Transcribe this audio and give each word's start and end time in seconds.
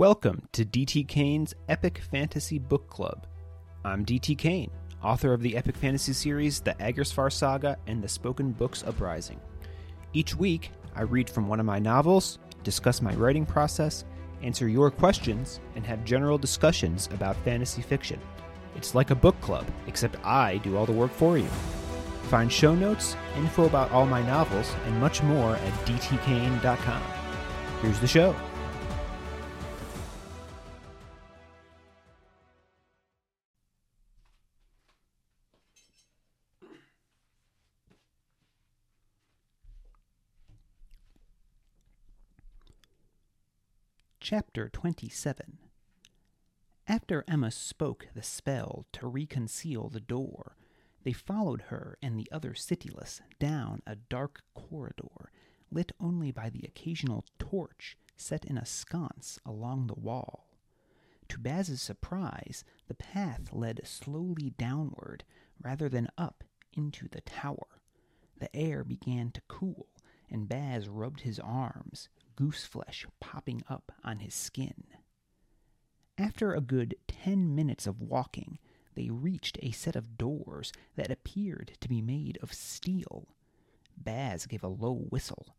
Welcome 0.00 0.48
to 0.52 0.64
DT 0.64 1.06
Kane's 1.08 1.52
Epic 1.68 2.00
Fantasy 2.10 2.58
Book 2.58 2.88
Club. 2.88 3.26
I'm 3.84 4.06
DT 4.06 4.38
Kane, 4.38 4.70
author 5.04 5.34
of 5.34 5.42
the 5.42 5.54
epic 5.54 5.76
fantasy 5.76 6.14
series 6.14 6.58
The 6.58 6.72
Agersfar 6.80 7.30
Saga 7.30 7.76
and 7.86 8.02
the 8.02 8.08
Spoken 8.08 8.52
Books 8.52 8.82
Uprising. 8.82 9.38
Each 10.14 10.34
week, 10.34 10.70
I 10.96 11.02
read 11.02 11.28
from 11.28 11.48
one 11.48 11.60
of 11.60 11.66
my 11.66 11.78
novels, 11.78 12.38
discuss 12.62 13.02
my 13.02 13.12
writing 13.12 13.44
process, 13.44 14.06
answer 14.40 14.68
your 14.68 14.90
questions, 14.90 15.60
and 15.74 15.84
have 15.84 16.02
general 16.06 16.38
discussions 16.38 17.10
about 17.12 17.36
fantasy 17.44 17.82
fiction. 17.82 18.18
It's 18.76 18.94
like 18.94 19.10
a 19.10 19.14
book 19.14 19.38
club, 19.42 19.66
except 19.86 20.24
I 20.24 20.56
do 20.64 20.78
all 20.78 20.86
the 20.86 20.92
work 20.92 21.12
for 21.12 21.36
you. 21.36 21.48
Find 22.30 22.50
show 22.50 22.74
notes, 22.74 23.18
info 23.36 23.66
about 23.66 23.90
all 23.90 24.06
my 24.06 24.22
novels, 24.22 24.74
and 24.86 24.98
much 24.98 25.22
more 25.22 25.56
at 25.56 25.72
dtkane.com. 25.84 27.02
Here's 27.82 28.00
the 28.00 28.08
show. 28.08 28.34
Chapter 44.30 44.68
27 44.68 45.58
After 46.86 47.24
Emma 47.26 47.50
spoke 47.50 48.06
the 48.14 48.22
spell 48.22 48.86
to 48.92 49.08
reconceal 49.08 49.88
the 49.88 49.98
door, 49.98 50.54
they 51.02 51.12
followed 51.12 51.62
her 51.62 51.98
and 52.00 52.16
the 52.16 52.30
other 52.30 52.54
cityless 52.54 53.20
down 53.40 53.82
a 53.88 53.96
dark 53.96 54.44
corridor, 54.54 55.32
lit 55.72 55.90
only 55.98 56.30
by 56.30 56.48
the 56.48 56.62
occasional 56.62 57.24
torch 57.40 57.96
set 58.16 58.44
in 58.44 58.56
a 58.56 58.64
sconce 58.64 59.40
along 59.44 59.88
the 59.88 59.98
wall. 59.98 60.46
To 61.30 61.40
Baz's 61.40 61.82
surprise, 61.82 62.62
the 62.86 62.94
path 62.94 63.52
led 63.52 63.80
slowly 63.82 64.50
downward 64.50 65.24
rather 65.60 65.88
than 65.88 66.06
up 66.16 66.44
into 66.72 67.08
the 67.08 67.22
tower. 67.22 67.80
The 68.38 68.54
air 68.54 68.84
began 68.84 69.32
to 69.32 69.42
cool, 69.48 69.88
and 70.30 70.48
Baz 70.48 70.88
rubbed 70.88 71.22
his 71.22 71.40
arms, 71.40 72.08
goose 72.40 72.64
flesh 72.64 73.06
popping 73.20 73.62
up 73.68 73.92
on 74.02 74.20
his 74.20 74.34
skin. 74.34 74.84
After 76.16 76.54
a 76.54 76.62
good 76.62 76.94
ten 77.06 77.54
minutes 77.54 77.86
of 77.86 78.00
walking, 78.00 78.58
they 78.94 79.10
reached 79.10 79.58
a 79.62 79.72
set 79.72 79.94
of 79.94 80.16
doors 80.16 80.72
that 80.96 81.10
appeared 81.10 81.72
to 81.80 81.88
be 81.88 82.00
made 82.00 82.38
of 82.42 82.54
steel. 82.54 83.28
Baz 83.94 84.46
gave 84.46 84.64
a 84.64 84.68
low 84.68 85.06
whistle. 85.10 85.54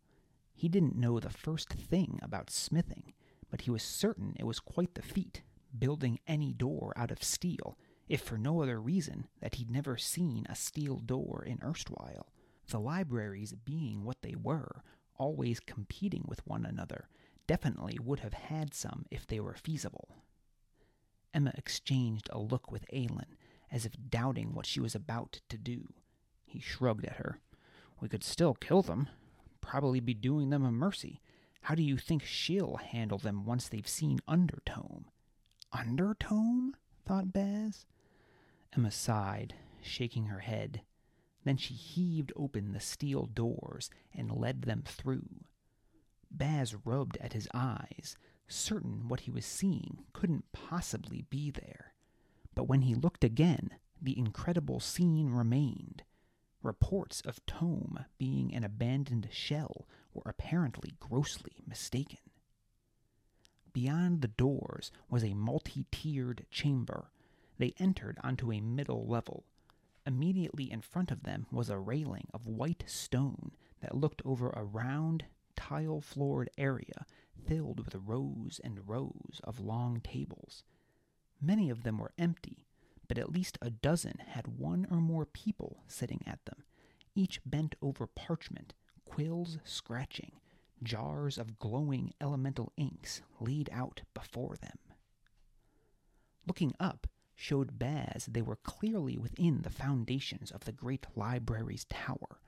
He 0.56 0.68
didn't 0.68 0.96
know 0.96 1.20
the 1.20 1.30
first 1.30 1.72
thing 1.72 2.18
about 2.20 2.50
smithing, 2.50 3.12
but 3.48 3.60
he 3.60 3.70
was 3.70 3.84
certain 3.84 4.34
it 4.36 4.44
was 4.44 4.58
quite 4.58 4.96
the 4.96 5.02
feat, 5.02 5.42
building 5.78 6.18
any 6.26 6.52
door 6.52 6.92
out 6.96 7.12
of 7.12 7.22
steel, 7.22 7.78
if 8.08 8.20
for 8.20 8.36
no 8.36 8.60
other 8.60 8.80
reason 8.80 9.28
that 9.40 9.54
he'd 9.54 9.70
never 9.70 9.96
seen 9.96 10.46
a 10.48 10.56
steel 10.56 10.96
door 10.96 11.44
in 11.46 11.60
erstwhile. 11.62 12.32
The 12.68 12.80
libraries 12.80 13.52
being 13.52 14.02
what 14.02 14.22
they 14.22 14.34
were, 14.34 14.82
always 15.22 15.60
competing 15.60 16.24
with 16.26 16.44
one 16.44 16.66
another, 16.66 17.06
definitely 17.46 17.96
would 18.02 18.18
have 18.20 18.34
had 18.34 18.74
some 18.74 19.06
if 19.08 19.24
they 19.24 19.38
were 19.38 19.54
feasible. 19.54 20.08
Emma 21.32 21.52
exchanged 21.54 22.28
a 22.32 22.40
look 22.40 22.72
with 22.72 22.84
Aelin, 22.92 23.36
as 23.70 23.86
if 23.86 23.92
doubting 24.10 24.52
what 24.52 24.66
she 24.66 24.80
was 24.80 24.96
about 24.96 25.40
to 25.48 25.56
do. 25.56 25.94
He 26.44 26.58
shrugged 26.58 27.04
at 27.04 27.16
her. 27.16 27.38
We 28.00 28.08
could 28.08 28.24
still 28.24 28.54
kill 28.54 28.82
them. 28.82 29.08
Probably 29.60 30.00
be 30.00 30.12
doing 30.12 30.50
them 30.50 30.64
a 30.64 30.72
mercy. 30.72 31.20
How 31.62 31.76
do 31.76 31.84
you 31.84 31.96
think 31.96 32.24
she'll 32.24 32.76
handle 32.76 33.18
them 33.18 33.44
once 33.44 33.68
they've 33.68 33.86
seen 33.86 34.18
Undertome? 34.28 35.04
Undertome? 35.72 36.72
thought 37.06 37.32
Baz. 37.32 37.86
Emma 38.76 38.90
sighed, 38.90 39.54
shaking 39.80 40.26
her 40.26 40.40
head. 40.40 40.82
Then 41.44 41.56
she 41.56 41.74
heaved 41.74 42.32
open 42.36 42.72
the 42.72 42.80
steel 42.80 43.26
doors 43.26 43.90
and 44.14 44.30
led 44.30 44.62
them 44.62 44.82
through. 44.86 45.44
Baz 46.30 46.74
rubbed 46.84 47.16
at 47.18 47.32
his 47.32 47.48
eyes, 47.52 48.16
certain 48.48 49.08
what 49.08 49.20
he 49.20 49.30
was 49.30 49.44
seeing 49.44 50.04
couldn't 50.12 50.50
possibly 50.52 51.22
be 51.28 51.50
there. 51.50 51.94
But 52.54 52.64
when 52.64 52.82
he 52.82 52.94
looked 52.94 53.24
again, 53.24 53.70
the 54.00 54.18
incredible 54.18 54.80
scene 54.80 55.30
remained. 55.30 56.02
Reports 56.62 57.20
of 57.22 57.44
Tome 57.46 58.04
being 58.18 58.54
an 58.54 58.62
abandoned 58.64 59.28
shell 59.32 59.88
were 60.14 60.22
apparently 60.26 60.94
grossly 61.00 61.62
mistaken. 61.66 62.18
Beyond 63.72 64.20
the 64.20 64.28
doors 64.28 64.92
was 65.08 65.24
a 65.24 65.34
multi 65.34 65.86
tiered 65.90 66.46
chamber. 66.50 67.10
They 67.58 67.74
entered 67.78 68.18
onto 68.22 68.52
a 68.52 68.60
middle 68.60 69.06
level. 69.06 69.44
Immediately 70.06 70.70
in 70.70 70.80
front 70.80 71.10
of 71.10 71.22
them 71.22 71.46
was 71.52 71.70
a 71.70 71.78
railing 71.78 72.28
of 72.34 72.46
white 72.46 72.84
stone 72.86 73.52
that 73.80 73.96
looked 73.96 74.22
over 74.24 74.50
a 74.50 74.64
round, 74.64 75.24
tile 75.56 76.00
floored 76.00 76.50
area 76.58 77.06
filled 77.46 77.84
with 77.84 77.94
rows 77.94 78.60
and 78.64 78.88
rows 78.88 79.40
of 79.44 79.60
long 79.60 80.00
tables. 80.00 80.64
Many 81.40 81.70
of 81.70 81.82
them 81.82 81.98
were 81.98 82.12
empty, 82.18 82.66
but 83.08 83.18
at 83.18 83.32
least 83.32 83.58
a 83.60 83.70
dozen 83.70 84.18
had 84.26 84.58
one 84.58 84.86
or 84.90 84.98
more 84.98 85.26
people 85.26 85.82
sitting 85.86 86.22
at 86.26 86.44
them, 86.46 86.64
each 87.14 87.40
bent 87.44 87.74
over 87.82 88.06
parchment, 88.06 88.74
quills 89.04 89.58
scratching, 89.64 90.32
jars 90.82 91.38
of 91.38 91.58
glowing 91.58 92.12
elemental 92.20 92.72
inks 92.76 93.22
laid 93.40 93.68
out 93.72 94.02
before 94.14 94.56
them. 94.56 94.78
Looking 96.46 96.74
up 96.80 97.06
showed 97.42 97.76
Baz 97.76 98.28
they 98.30 98.40
were 98.40 98.54
clearly 98.54 99.18
within 99.18 99.62
the 99.62 99.70
foundations 99.70 100.52
of 100.52 100.64
the 100.64 100.70
great 100.70 101.06
library's 101.16 101.84
tower. 101.86 102.38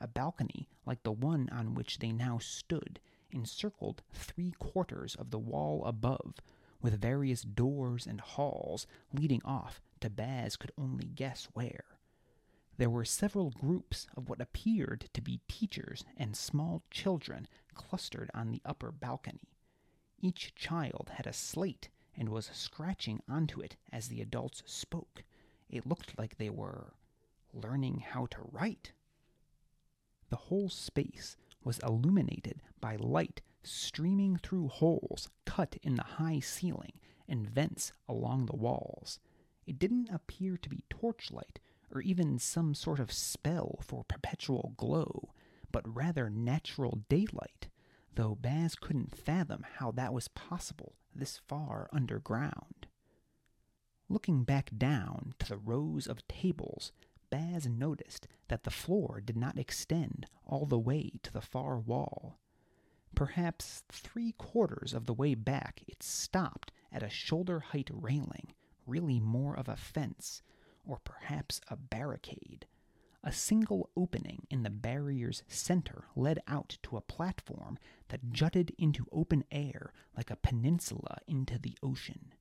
A 0.00 0.08
balcony 0.08 0.66
like 0.86 1.02
the 1.02 1.12
one 1.12 1.50
on 1.52 1.74
which 1.74 1.98
they 1.98 2.10
now 2.10 2.38
stood 2.38 3.00
encircled 3.30 4.02
three 4.14 4.52
quarters 4.52 5.14
of 5.14 5.30
the 5.30 5.38
wall 5.38 5.84
above, 5.84 6.36
with 6.80 7.02
various 7.02 7.42
doors 7.42 8.06
and 8.06 8.18
halls 8.22 8.86
leading 9.12 9.42
off 9.44 9.82
to 10.00 10.08
Baz 10.08 10.56
could 10.56 10.72
only 10.78 11.04
guess 11.04 11.46
where. 11.52 11.84
There 12.78 12.88
were 12.88 13.04
several 13.04 13.50
groups 13.50 14.06
of 14.16 14.30
what 14.30 14.40
appeared 14.40 15.10
to 15.12 15.20
be 15.20 15.42
teachers 15.48 16.02
and 16.16 16.34
small 16.34 16.82
children 16.90 17.46
clustered 17.74 18.30
on 18.32 18.50
the 18.50 18.62
upper 18.64 18.90
balcony. 18.90 19.50
Each 20.18 20.54
child 20.54 21.10
had 21.16 21.26
a 21.26 21.34
slate 21.34 21.90
and 22.16 22.28
was 22.28 22.50
scratching 22.52 23.20
onto 23.28 23.60
it 23.60 23.76
as 23.92 24.08
the 24.08 24.20
adults 24.20 24.62
spoke. 24.66 25.24
It 25.68 25.86
looked 25.86 26.18
like 26.18 26.36
they 26.36 26.50
were 26.50 26.94
learning 27.52 28.04
how 28.10 28.26
to 28.26 28.48
write. 28.50 28.92
The 30.28 30.36
whole 30.36 30.68
space 30.68 31.36
was 31.64 31.78
illuminated 31.80 32.62
by 32.80 32.96
light 32.96 33.42
streaming 33.62 34.36
through 34.36 34.68
holes 34.68 35.28
cut 35.44 35.76
in 35.82 35.96
the 35.96 36.02
high 36.02 36.40
ceiling 36.40 36.92
and 37.28 37.48
vents 37.48 37.92
along 38.08 38.46
the 38.46 38.56
walls. 38.56 39.18
It 39.66 39.78
didn't 39.78 40.10
appear 40.10 40.56
to 40.56 40.68
be 40.68 40.84
torchlight 40.88 41.60
or 41.92 42.00
even 42.00 42.38
some 42.38 42.74
sort 42.74 43.00
of 43.00 43.12
spell 43.12 43.78
for 43.82 44.04
perpetual 44.04 44.74
glow, 44.76 45.30
but 45.72 45.94
rather 45.94 46.30
natural 46.30 47.02
daylight, 47.08 47.68
though 48.14 48.34
Baz 48.34 48.74
couldn't 48.74 49.16
fathom 49.16 49.64
how 49.78 49.90
that 49.92 50.12
was 50.12 50.28
possible 50.28 50.94
this 51.14 51.38
far 51.46 51.88
underground. 51.92 52.86
Looking 54.08 54.44
back 54.44 54.70
down 54.76 55.34
to 55.38 55.48
the 55.48 55.56
rows 55.56 56.06
of 56.06 56.26
tables, 56.26 56.92
Baz 57.30 57.66
noticed 57.66 58.26
that 58.48 58.64
the 58.64 58.70
floor 58.70 59.20
did 59.20 59.36
not 59.36 59.58
extend 59.58 60.26
all 60.44 60.66
the 60.66 60.78
way 60.78 61.12
to 61.22 61.32
the 61.32 61.40
far 61.40 61.78
wall. 61.78 62.38
Perhaps 63.14 63.84
three 63.90 64.32
quarters 64.32 64.92
of 64.94 65.06
the 65.06 65.14
way 65.14 65.34
back 65.34 65.84
it 65.86 66.02
stopped 66.02 66.72
at 66.92 67.02
a 67.02 67.08
shoulder 67.08 67.60
height 67.60 67.90
railing, 67.92 68.52
really 68.86 69.20
more 69.20 69.56
of 69.56 69.68
a 69.68 69.76
fence, 69.76 70.42
or 70.84 70.98
perhaps 71.04 71.60
a 71.68 71.76
barricade. 71.76 72.66
A 73.22 73.32
single 73.32 73.90
opening 73.94 74.46
in 74.48 74.62
the 74.62 74.70
barrier's 74.70 75.42
center 75.46 76.08
led 76.16 76.42
out 76.48 76.78
to 76.84 76.96
a 76.96 77.02
platform 77.02 77.78
that 78.08 78.30
jutted 78.32 78.74
into 78.78 79.06
open 79.12 79.44
air 79.50 79.92
like 80.16 80.30
a 80.30 80.36
peninsula 80.36 81.18
into 81.26 81.58
the 81.58 81.76
ocean. 81.82 82.32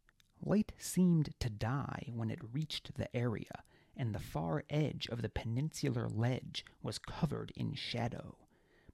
Light 0.42 0.72
seemed 0.78 1.38
to 1.42 1.50
die 1.50 2.10
when 2.14 2.31
it 2.31 2.54
reached 2.54 2.96
the 2.96 3.14
area, 3.14 3.64
and 3.98 4.16
the 4.16 4.20
far 4.20 4.64
edge 4.70 5.08
of 5.08 5.22
the 5.22 5.28
peninsular 5.28 6.08
ledge 6.08 6.64
was 6.81 6.98
covered 6.98 7.52
in 7.58 7.74
shadow. 7.74 8.38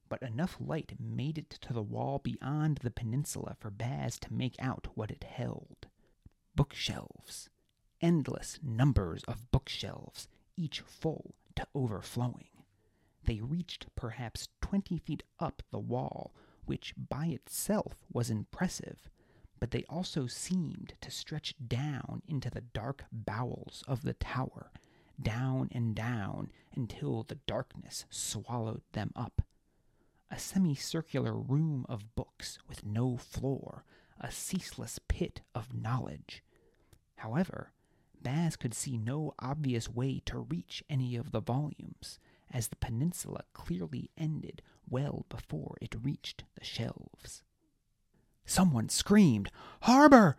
But 0.10 0.24
enough 0.24 0.58
light 0.60 1.00
made 1.00 1.38
it 1.38 1.52
to 1.62 1.72
the 1.72 1.84
wall 1.84 2.18
beyond 2.18 2.80
the 2.80 2.90
peninsula 2.90 3.56
for 3.60 3.70
Baz 3.70 4.18
to 4.22 4.34
make 4.34 4.56
out 4.58 4.88
what 4.96 5.12
it 5.12 5.24
held. 5.24 5.86
Bookshelves. 6.56 7.50
Endless 8.02 8.60
numbers 8.64 9.24
of 9.26 9.52
bookshelves, 9.52 10.28
each 10.58 10.80
full 10.80 11.36
to 11.56 11.68
overflowing. 11.74 12.48
They 13.24 13.40
reached 13.40 13.88
perhaps 13.96 14.50
twenty 14.62 14.98
feet 14.98 15.24
up 15.40 15.63
the 15.72 15.80
wall, 15.80 16.34
which 16.66 16.94
by 16.98 17.28
itself 17.28 17.96
was 18.12 18.30
impressive, 18.30 19.10
but 19.60 19.72
they 19.72 19.84
also 19.90 20.28
seemed 20.28 20.94
to 21.02 21.10
stretch 21.10 21.56
down 21.68 22.22
into 22.28 22.50
the 22.50 22.62
dark 22.62 23.06
bowels 23.12 23.84
of 23.88 24.04
the 24.04 24.13
tower, 24.13 24.72
down 25.22 25.69
and 25.72 25.96
down 25.96 26.52
until 26.75 27.24
the 27.24 27.40
darkness 27.48 28.06
swallowed 28.10 28.81
them 28.92 29.12
up. 29.16 29.42
A 30.30 30.38
semicircular 30.38 31.34
room 31.34 31.86
of 31.88 32.16
books 32.16 32.60
with 32.68 32.86
no 32.86 33.16
floor, 33.16 33.86
a 34.19 34.31
ceaseless 34.31 35.00
pit 35.08 35.42
of 35.54 35.74
knowledge. 35.74 36.44
However, 37.16 37.72
Baz 38.25 38.56
could 38.56 38.74
see 38.74 38.98
no 38.98 39.36
obvious 39.38 39.88
way 39.88 40.19
to 40.25 40.39
reach 40.39 40.83
any 40.89 41.16
of 41.16 41.30
the 41.30 41.39
volumes, 41.39 42.18
as 42.50 42.68
the 42.68 42.75
peninsula 42.75 43.44
clearly 43.54 44.10
ended 44.18 44.63
well 44.89 45.27
before 45.30 45.77
it 45.80 46.04
reached 46.04 46.44
the 46.56 46.63
shelves. 46.63 47.44
Someone 48.44 48.89
screamed, 48.89 49.51
Harbor! 49.83 50.38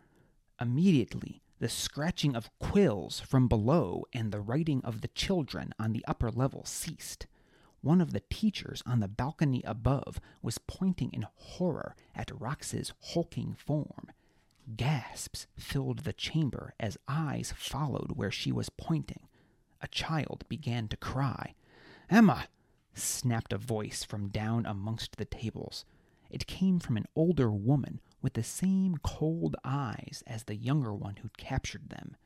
Immediately, 0.60 1.42
the 1.60 1.68
scratching 1.68 2.34
of 2.34 2.50
quills 2.58 3.20
from 3.20 3.46
below 3.46 4.04
and 4.12 4.32
the 4.32 4.40
writing 4.40 4.84
of 4.84 5.00
the 5.00 5.08
children 5.08 5.72
on 5.78 5.92
the 5.92 6.04
upper 6.08 6.32
level 6.32 6.64
ceased. 6.64 7.28
One 7.82 8.00
of 8.00 8.12
the 8.12 8.22
teachers 8.28 8.82
on 8.84 8.98
the 8.98 9.06
balcony 9.06 9.62
above 9.64 10.20
was 10.42 10.58
pointing 10.58 11.12
in 11.12 11.24
horror 11.36 11.94
at 12.16 12.32
Rox's 12.36 12.92
hulking 13.12 13.54
form. 13.54 14.10
Gasps 14.74 15.46
filled 15.56 16.00
the 16.00 16.12
chamber 16.12 16.74
as 16.80 16.98
eyes 17.06 17.52
followed 17.56 18.12
where 18.16 18.32
she 18.32 18.50
was 18.50 18.68
pointing. 18.68 19.28
A 19.80 19.88
child 19.88 20.44
began 20.48 20.88
to 20.88 20.96
cry. 20.96 21.54
Emma! 22.10 22.48
snapped 22.92 23.52
a 23.52 23.58
voice 23.58 24.02
from 24.02 24.28
down 24.28 24.66
amongst 24.66 25.16
the 25.16 25.24
tables. 25.24 25.84
It 26.30 26.46
came 26.46 26.80
from 26.80 26.96
an 26.96 27.06
older 27.14 27.50
woman 27.52 28.00
with 28.20 28.34
the 28.34 28.42
same 28.42 28.96
cold 29.02 29.54
eyes 29.64 30.24
as 30.26 30.44
the 30.44 30.56
younger 30.56 30.94
one 30.94 31.16
who'd 31.16 31.38
captured 31.38 31.90
them. 31.90 32.16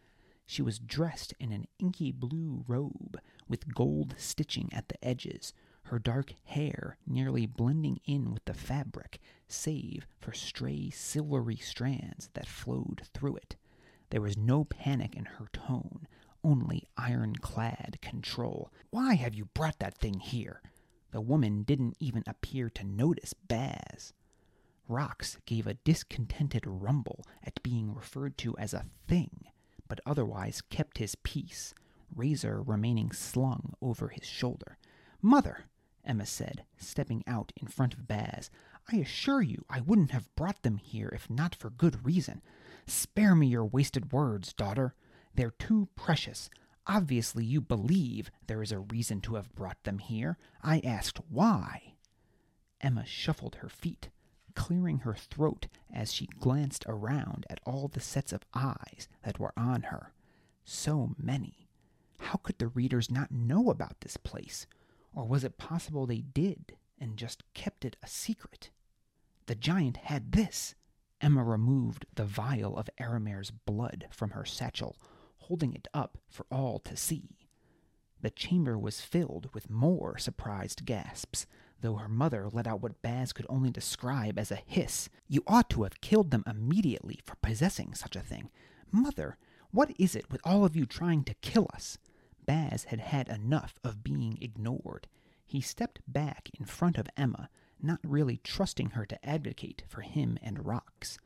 She 0.46 0.62
was 0.62 0.78
dressed 0.78 1.34
in 1.38 1.52
an 1.52 1.66
inky 1.78 2.10
blue 2.10 2.64
robe 2.66 3.20
with 3.48 3.74
gold 3.74 4.14
stitching 4.16 4.72
at 4.72 4.88
the 4.88 5.04
edges, 5.04 5.52
her 5.90 5.98
dark 5.98 6.32
hair 6.44 6.96
nearly 7.04 7.46
blending 7.46 7.98
in 8.04 8.32
with 8.32 8.44
the 8.44 8.54
fabric, 8.54 9.18
save 9.48 10.06
for 10.20 10.32
stray 10.32 10.88
silvery 10.88 11.56
strands 11.56 12.30
that 12.34 12.46
flowed 12.46 13.02
through 13.12 13.34
it. 13.34 13.56
There 14.10 14.20
was 14.20 14.36
no 14.36 14.62
panic 14.64 15.16
in 15.16 15.24
her 15.24 15.46
tone, 15.52 16.06
only 16.44 16.86
ironclad 16.96 17.98
control. 18.00 18.70
Why 18.90 19.14
have 19.14 19.34
you 19.34 19.46
brought 19.46 19.80
that 19.80 19.98
thing 19.98 20.20
here? 20.20 20.62
The 21.10 21.20
woman 21.20 21.64
didn't 21.64 21.96
even 21.98 22.22
appear 22.24 22.70
to 22.70 22.84
notice 22.84 23.34
Baz. 23.34 24.12
Rox 24.88 25.38
gave 25.44 25.66
a 25.66 25.74
discontented 25.74 26.64
rumble 26.66 27.24
at 27.42 27.62
being 27.64 27.92
referred 27.92 28.38
to 28.38 28.56
as 28.58 28.72
a 28.72 28.86
thing, 29.08 29.46
but 29.88 30.00
otherwise 30.06 30.62
kept 30.70 30.98
his 30.98 31.16
peace, 31.16 31.74
razor 32.14 32.62
remaining 32.62 33.10
slung 33.10 33.74
over 33.82 34.08
his 34.08 34.26
shoulder. 34.26 34.78
Mother, 35.20 35.64
Emma 36.04 36.26
said, 36.26 36.64
stepping 36.78 37.22
out 37.26 37.52
in 37.56 37.68
front 37.68 37.94
of 37.94 38.08
Baz, 38.08 38.50
I 38.90 38.96
assure 38.96 39.42
you 39.42 39.64
I 39.68 39.80
wouldn't 39.80 40.10
have 40.12 40.34
brought 40.34 40.62
them 40.62 40.78
here 40.78 41.10
if 41.12 41.28
not 41.28 41.54
for 41.54 41.70
good 41.70 42.04
reason. 42.04 42.42
Spare 42.86 43.34
me 43.34 43.46
your 43.46 43.64
wasted 43.64 44.12
words, 44.12 44.52
daughter. 44.52 44.94
They're 45.34 45.50
too 45.52 45.88
precious. 45.94 46.50
Obviously, 46.86 47.44
you 47.44 47.60
believe 47.60 48.30
there 48.46 48.62
is 48.62 48.72
a 48.72 48.80
reason 48.80 49.20
to 49.22 49.34
have 49.34 49.54
brought 49.54 49.82
them 49.84 49.98
here. 49.98 50.38
I 50.62 50.80
asked 50.80 51.20
why. 51.28 51.94
Emma 52.80 53.04
shuffled 53.04 53.56
her 53.56 53.68
feet, 53.68 54.08
clearing 54.54 55.00
her 55.00 55.14
throat 55.14 55.66
as 55.92 56.12
she 56.12 56.26
glanced 56.26 56.84
around 56.88 57.46
at 57.50 57.60
all 57.64 57.88
the 57.88 58.00
sets 58.00 58.32
of 58.32 58.46
eyes 58.54 59.08
that 59.22 59.38
were 59.38 59.52
on 59.56 59.82
her. 59.82 60.12
So 60.64 61.14
many. 61.18 61.68
How 62.18 62.36
could 62.36 62.58
the 62.58 62.68
readers 62.68 63.10
not 63.10 63.30
know 63.30 63.70
about 63.70 64.00
this 64.00 64.16
place? 64.16 64.66
Or 65.14 65.26
was 65.26 65.44
it 65.44 65.58
possible 65.58 66.06
they 66.06 66.20
did 66.20 66.76
and 66.98 67.16
just 67.16 67.42
kept 67.54 67.84
it 67.84 67.96
a 68.02 68.08
secret? 68.08 68.70
The 69.46 69.54
giant 69.54 69.96
had 69.98 70.32
this. 70.32 70.74
Emma 71.20 71.44
removed 71.44 72.06
the 72.14 72.24
vial 72.24 72.76
of 72.76 72.88
Aramer's 72.98 73.50
blood 73.50 74.06
from 74.10 74.30
her 74.30 74.44
satchel, 74.44 74.96
holding 75.38 75.74
it 75.74 75.88
up 75.92 76.18
for 76.28 76.46
all 76.50 76.78
to 76.80 76.96
see. 76.96 77.48
The 78.22 78.30
chamber 78.30 78.78
was 78.78 79.00
filled 79.00 79.52
with 79.54 79.70
more 79.70 80.18
surprised 80.18 80.84
gasps, 80.84 81.46
though 81.80 81.96
her 81.96 82.08
mother 82.08 82.48
let 82.50 82.66
out 82.66 82.82
what 82.82 83.02
Baz 83.02 83.32
could 83.32 83.46
only 83.48 83.70
describe 83.70 84.38
as 84.38 84.50
a 84.50 84.62
hiss. 84.66 85.08
You 85.26 85.42
ought 85.46 85.70
to 85.70 85.82
have 85.84 86.00
killed 86.00 86.30
them 86.30 86.44
immediately 86.46 87.20
for 87.24 87.36
possessing 87.36 87.94
such 87.94 88.16
a 88.16 88.20
thing. 88.20 88.50
Mother, 88.90 89.38
what 89.70 89.92
is 89.98 90.14
it 90.14 90.30
with 90.30 90.40
all 90.44 90.64
of 90.64 90.76
you 90.76 90.84
trying 90.84 91.24
to 91.24 91.34
kill 91.34 91.68
us? 91.74 91.98
Baz 92.50 92.82
had 92.82 92.98
had 92.98 93.28
enough 93.28 93.78
of 93.84 94.02
being 94.02 94.36
ignored. 94.40 95.06
He 95.46 95.60
stepped 95.60 96.00
back 96.08 96.50
in 96.58 96.64
front 96.64 96.98
of 96.98 97.06
Emma, 97.16 97.48
not 97.80 98.00
really 98.02 98.38
trusting 98.38 98.90
her 98.90 99.06
to 99.06 99.24
advocate 99.24 99.84
for 99.86 100.00
him 100.00 100.36
and 100.42 100.58
Rox. 100.58 101.16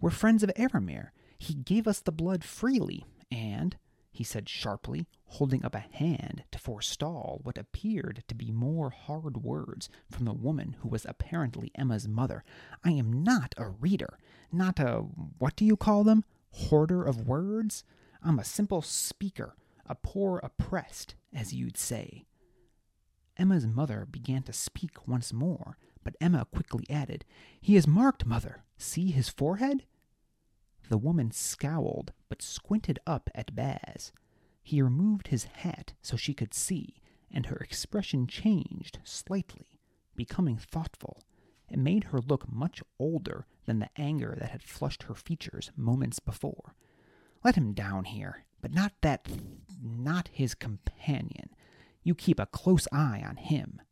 We're 0.00 0.08
friends 0.08 0.42
of 0.42 0.50
Aramer. 0.56 1.12
He 1.36 1.52
gave 1.52 1.86
us 1.86 2.00
the 2.00 2.10
blood 2.10 2.42
freely, 2.42 3.04
and, 3.30 3.76
he 4.10 4.24
said 4.24 4.48
sharply, 4.48 5.06
holding 5.26 5.62
up 5.62 5.74
a 5.74 5.80
hand 5.80 6.44
to 6.52 6.58
forestall 6.58 7.40
what 7.42 7.58
appeared 7.58 8.24
to 8.28 8.34
be 8.34 8.50
more 8.50 8.88
hard 8.88 9.44
words 9.44 9.90
from 10.10 10.24
the 10.24 10.32
woman 10.32 10.76
who 10.80 10.88
was 10.88 11.04
apparently 11.06 11.70
Emma's 11.74 12.08
mother, 12.08 12.44
I 12.82 12.92
am 12.92 13.22
not 13.22 13.54
a 13.58 13.68
reader, 13.68 14.18
not 14.50 14.80
a 14.80 15.00
what 15.36 15.54
do 15.54 15.66
you 15.66 15.76
call 15.76 16.02
them? 16.02 16.24
Hoarder 16.50 17.04
of 17.04 17.26
words? 17.26 17.84
I'm 18.22 18.38
a 18.38 18.44
simple 18.44 18.80
speaker, 18.80 19.54
a 19.86 19.94
poor 19.94 20.38
oppressed, 20.42 21.14
as 21.32 21.52
you'd 21.52 21.76
say. 21.76 22.24
Emma's 23.36 23.66
mother 23.66 24.06
began 24.10 24.42
to 24.42 24.52
speak 24.52 25.08
once 25.08 25.32
more, 25.32 25.76
but 26.04 26.16
Emma 26.20 26.46
quickly 26.52 26.84
added, 26.90 27.24
He 27.60 27.76
is 27.76 27.86
marked, 27.86 28.26
mother. 28.26 28.64
See 28.76 29.10
his 29.10 29.28
forehead? 29.28 29.84
The 30.88 30.98
woman 30.98 31.30
scowled, 31.30 32.12
but 32.28 32.42
squinted 32.42 32.98
up 33.06 33.30
at 33.34 33.54
Baz. 33.54 34.12
He 34.62 34.82
removed 34.82 35.28
his 35.28 35.44
hat 35.44 35.94
so 36.02 36.16
she 36.16 36.34
could 36.34 36.54
see, 36.54 37.00
and 37.30 37.46
her 37.46 37.56
expression 37.56 38.26
changed 38.26 38.98
slightly, 39.04 39.80
becoming 40.14 40.58
thoughtful. 40.58 41.22
It 41.68 41.78
made 41.78 42.04
her 42.04 42.20
look 42.20 42.52
much 42.52 42.82
older 42.98 43.46
than 43.64 43.78
the 43.78 43.88
anger 43.96 44.36
that 44.38 44.50
had 44.50 44.62
flushed 44.62 45.04
her 45.04 45.14
features 45.14 45.70
moments 45.76 46.18
before. 46.18 46.74
Let 47.42 47.54
him 47.54 47.72
down 47.72 48.04
here, 48.04 48.44
but 48.62 48.72
not 48.72 48.92
that. 49.02 49.28
not 49.82 50.28
his 50.32 50.54
companion. 50.54 51.50
You 52.02 52.14
keep 52.14 52.40
a 52.40 52.46
close 52.46 52.88
eye 52.92 53.22
on 53.26 53.36
him. 53.36 53.82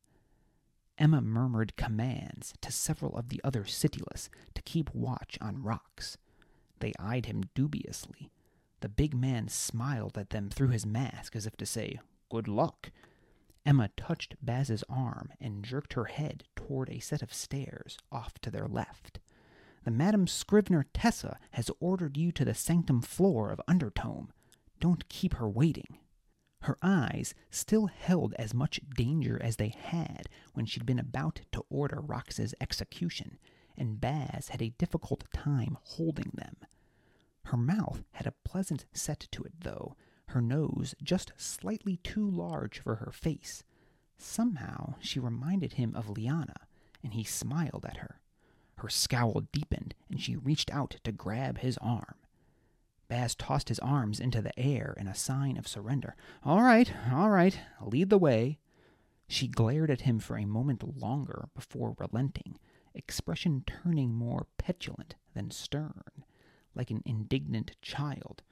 Emma 0.96 1.20
murmured 1.20 1.76
commands 1.76 2.54
to 2.60 2.70
several 2.70 3.16
of 3.16 3.28
the 3.28 3.40
other 3.42 3.64
cityless 3.64 4.28
to 4.54 4.62
keep 4.62 4.94
watch 4.94 5.36
on 5.40 5.62
Rox. 5.62 6.16
They 6.78 6.92
eyed 6.98 7.26
him 7.26 7.44
dubiously. 7.54 8.30
The 8.80 8.88
big 8.88 9.14
man 9.14 9.48
smiled 9.48 10.16
at 10.16 10.30
them 10.30 10.48
through 10.48 10.68
his 10.68 10.86
mask 10.86 11.34
as 11.36 11.46
if 11.46 11.56
to 11.56 11.66
say, 11.66 11.98
Good 12.30 12.48
luck. 12.48 12.90
Emma 13.66 13.90
touched 13.96 14.36
Baz's 14.40 14.84
arm 14.88 15.32
and 15.40 15.64
jerked 15.64 15.94
her 15.94 16.06
head 16.06 16.44
toward 16.56 16.88
a 16.88 17.00
set 17.00 17.22
of 17.22 17.34
stairs 17.34 17.98
off 18.10 18.38
to 18.40 18.50
their 18.50 18.66
left. 18.66 19.20
The 19.84 19.90
Madam 19.90 20.26
Scrivener 20.26 20.86
Tessa 20.94 21.38
has 21.52 21.70
ordered 21.80 22.16
you 22.16 22.32
to 22.32 22.44
the 22.44 22.54
sanctum 22.54 23.00
floor 23.00 23.50
of 23.50 23.60
Undertome. 23.68 24.28
Don't 24.80 25.08
keep 25.08 25.34
her 25.34 25.49
waiting. 25.49 25.99
Her 26.62 26.76
eyes 26.82 27.34
still 27.50 27.87
held 27.87 28.34
as 28.34 28.52
much 28.52 28.80
danger 28.96 29.40
as 29.42 29.56
they 29.56 29.68
had 29.68 30.28
when 30.52 30.66
she'd 30.66 30.87
been 30.87 30.99
about 30.99 31.42
to 31.52 31.64
order 31.70 32.00
Rox's 32.00 32.54
execution, 32.60 33.38
and 33.76 34.00
Baz 34.00 34.49
had 34.49 34.60
a 34.60 34.75
difficult 34.78 35.25
time 35.32 35.78
holding 35.82 36.32
them. 36.34 36.56
Her 37.44 37.56
mouth 37.56 38.04
had 38.12 38.26
a 38.26 38.34
pleasant 38.44 38.87
set 38.92 39.26
to 39.32 39.42
it, 39.44 39.60
though, 39.60 39.96
her 40.28 40.40
nose 40.40 40.94
just 41.02 41.32
slightly 41.37 41.96
too 41.96 42.28
large 42.28 42.78
for 42.78 42.96
her 42.96 43.10
face. 43.10 43.64
Somehow 44.18 44.94
she 45.00 45.18
reminded 45.18 45.75
him 45.75 45.94
of 45.96 46.10
Liana, 46.10 46.68
and 47.02 47.14
he 47.14 47.25
smiled 47.25 47.87
at 47.87 47.99
her. 47.99 48.20
Her 48.76 48.88
scowl 48.88 49.42
deepened, 49.52 49.94
and 50.08 50.20
she 50.20 50.37
reached 50.37 50.70
out 50.70 50.96
to 51.04 51.12
grab 51.12 51.58
his 51.58 51.78
arm. 51.78 52.14
Baz 53.11 53.35
tossed 53.35 53.69
his 53.69 53.81
arms 53.81 54.21
into 54.21 54.40
the 54.40 54.57
air 54.57 54.95
in 54.97 55.09
a 55.09 55.17
sign 55.17 55.57
of 55.57 55.67
surrender. 55.67 56.14
All 56.45 56.62
right, 56.62 56.90
all 57.12 57.29
right, 57.29 57.59
lead 57.85 58.09
the 58.09 58.19
way. 58.19 58.61
She 59.26 59.49
glared 59.49 59.90
at 59.90 60.02
him 60.02 60.21
for 60.21 60.38
a 60.38 60.47
moment 60.47 60.97
longer 60.97 61.49
before 61.52 61.97
relenting, 61.99 62.57
expression 62.95 63.64
turning 63.67 64.14
more 64.14 64.47
petulant 64.59 65.17
than 65.35 65.50
stern, 65.50 66.25
like 66.73 66.93
an 66.93 67.02
indignant 67.05 67.73
child. 67.83 68.43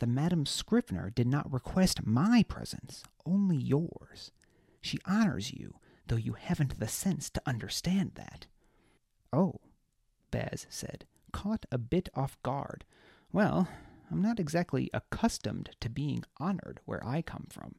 The 0.00 0.06
Madam 0.06 0.44
Scrivener 0.44 1.08
did 1.08 1.26
not 1.26 1.50
request 1.50 2.06
my 2.06 2.44
presence, 2.46 3.04
only 3.24 3.56
yours. 3.56 4.32
She 4.82 4.98
honors 5.06 5.54
you, 5.54 5.76
though 6.08 6.16
you 6.16 6.34
haven't 6.34 6.78
the 6.78 6.88
sense 6.88 7.30
to 7.30 7.42
understand 7.46 8.12
that. 8.16 8.48
Oh, 9.32 9.60
Baz 10.30 10.66
said, 10.68 11.06
caught 11.32 11.64
a 11.72 11.78
bit 11.78 12.10
off 12.14 12.36
guard. 12.42 12.84
Well, 13.32 13.66
I'm 14.14 14.22
not 14.22 14.38
exactly 14.38 14.90
accustomed 14.94 15.70
to 15.80 15.90
being 15.90 16.22
honored 16.38 16.78
where 16.84 17.04
I 17.04 17.20
come 17.20 17.48
from. 17.50 17.74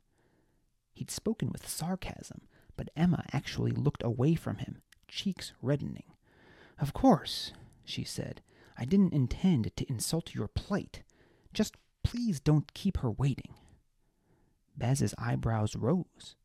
He'd 0.94 1.10
spoken 1.10 1.50
with 1.50 1.66
sarcasm, 1.66 2.42
but 2.76 2.90
Emma 2.94 3.24
actually 3.32 3.72
looked 3.72 4.04
away 4.04 4.36
from 4.36 4.58
him, 4.58 4.82
cheeks 5.08 5.54
reddening. 5.62 6.12
Of 6.78 6.92
course, 6.92 7.54
she 7.86 8.04
said. 8.04 8.42
I 8.78 8.84
didn't 8.84 9.14
intend 9.14 9.72
to 9.78 9.90
insult 9.90 10.36
your 10.36 10.50
plight. 10.50 11.04
Just 11.54 11.78
please 12.04 12.42
don't 12.42 12.74
keep 12.74 12.98
her 12.98 13.12
waiting. 13.12 13.54
Baz's 14.76 15.16
eyebrows 15.18 15.78
rose. 15.78 16.36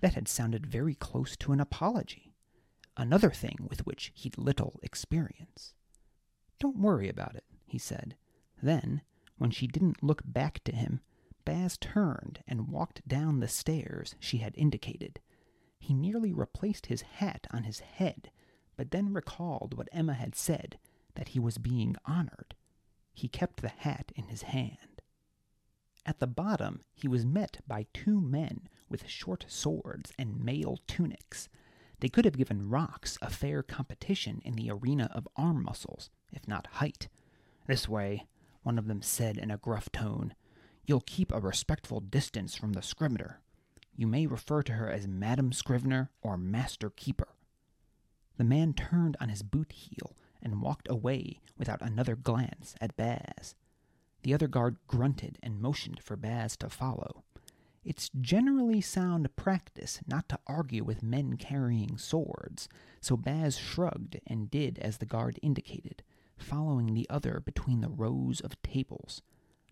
That 0.00 0.14
had 0.14 0.28
sounded 0.28 0.66
very 0.66 0.94
close 0.94 1.36
to 1.36 1.52
an 1.52 1.60
apology, 1.60 2.32
another 2.96 3.32
thing 3.32 3.66
with 3.68 3.84
which 3.84 4.12
he'd 4.14 4.38
little 4.38 4.80
experience. 4.82 5.74
Don't 6.58 6.78
worry 6.78 7.10
about 7.10 7.34
it, 7.36 7.44
he 7.66 7.76
said. 7.76 8.16
Then, 8.62 9.02
when 9.38 9.50
she 9.50 9.66
didn't 9.66 10.02
look 10.02 10.22
back 10.24 10.62
to 10.64 10.74
him, 10.74 11.00
Baz 11.44 11.76
turned 11.78 12.42
and 12.48 12.68
walked 12.68 13.06
down 13.06 13.40
the 13.40 13.48
stairs 13.48 14.14
she 14.18 14.38
had 14.38 14.54
indicated. 14.56 15.20
He 15.78 15.94
nearly 15.94 16.32
replaced 16.32 16.86
his 16.86 17.02
hat 17.02 17.46
on 17.50 17.64
his 17.64 17.80
head, 17.80 18.30
but 18.76 18.90
then 18.90 19.12
recalled 19.12 19.76
what 19.76 19.88
Emma 19.92 20.14
had 20.14 20.34
said 20.34 20.78
that 21.14 21.28
he 21.28 21.38
was 21.38 21.58
being 21.58 21.96
honored. 22.04 22.54
He 23.14 23.28
kept 23.28 23.62
the 23.62 23.68
hat 23.68 24.12
in 24.14 24.24
his 24.24 24.42
hand. 24.42 25.02
At 26.04 26.20
the 26.20 26.26
bottom, 26.26 26.82
he 26.94 27.08
was 27.08 27.24
met 27.24 27.60
by 27.66 27.86
two 27.92 28.20
men 28.20 28.68
with 28.88 29.08
short 29.08 29.44
swords 29.48 30.12
and 30.18 30.44
mail 30.44 30.78
tunics. 30.86 31.48
They 32.00 32.08
could 32.08 32.24
have 32.24 32.36
given 32.36 32.68
Rox 32.68 33.18
a 33.22 33.30
fair 33.30 33.62
competition 33.62 34.40
in 34.44 34.54
the 34.54 34.70
arena 34.70 35.10
of 35.14 35.28
arm 35.36 35.62
muscles, 35.64 36.10
if 36.32 36.46
not 36.46 36.66
height. 36.66 37.08
This 37.66 37.88
way, 37.88 38.26
one 38.66 38.78
of 38.80 38.88
them 38.88 39.00
said 39.00 39.38
in 39.38 39.48
a 39.48 39.56
gruff 39.56 39.92
tone. 39.92 40.34
You'll 40.84 41.04
keep 41.06 41.32
a 41.32 41.38
respectful 41.38 42.00
distance 42.00 42.56
from 42.56 42.72
the 42.72 42.82
scrivener. 42.82 43.40
You 43.94 44.08
may 44.08 44.26
refer 44.26 44.64
to 44.64 44.72
her 44.72 44.90
as 44.90 45.06
Madam 45.06 45.52
Scrivener 45.52 46.10
or 46.20 46.36
Master 46.36 46.90
Keeper. 46.90 47.28
The 48.38 48.44
man 48.44 48.74
turned 48.74 49.16
on 49.20 49.28
his 49.28 49.44
boot 49.44 49.70
heel 49.70 50.16
and 50.42 50.60
walked 50.60 50.90
away 50.90 51.38
without 51.56 51.80
another 51.80 52.16
glance 52.16 52.74
at 52.80 52.96
Baz. 52.96 53.54
The 54.22 54.34
other 54.34 54.48
guard 54.48 54.78
grunted 54.88 55.38
and 55.44 55.60
motioned 55.60 56.02
for 56.02 56.16
Baz 56.16 56.56
to 56.56 56.68
follow. 56.68 57.22
It's 57.84 58.10
generally 58.20 58.80
sound 58.80 59.36
practice 59.36 60.00
not 60.08 60.28
to 60.30 60.40
argue 60.48 60.82
with 60.82 61.04
men 61.04 61.36
carrying 61.36 61.98
swords, 61.98 62.68
so 63.00 63.16
Baz 63.16 63.56
shrugged 63.56 64.18
and 64.26 64.50
did 64.50 64.80
as 64.80 64.98
the 64.98 65.06
guard 65.06 65.38
indicated, 65.40 66.02
following 66.38 66.94
the 66.94 67.08
other 67.08 67.40
between 67.44 67.80
the 67.80 67.88
rows 67.88 68.40
of 68.40 68.60
tables. 68.62 69.22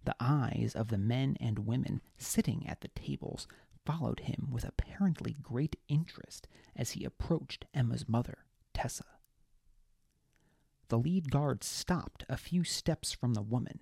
The 0.04 0.16
eyes 0.20 0.74
of 0.74 0.88
the 0.88 0.98
men 0.98 1.36
and 1.40 1.60
women 1.60 2.02
sitting 2.18 2.66
at 2.66 2.80
the 2.80 2.88
tables 2.88 3.46
followed 3.84 4.20
him 4.20 4.48
with 4.50 4.64
apparently 4.64 5.36
great 5.42 5.76
interest 5.88 6.48
as 6.76 6.92
he 6.92 7.04
approached 7.04 7.66
Emma's 7.74 8.08
mother, 8.08 8.46
Tessa. 8.72 9.04
The 10.88 10.98
lead 10.98 11.30
guard 11.30 11.64
stopped 11.64 12.24
a 12.28 12.36
few 12.36 12.64
steps 12.64 13.12
from 13.12 13.34
the 13.34 13.42
woman. 13.42 13.80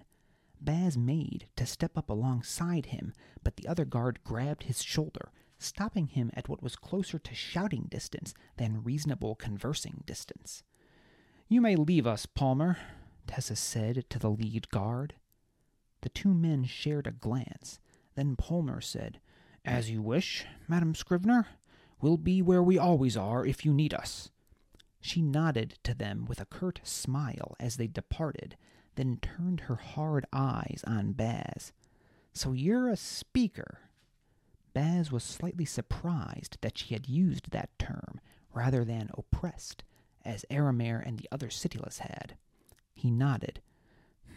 Baz 0.61 0.97
made 0.97 1.49
to 1.57 1.67
step 1.67 1.99
up 1.99 2.09
alongside 2.09 2.87
him, 2.87 3.13
but 3.43 3.57
the 3.57 3.67
other 3.67 3.85
guard 3.85 4.23
grabbed 4.23 4.65
his 4.65 4.83
shoulder, 4.83 5.33
stopping 5.59 6.07
him 6.09 6.31
at 6.35 6.49
what 6.49 6.63
was 6.63 6.77
closer 6.77 7.19
to 7.19 7.35
shouting 7.35 7.87
distance 7.91 8.33
than 8.57 8.85
reasonable 8.85 9.35
conversing 9.35 10.03
distance. 10.07 10.63
You 11.53 11.61
may 11.61 11.77
leave 11.77 12.07
us, 12.07 12.25
Palmer, 12.25 12.79
Tessa 13.27 13.57
said 13.57 14.09
to 14.09 14.19
the 14.19 14.31
lead 14.31 14.71
guard. 14.71 15.17
The 16.01 16.09
two 16.09 16.33
men 16.33 16.65
shared 16.65 17.07
a 17.07 17.11
glance. 17.11 17.79
Then 18.15 18.37
Palmer 18.37 18.81
said, 18.81 19.21
As 19.63 19.91
you 19.91 20.01
wish, 20.01 20.47
Madam 20.67 20.95
Scrivener. 20.95 21.49
We'll 22.01 22.17
be 22.17 22.41
where 22.41 22.63
we 22.63 22.79
always 22.79 23.19
are 23.19 23.45
if 23.45 23.67
you 23.67 23.75
need 23.75 23.93
us. 23.93 24.31
She 25.03 25.21
nodded 25.21 25.79
to 25.85 25.93
them 25.93 26.25
with 26.25 26.41
a 26.41 26.47
curt 26.47 26.81
smile 26.85 27.55
as 27.61 27.77
they 27.77 27.87
departed, 27.87 28.57
then 28.95 29.19
turned 29.21 29.61
her 29.61 29.77
hard 29.77 30.25
eyes 30.33 30.83
on 30.87 31.13
Baz. 31.13 31.75
So 32.33 32.53
you're 32.53 32.89
a 32.89 32.97
speaker. 32.97 33.81
Baz 34.73 35.13
was 35.13 35.23
slightly 35.23 35.67
surprised 35.67 36.57
that 36.63 36.79
she 36.79 36.95
had 36.95 37.11
used 37.11 37.51
that 37.51 37.79
term 37.79 38.23
rather 38.55 38.87
than 38.87 39.11
oppressed, 39.19 39.85
as 40.25 40.45
Aramir 40.51 41.03
and 41.05 41.19
the 41.19 41.29
other 41.33 41.49
cityless 41.49 41.99
had. 41.99 42.37
He 42.95 43.11
nodded. 43.11 43.61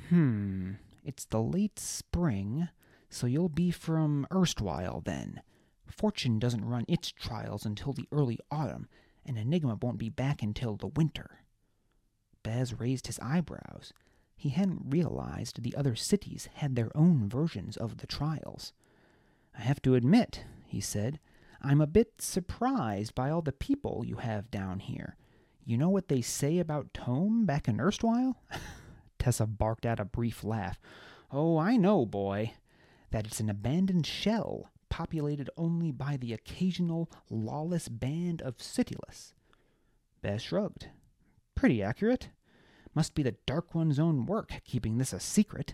Hmm, 0.09 0.73
it's 1.03 1.25
the 1.25 1.41
late 1.41 1.79
spring, 1.79 2.69
so 3.09 3.27
you'll 3.27 3.49
be 3.49 3.71
from 3.71 4.27
erstwhile 4.31 5.01
then. 5.01 5.41
Fortune 5.87 6.39
doesn't 6.39 6.65
run 6.65 6.85
its 6.87 7.11
trials 7.11 7.65
until 7.65 7.93
the 7.93 8.07
early 8.11 8.39
autumn, 8.51 8.87
and 9.25 9.37
Enigma 9.37 9.77
won't 9.81 9.97
be 9.97 10.09
back 10.09 10.41
until 10.41 10.75
the 10.75 10.87
winter. 10.87 11.39
Baz 12.43 12.79
raised 12.79 13.07
his 13.07 13.19
eyebrows. 13.19 13.93
He 14.35 14.49
hadn't 14.49 14.91
realized 14.91 15.61
the 15.61 15.75
other 15.75 15.95
cities 15.95 16.49
had 16.55 16.75
their 16.75 16.95
own 16.95 17.29
versions 17.29 17.77
of 17.77 17.97
the 17.97 18.07
trials. 18.07 18.73
I 19.57 19.61
have 19.61 19.81
to 19.83 19.95
admit, 19.95 20.43
he 20.67 20.81
said, 20.81 21.19
I'm 21.61 21.81
a 21.81 21.87
bit 21.87 22.21
surprised 22.21 23.15
by 23.15 23.29
all 23.29 23.41
the 23.41 23.51
people 23.51 24.03
you 24.05 24.17
have 24.17 24.51
down 24.51 24.79
here. 24.79 25.15
You 25.65 25.77
know 25.77 25.89
what 25.89 26.09
they 26.09 26.21
say 26.21 26.59
about 26.59 26.93
Tome 26.93 27.47
back 27.47 27.67
in 27.67 27.81
erstwhile? 27.81 28.37
Tessa 29.19 29.47
barked 29.47 29.85
out 29.85 29.99
a 29.99 30.05
brief 30.05 30.43
laugh. 30.43 30.79
Oh, 31.31 31.57
I 31.57 31.75
know, 31.75 32.05
boy. 32.05 32.53
That 33.09 33.25
it's 33.25 33.39
an 33.39 33.49
abandoned 33.49 34.05
shell, 34.05 34.69
populated 34.89 35.49
only 35.57 35.91
by 35.91 36.17
the 36.17 36.33
occasional 36.33 37.09
lawless 37.31 37.89
band 37.89 38.43
of 38.43 38.57
cityless. 38.57 39.33
Baz 40.21 40.43
shrugged. 40.43 40.89
Pretty 41.55 41.81
accurate. 41.81 42.29
Must 42.93 43.15
be 43.15 43.23
the 43.23 43.35
Dark 43.47 43.73
One's 43.73 43.97
own 43.99 44.27
work 44.27 44.51
keeping 44.65 44.99
this 44.99 45.13
a 45.13 45.19
secret. 45.19 45.73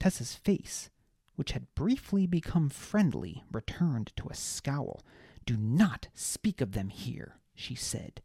Tessa's 0.00 0.34
face, 0.34 0.88
which 1.36 1.52
had 1.52 1.74
briefly 1.74 2.26
become 2.26 2.70
friendly, 2.70 3.44
returned 3.52 4.12
to 4.16 4.28
a 4.28 4.34
scowl. 4.34 5.02
Do 5.44 5.58
not 5.58 6.08
speak 6.14 6.62
of 6.62 6.72
them 6.72 6.88
here, 6.88 7.36
she 7.54 7.74
said. 7.74 8.22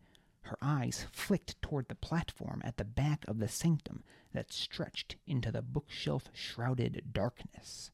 Her 0.50 0.58
eyes 0.63 1.06
flicked 1.12 1.62
toward 1.62 1.89
the 1.89 1.96
platform 1.96 2.63
at 2.65 2.77
the 2.77 2.84
back 2.84 3.24
of 3.27 3.38
the 3.38 3.48
sanctum 3.48 4.03
that 4.34 4.51
stretched 4.51 5.15
into 5.27 5.51
the 5.51 5.62
bookshelf 5.62 6.32
shrouded 6.34 7.13
darkness. 7.13 7.91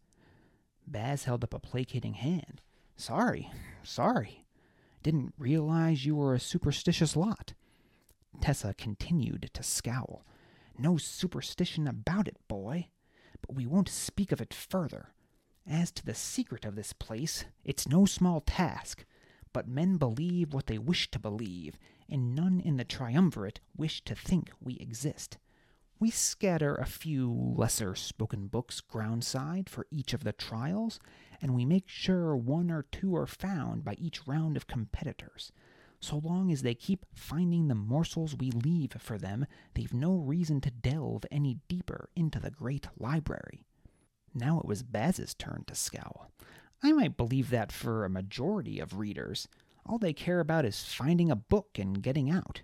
Baz 0.88 1.26
held 1.26 1.44
up 1.44 1.54
a 1.54 1.60
placating 1.60 2.14
hand. 2.14 2.62
Sorry, 2.96 3.52
sorry. 3.84 4.46
Didn't 5.04 5.34
realize 5.38 6.06
you 6.06 6.16
were 6.16 6.34
a 6.34 6.40
superstitious 6.40 7.18
lot. 7.18 7.56
Tessa 8.40 8.74
continued 8.74 9.50
to 9.54 9.62
scowl. 9.62 10.26
No 10.78 10.96
superstition 10.96 11.90
about 11.90 12.26
it, 12.26 12.38
boy. 12.48 12.88
But 13.42 13.54
we 13.54 13.66
won't 13.66 13.90
speak 13.90 14.32
of 14.32 14.40
it 14.40 14.54
further. 14.54 15.10
As 15.68 15.92
to 15.92 16.06
the 16.06 16.16
secret 16.16 16.64
of 16.64 16.76
this 16.76 16.94
place, 16.94 17.44
it's 17.66 17.86
no 17.86 18.06
small 18.06 18.40
task. 18.40 19.04
But 19.52 19.68
men 19.68 19.98
believe 19.98 20.54
what 20.54 20.68
they 20.68 20.78
wish 20.78 21.12
to 21.12 21.20
believe, 21.20 21.78
and 22.10 22.36
none 22.36 22.60
in 22.60 22.78
the 22.78 22.84
triumvirate 22.84 23.60
wish 23.76 24.04
to 24.06 24.16
think 24.16 24.52
we 24.62 24.76
exist. 24.76 25.38
We 26.00 26.12
scatter 26.12 26.76
a 26.76 26.86
few 26.86 27.32
lesser 27.32 27.96
spoken 27.96 28.48
books 28.48 28.82
groundside 28.82 29.70
for 29.70 29.88
each 29.90 30.14
of 30.14 30.24
the 30.24 30.34
trials, 30.34 31.00
and 31.42 31.56
we 31.56 31.66
make 31.66 31.88
sure 31.88 32.36
one 32.36 32.70
or 32.70 32.84
two 32.92 33.16
are 33.16 33.28
found 33.28 33.86
by 33.86 33.94
each 33.98 34.28
round 34.28 34.58
of 34.58 34.68
competitors. 34.68 35.52
So 36.02 36.18
long 36.18 36.52
as 36.52 36.62
they 36.62 36.76
keep 36.76 37.06
finding 37.14 37.68
the 37.68 37.76
morsels 37.76 38.36
we 38.36 38.52
leave 38.52 38.92
for 39.00 39.18
them, 39.18 39.46
they've 39.74 39.94
no 39.94 40.14
reason 40.16 40.62
to 40.62 40.72
delve 40.72 41.26
any 41.32 41.60
deeper 41.68 42.10
into 42.16 42.40
the 42.40 42.52
great 42.52 42.88
library. 43.00 43.64
Now 44.34 44.60
it 44.60 44.66
was 44.66 44.84
Baz's 44.84 45.34
turn 45.34 45.64
to 45.68 45.76
scowl. 45.76 46.30
I 46.84 46.92
might 46.92 47.18
believe 47.18 47.50
that 47.50 47.72
for 47.72 48.04
a 48.04 48.10
majority 48.10 48.80
of 48.80 49.00
readers. 49.00 49.48
All 49.86 49.98
they 50.00 50.14
care 50.14 50.40
about 50.40 50.66
is 50.66 50.84
finding 50.84 51.30
a 51.30 51.36
book 51.36 51.78
and 51.78 52.02
getting 52.02 52.30
out. 52.30 52.62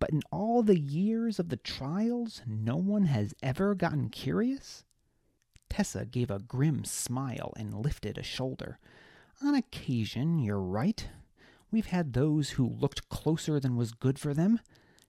But 0.00 0.10
in 0.10 0.22
all 0.32 0.62
the 0.62 0.78
years 0.78 1.38
of 1.38 1.48
the 1.48 1.56
trials, 1.56 2.42
no 2.46 2.76
one 2.76 3.04
has 3.04 3.32
ever 3.42 3.74
gotten 3.74 4.08
curious? 4.08 4.84
Tessa 5.68 6.04
gave 6.04 6.30
a 6.30 6.40
grim 6.40 6.84
smile 6.84 7.52
and 7.56 7.74
lifted 7.74 8.18
a 8.18 8.22
shoulder. 8.22 8.78
On 9.42 9.54
occasion, 9.54 10.38
you're 10.38 10.60
right. 10.60 11.08
We've 11.70 11.86
had 11.86 12.12
those 12.12 12.50
who 12.50 12.68
looked 12.68 13.08
closer 13.08 13.58
than 13.58 13.76
was 13.76 13.92
good 13.92 14.18
for 14.18 14.34
them. 14.34 14.60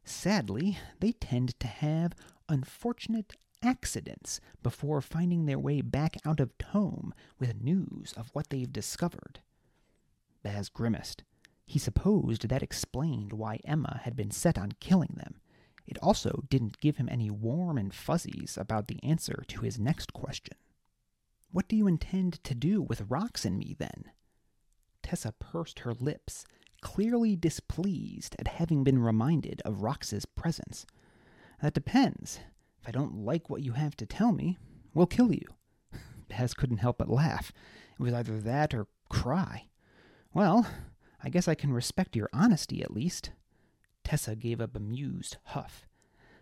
Sadly, 0.04 0.78
they 1.00 1.14
tend 1.14 1.60
to 1.60 1.68
have 1.68 2.14
unfortunate 2.48 3.34
accidents 3.64 4.40
before 4.62 5.02
finding 5.02 5.46
their 5.46 5.60
way 5.60 5.82
back 5.82 6.18
out 6.26 6.40
of 6.40 6.58
Tome 6.58 7.14
with 7.40 7.64
news 7.64 8.14
of 8.16 8.30
what 8.34 8.50
they've 8.50 8.72
discovered. 8.72 9.40
Baz 10.44 10.70
grimaced. 10.70 11.24
He 11.66 11.80
supposed 11.80 12.48
that 12.48 12.64
explained 12.64 13.34
why 13.34 13.60
Emma 13.66 14.02
had 14.04 14.16
been 14.16 14.32
set 14.32 14.58
on 14.58 14.74
killing 14.80 15.16
them. 15.16 15.42
It 15.88 15.98
also 16.02 16.44
didn't 16.50 16.80
give 16.80 16.98
him 16.98 17.10
any 17.10 17.30
warm 17.30 17.78
and 17.78 17.94
fuzzies 17.94 18.58
about 18.58 18.88
the 18.88 19.04
answer 19.04 19.44
to 19.48 19.62
his 19.62 19.80
next 19.80 20.14
question. 20.14 20.58
What 21.52 21.68
do 21.68 21.76
you 21.76 21.88
intend 21.88 22.44
to 22.44 22.56
do 22.56 22.82
with 22.82 23.08
Rox 23.08 23.46
and 23.46 23.58
me, 23.58 23.76
then? 23.78 24.12
Tessa 25.04 25.32
pursed 25.34 25.80
her 25.80 25.94
lips, 25.94 26.46
clearly 26.82 27.36
displeased 27.36 28.36
at 28.40 28.48
having 28.48 28.84
been 28.84 29.00
reminded 29.00 29.62
of 29.64 29.82
Rox's 29.82 30.26
presence. 30.26 30.86
That 31.62 31.74
depends. 31.74 32.40
If 32.82 32.90
I 32.90 32.92
don't 32.92 33.24
like 33.24 33.50
what 33.50 33.62
you 33.62 33.74
have 33.74 33.96
to 33.98 34.06
tell 34.06 34.32
me, 34.32 34.58
we'll 34.94 35.06
kill 35.06 35.32
you. 35.32 35.48
Baz 36.28 36.54
couldn't 36.54 36.78
help 36.78 36.98
but 36.98 37.10
laugh. 37.10 37.52
It 38.00 38.04
was 38.04 38.14
either 38.14 38.40
that 38.40 38.74
or 38.74 38.88
cry. 39.10 39.68
Well, 40.34 40.68
I 41.26 41.30
guess 41.30 41.48
I 41.48 41.56
can 41.56 41.74
respect 41.74 42.16
your 42.16 42.30
honesty 42.32 42.84
at 42.84 42.94
least. 42.94 43.32
Tessa 44.04 44.36
gave 44.36 44.62
a 44.62 44.68
bemused 44.68 45.38
huff. 45.46 45.88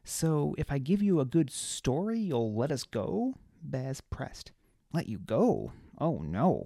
So, 0.04 0.54
if 0.58 0.70
I 0.70 0.78
give 0.78 1.02
you 1.02 1.22
a 1.22 1.26
good 1.26 1.50
story, 1.50 2.20
you'll 2.20 2.54
let 2.54 2.70
us 2.70 2.84
go? 2.84 3.36
Baz 3.62 4.02
pressed. 4.02 4.52
Let 4.92 5.08
you 5.08 5.20
go? 5.20 5.72
Oh, 5.98 6.18
no. 6.18 6.66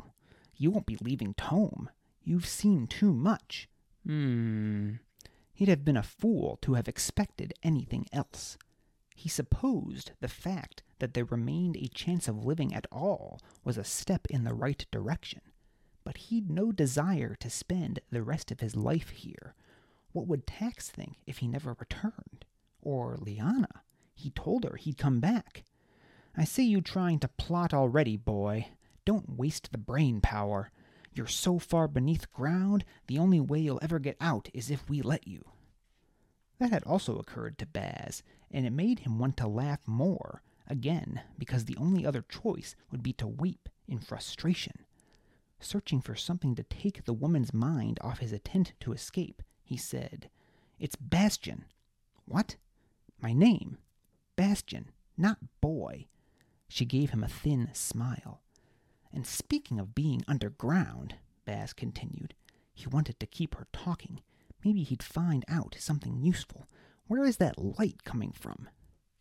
You 0.56 0.72
won't 0.72 0.88
be 0.88 0.98
leaving 1.00 1.36
Tome. 1.36 1.92
You've 2.24 2.48
seen 2.48 2.88
too 2.88 3.14
much. 3.14 3.70
Hmm. 4.04 4.94
He'd 5.54 5.70
have 5.70 5.86
been 5.86 5.98
a 5.98 6.02
fool 6.02 6.58
to 6.64 6.74
have 6.74 6.88
expected 6.88 7.54
anything 7.62 8.08
else. 8.12 8.58
He 9.16 9.30
supposed 9.30 10.14
the 10.22 10.28
fact 10.28 10.82
that 10.98 11.14
there 11.14 11.26
remained 11.26 11.78
a 11.78 11.88
chance 11.88 12.28
of 12.28 12.44
living 12.44 12.74
at 12.74 12.88
all 12.92 13.40
was 13.64 13.78
a 13.78 13.84
step 13.84 14.26
in 14.32 14.44
the 14.44 14.56
right 14.56 14.84
direction, 14.92 15.42
but 16.08 16.16
he'd 16.16 16.50
no 16.50 16.72
desire 16.72 17.36
to 17.38 17.50
spend 17.50 18.00
the 18.12 18.24
rest 18.24 18.50
of 18.50 18.62
his 18.62 18.78
life 18.78 19.10
here. 19.10 19.54
What 20.14 20.26
would 20.26 20.48
Tax 20.48 20.90
think 20.90 21.18
if 21.26 21.40
he 21.40 21.50
never 21.50 21.76
returned? 21.78 22.46
Or 22.82 23.18
Liana? 23.20 23.84
He 24.16 24.30
told 24.30 24.64
her 24.64 24.78
he'd 24.78 24.98
come 24.98 25.20
back. 25.20 25.66
I 26.34 26.46
see 26.46 26.64
you 26.64 26.80
trying 26.80 27.20
to 27.20 27.28
plot 27.28 27.74
already, 27.74 28.16
boy. 28.16 28.70
Don't 29.04 29.38
waste 29.38 29.74
the 29.74 29.78
brain 29.78 30.22
power. 30.22 30.72
You're 31.14 31.28
so 31.28 31.60
far 31.60 31.90
beneath 31.90 32.32
ground, 32.32 32.86
the 33.08 33.20
only 33.20 33.42
way 33.42 33.60
you'll 33.60 33.80
ever 33.82 34.00
get 34.00 34.16
out 34.22 34.48
is 34.54 34.72
if 34.72 34.90
we 34.90 35.02
let 35.02 35.28
you. 35.28 35.44
That 36.58 36.72
had 36.72 36.86
also 36.86 37.20
occurred 37.20 37.58
to 37.58 37.66
Baz, 37.66 38.24
and 38.50 38.66
it 38.66 38.72
made 38.72 39.00
him 39.00 39.20
want 39.20 39.36
to 39.38 39.48
laugh 39.50 39.82
more, 39.86 40.42
again, 40.68 41.24
because 41.38 41.66
the 41.66 41.76
only 41.76 42.06
other 42.06 42.22
choice 42.22 42.78
would 42.92 43.04
be 43.04 43.12
to 43.12 43.28
weep 43.28 43.68
in 43.90 44.00
frustration. 44.00 44.86
Searching 45.60 46.02
for 46.02 46.16
something 46.16 46.56
to 46.56 46.64
take 46.64 47.04
the 47.06 47.14
woman's 47.14 47.54
mind 47.54 48.00
off 48.02 48.20
his 48.20 48.32
attempt 48.32 48.74
to 48.80 48.94
escape, 48.94 49.42
he 49.64 49.76
said, 49.76 50.30
It's 50.80 50.96
Bastian. 50.96 51.66
What? 52.26 52.58
My 53.20 53.34
name. 53.34 53.78
Bastian, 54.36 54.92
not 55.18 55.40
boy. 55.62 56.08
She 56.68 56.86
gave 56.86 57.10
him 57.10 57.24
a 57.24 57.28
thin 57.28 57.70
smile. 57.74 58.42
And 59.12 59.26
speaking 59.26 59.80
of 59.80 59.96
being 59.96 60.24
underground, 60.28 61.16
Baz 61.46 61.74
continued, 61.74 62.36
he 62.74 62.88
wanted 62.88 63.20
to 63.20 63.26
keep 63.26 63.56
her 63.56 63.68
talking. 63.74 64.22
Maybe 64.64 64.84
he'd 64.84 65.02
find 65.02 65.44
out 65.48 65.76
something 65.80 66.22
useful. 66.22 66.68
Where 67.08 67.24
is 67.24 67.38
that 67.38 67.58
light 67.58 68.04
coming 68.04 68.32
from? 68.32 68.70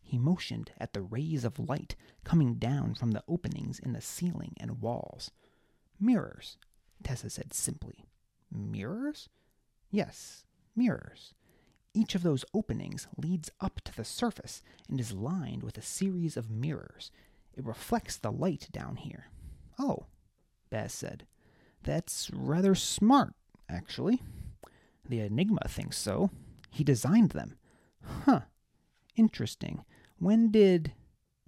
He 0.03 0.17
motioned 0.17 0.71
at 0.77 0.93
the 0.93 1.01
rays 1.01 1.43
of 1.43 1.57
light 1.57 1.95
coming 2.23 2.55
down 2.55 2.95
from 2.95 3.11
the 3.11 3.23
openings 3.27 3.79
in 3.79 3.93
the 3.93 4.01
ceiling 4.01 4.53
and 4.57 4.81
walls. 4.81 5.31
Mirrors, 5.99 6.57
Tessa 7.03 7.29
said 7.29 7.53
simply. 7.53 8.05
Mirrors? 8.51 9.29
Yes, 9.89 10.45
mirrors. 10.75 11.33
Each 11.93 12.13
of 12.15 12.23
those 12.23 12.45
openings 12.53 13.07
leads 13.17 13.49
up 13.59 13.81
to 13.85 13.95
the 13.95 14.03
surface 14.05 14.61
and 14.87 14.99
is 14.99 15.13
lined 15.13 15.63
with 15.63 15.77
a 15.77 15.81
series 15.81 16.37
of 16.37 16.51
mirrors. 16.51 17.11
It 17.55 17.65
reflects 17.65 18.17
the 18.17 18.31
light 18.31 18.67
down 18.71 18.97
here. 18.97 19.25
Oh, 19.79 20.05
Baz 20.69 20.93
said. 20.93 21.25
That's 21.83 22.29
rather 22.31 22.75
smart, 22.75 23.33
actually. 23.69 24.21
The 25.07 25.21
Enigma 25.21 25.67
thinks 25.67 25.97
so. 25.97 26.29
He 26.69 26.83
designed 26.83 27.31
them. 27.31 27.57
Huh. 28.25 28.41
Interesting. 29.15 29.83
When 30.19 30.51
did. 30.51 30.93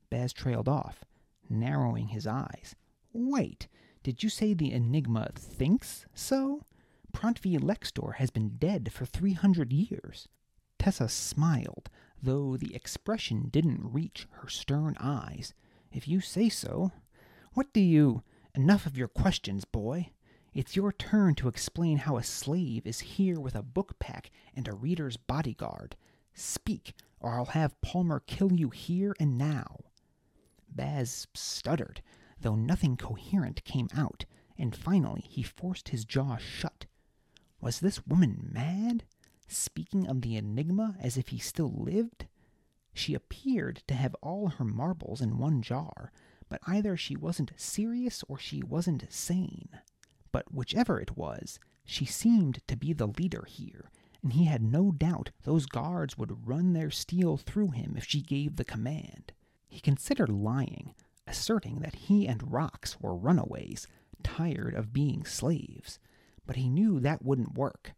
Baz 0.10 0.34
trailed 0.34 0.68
off, 0.68 1.06
narrowing 1.50 2.08
his 2.08 2.26
eyes. 2.26 2.76
Wait, 3.14 3.68
did 4.04 4.24
you 4.24 4.30
say 4.30 4.54
the 4.54 4.72
Enigma 4.72 5.30
thinks 5.36 6.06
so? 6.14 6.66
Prantvi 7.14 7.60
Lextor 7.60 8.16
has 8.16 8.30
been 8.30 8.58
dead 8.58 8.92
for 8.94 9.06
300 9.06 9.74
years. 9.74 10.28
Tessa 10.78 11.10
smiled, 11.10 11.90
though 12.22 12.56
the 12.56 12.74
expression 12.74 13.50
didn't 13.50 13.94
reach 13.94 14.28
her 14.32 14.48
stern 14.48 14.96
eyes. 15.00 15.54
If 15.92 16.08
you 16.08 16.22
say 16.22 16.50
so. 16.50 16.92
What 17.54 17.74
do 17.74 17.82
you. 17.82 18.24
Enough 18.56 18.86
of 18.86 18.98
your 18.98 19.08
questions, 19.08 19.66
boy. 19.66 20.12
It's 20.54 20.76
your 20.76 20.92
turn 20.92 21.36
to 21.36 21.48
explain 21.48 22.00
how 22.00 22.18
a 22.18 22.24
slave 22.24 22.88
is 22.88 23.00
here 23.00 23.40
with 23.40 23.56
a 23.56 23.62
book 23.62 24.00
pack 24.00 24.32
and 24.56 24.68
a 24.68 24.74
reader's 24.74 25.18
bodyguard. 25.18 25.96
Speak, 26.34 26.94
or 27.20 27.36
I'll 27.38 27.46
have 27.46 27.80
Palmer 27.82 28.22
kill 28.26 28.54
you 28.54 28.70
here 28.70 29.16
and 29.20 29.38
now. 29.38 29.78
Baz 30.70 31.28
stuttered, 31.34 32.02
though 32.42 32.56
nothing 32.56 32.98
coherent 32.98 33.64
came 33.64 33.90
out, 33.96 34.26
and 34.58 34.76
finally 34.76 35.22
he 35.28 35.44
forced 35.44 35.90
his 35.90 36.06
jaw 36.06 36.38
shut. 36.38 36.86
Was 37.62 37.80
this 37.80 38.06
woman 38.06 38.50
mad? 38.52 39.04
Speaking 39.48 40.08
of 40.08 40.22
the 40.22 40.36
enigma 40.36 40.96
as 41.00 41.18
if 41.18 41.30
he 41.30 41.40
still 41.40 41.74
lived? 41.76 42.28
She 42.94 43.14
appeared 43.14 43.84
to 43.88 43.94
have 43.94 44.16
all 44.22 44.48
her 44.48 44.66
marbles 44.66 45.22
in 45.22 45.38
one 45.38 45.62
jar, 45.62 46.12
but 46.50 46.62
either 46.68 46.98
she 46.98 47.16
wasn't 47.16 47.54
serious 47.56 48.24
or 48.28 48.38
she 48.38 48.62
wasn't 48.64 49.12
sane. 49.12 49.70
But 50.32 50.54
whichever 50.54 51.00
it 51.00 51.18
was, 51.18 51.60
she 51.86 52.06
seemed 52.06 52.62
to 52.68 52.78
be 52.78 52.94
the 52.94 53.08
leader 53.08 53.46
here, 53.48 53.90
and 54.22 54.34
he 54.34 54.46
had 54.46 54.62
no 54.62 54.92
doubt 54.92 55.32
those 55.44 55.66
guards 55.66 56.18
would 56.18 56.48
run 56.48 56.74
their 56.74 56.92
steel 56.92 57.38
through 57.38 57.72
him 57.72 57.96
if 57.98 58.06
she 58.06 58.22
gave 58.22 58.56
the 58.56 58.66
command. 58.66 59.34
He 59.68 59.80
considered 59.80 60.30
lying, 60.30 60.94
asserting 61.30 61.80
that 61.80 61.96
he 61.96 62.28
and 62.28 62.42
Rox 62.42 63.00
were 63.00 63.16
runaways, 63.16 63.88
tired 64.24 64.74
of 64.74 64.92
being 64.92 65.24
slaves, 65.24 66.00
but 66.46 66.56
he 66.56 66.70
knew 66.70 67.00
that 67.00 67.24
wouldn't 67.24 67.54
work. 67.54 67.94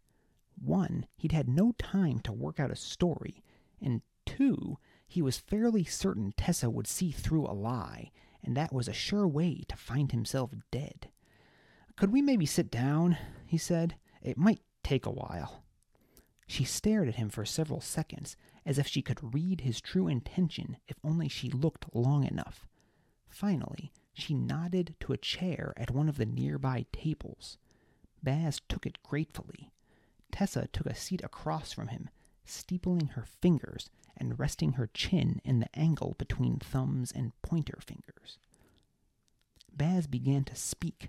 One, 0.62 1.06
he'd 1.16 1.32
had 1.32 1.48
no 1.48 1.72
time 1.78 2.20
to 2.20 2.32
work 2.32 2.60
out 2.60 2.70
a 2.70 2.76
story, 2.76 3.42
and 3.80 4.02
two, 4.26 4.78
he 5.08 5.22
was 5.22 5.38
fairly 5.38 5.84
certain 5.84 6.32
Tessa 6.36 6.70
would 6.70 6.86
see 6.86 7.10
through 7.10 7.46
a 7.46 7.52
lie, 7.52 8.12
and 8.42 8.56
that 8.56 8.72
was 8.72 8.88
a 8.88 8.92
sure 8.92 9.26
way 9.26 9.64
to 9.68 9.76
find 9.76 10.12
himself 10.12 10.52
dead. 10.70 11.08
Could 11.96 12.12
we 12.12 12.22
maybe 12.22 12.46
sit 12.46 12.70
down? 12.70 13.16
he 13.46 13.58
said. 13.58 13.96
It 14.20 14.38
might 14.38 14.60
take 14.84 15.06
a 15.06 15.10
while. 15.10 15.64
She 16.46 16.64
stared 16.64 17.08
at 17.08 17.14
him 17.16 17.30
for 17.30 17.44
several 17.44 17.80
seconds, 17.80 18.36
as 18.66 18.78
if 18.78 18.86
she 18.86 19.02
could 19.02 19.34
read 19.34 19.62
his 19.62 19.80
true 19.80 20.06
intention 20.06 20.76
if 20.86 20.96
only 21.02 21.28
she 21.28 21.50
looked 21.50 21.86
long 21.94 22.24
enough. 22.24 22.66
Finally, 23.32 23.90
she 24.12 24.34
nodded 24.34 24.94
to 25.00 25.12
a 25.12 25.16
chair 25.16 25.72
at 25.78 25.90
one 25.90 26.06
of 26.06 26.18
the 26.18 26.26
nearby 26.26 26.84
tables. 26.92 27.56
Baz 28.22 28.60
took 28.68 28.84
it 28.84 29.02
gratefully. 29.02 29.72
Tessa 30.30 30.68
took 30.70 30.86
a 30.86 30.94
seat 30.94 31.22
across 31.24 31.72
from 31.72 31.88
him, 31.88 32.10
steepling 32.44 33.08
her 33.08 33.24
fingers 33.24 33.88
and 34.18 34.38
resting 34.38 34.72
her 34.72 34.86
chin 34.86 35.40
in 35.44 35.60
the 35.60 35.78
angle 35.78 36.14
between 36.18 36.58
thumbs 36.58 37.10
and 37.10 37.32
pointer 37.40 37.78
fingers. 37.80 38.38
Baz 39.74 40.06
began 40.06 40.44
to 40.44 40.54
speak 40.54 41.08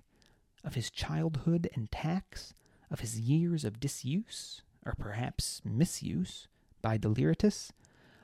of 0.64 0.76
his 0.76 0.90
childhood 0.90 1.70
and 1.76 1.92
tax, 1.92 2.54
of 2.90 3.02
his 3.02 3.20
years 3.20 3.66
of 3.66 3.82
disuse, 3.82 4.62
or 4.86 4.94
perhaps 4.98 5.62
misuse, 5.66 6.48
by 6.82 6.96
Deliritus, 6.98 7.74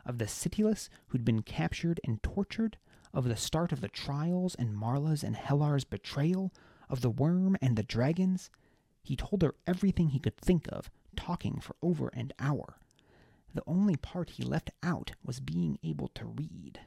of 0.06 0.20
the 0.20 0.28
Cityless 0.28 0.90
who'd 1.08 1.26
been 1.26 1.42
captured 1.42 2.00
and 2.06 2.24
tortured, 2.24 2.78
of 3.14 3.26
the 3.26 3.36
start 3.36 3.72
of 3.72 3.82
the 3.82 3.88
trials 3.88 4.56
and 4.56 4.76
Marla's 4.76 5.24
and 5.24 5.36
Hellar's 5.36 5.84
betrayal, 5.84 6.54
of 6.90 7.02
the 7.02 7.10
worm 7.10 7.58
and 7.62 7.76
the 7.76 7.84
dragons. 7.84 8.50
He 9.04 9.16
told 9.16 9.42
her 9.42 9.56
everything 9.66 10.10
he 10.10 10.20
could 10.20 10.38
think 10.38 10.68
of, 10.70 10.90
talking 11.16 11.60
for 11.60 11.76
over 11.82 12.10
an 12.10 12.32
hour. 12.40 12.80
The 13.54 13.64
only 13.66 13.96
part 13.96 14.32
he 14.32 14.44
left 14.44 14.72
out 14.84 15.14
was 15.24 15.40
being 15.40 15.80
able 15.84 16.10
to 16.10 16.26
read. 16.26 16.80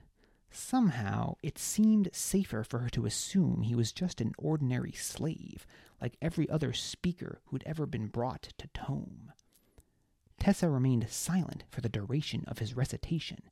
Somehow, 0.51 1.37
it 1.43 1.59
seemed 1.59 2.11
safer 2.13 2.63
for 2.63 2.81
her 2.81 2.91
to 2.91 3.07
assume 3.07 3.63
he 3.63 3.75
was 3.75 3.91
just 3.91 4.21
an 4.21 4.33
ordinary 4.39 4.93
slave, 4.93 5.67
like 6.01 6.17
every 6.21 6.49
other 6.51 6.73
speaker 6.73 7.41
who'd 7.47 7.63
ever 7.65 7.87
been 7.87 8.07
brought 8.07 8.53
to 8.59 8.69
Tome. 8.69 9.33
Tessa 10.39 10.69
remained 10.69 11.09
silent 11.09 11.65
for 11.71 11.81
the 11.81 11.89
duration 11.89 12.45
of 12.47 12.59
his 12.59 12.77
recitation, 12.77 13.43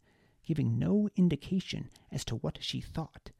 giving 0.51 0.81
no 0.81 1.09
indication 1.15 1.89
as 2.11 2.25
to 2.25 2.35
what 2.35 2.59
she 2.61 2.81
thought, 2.81 3.31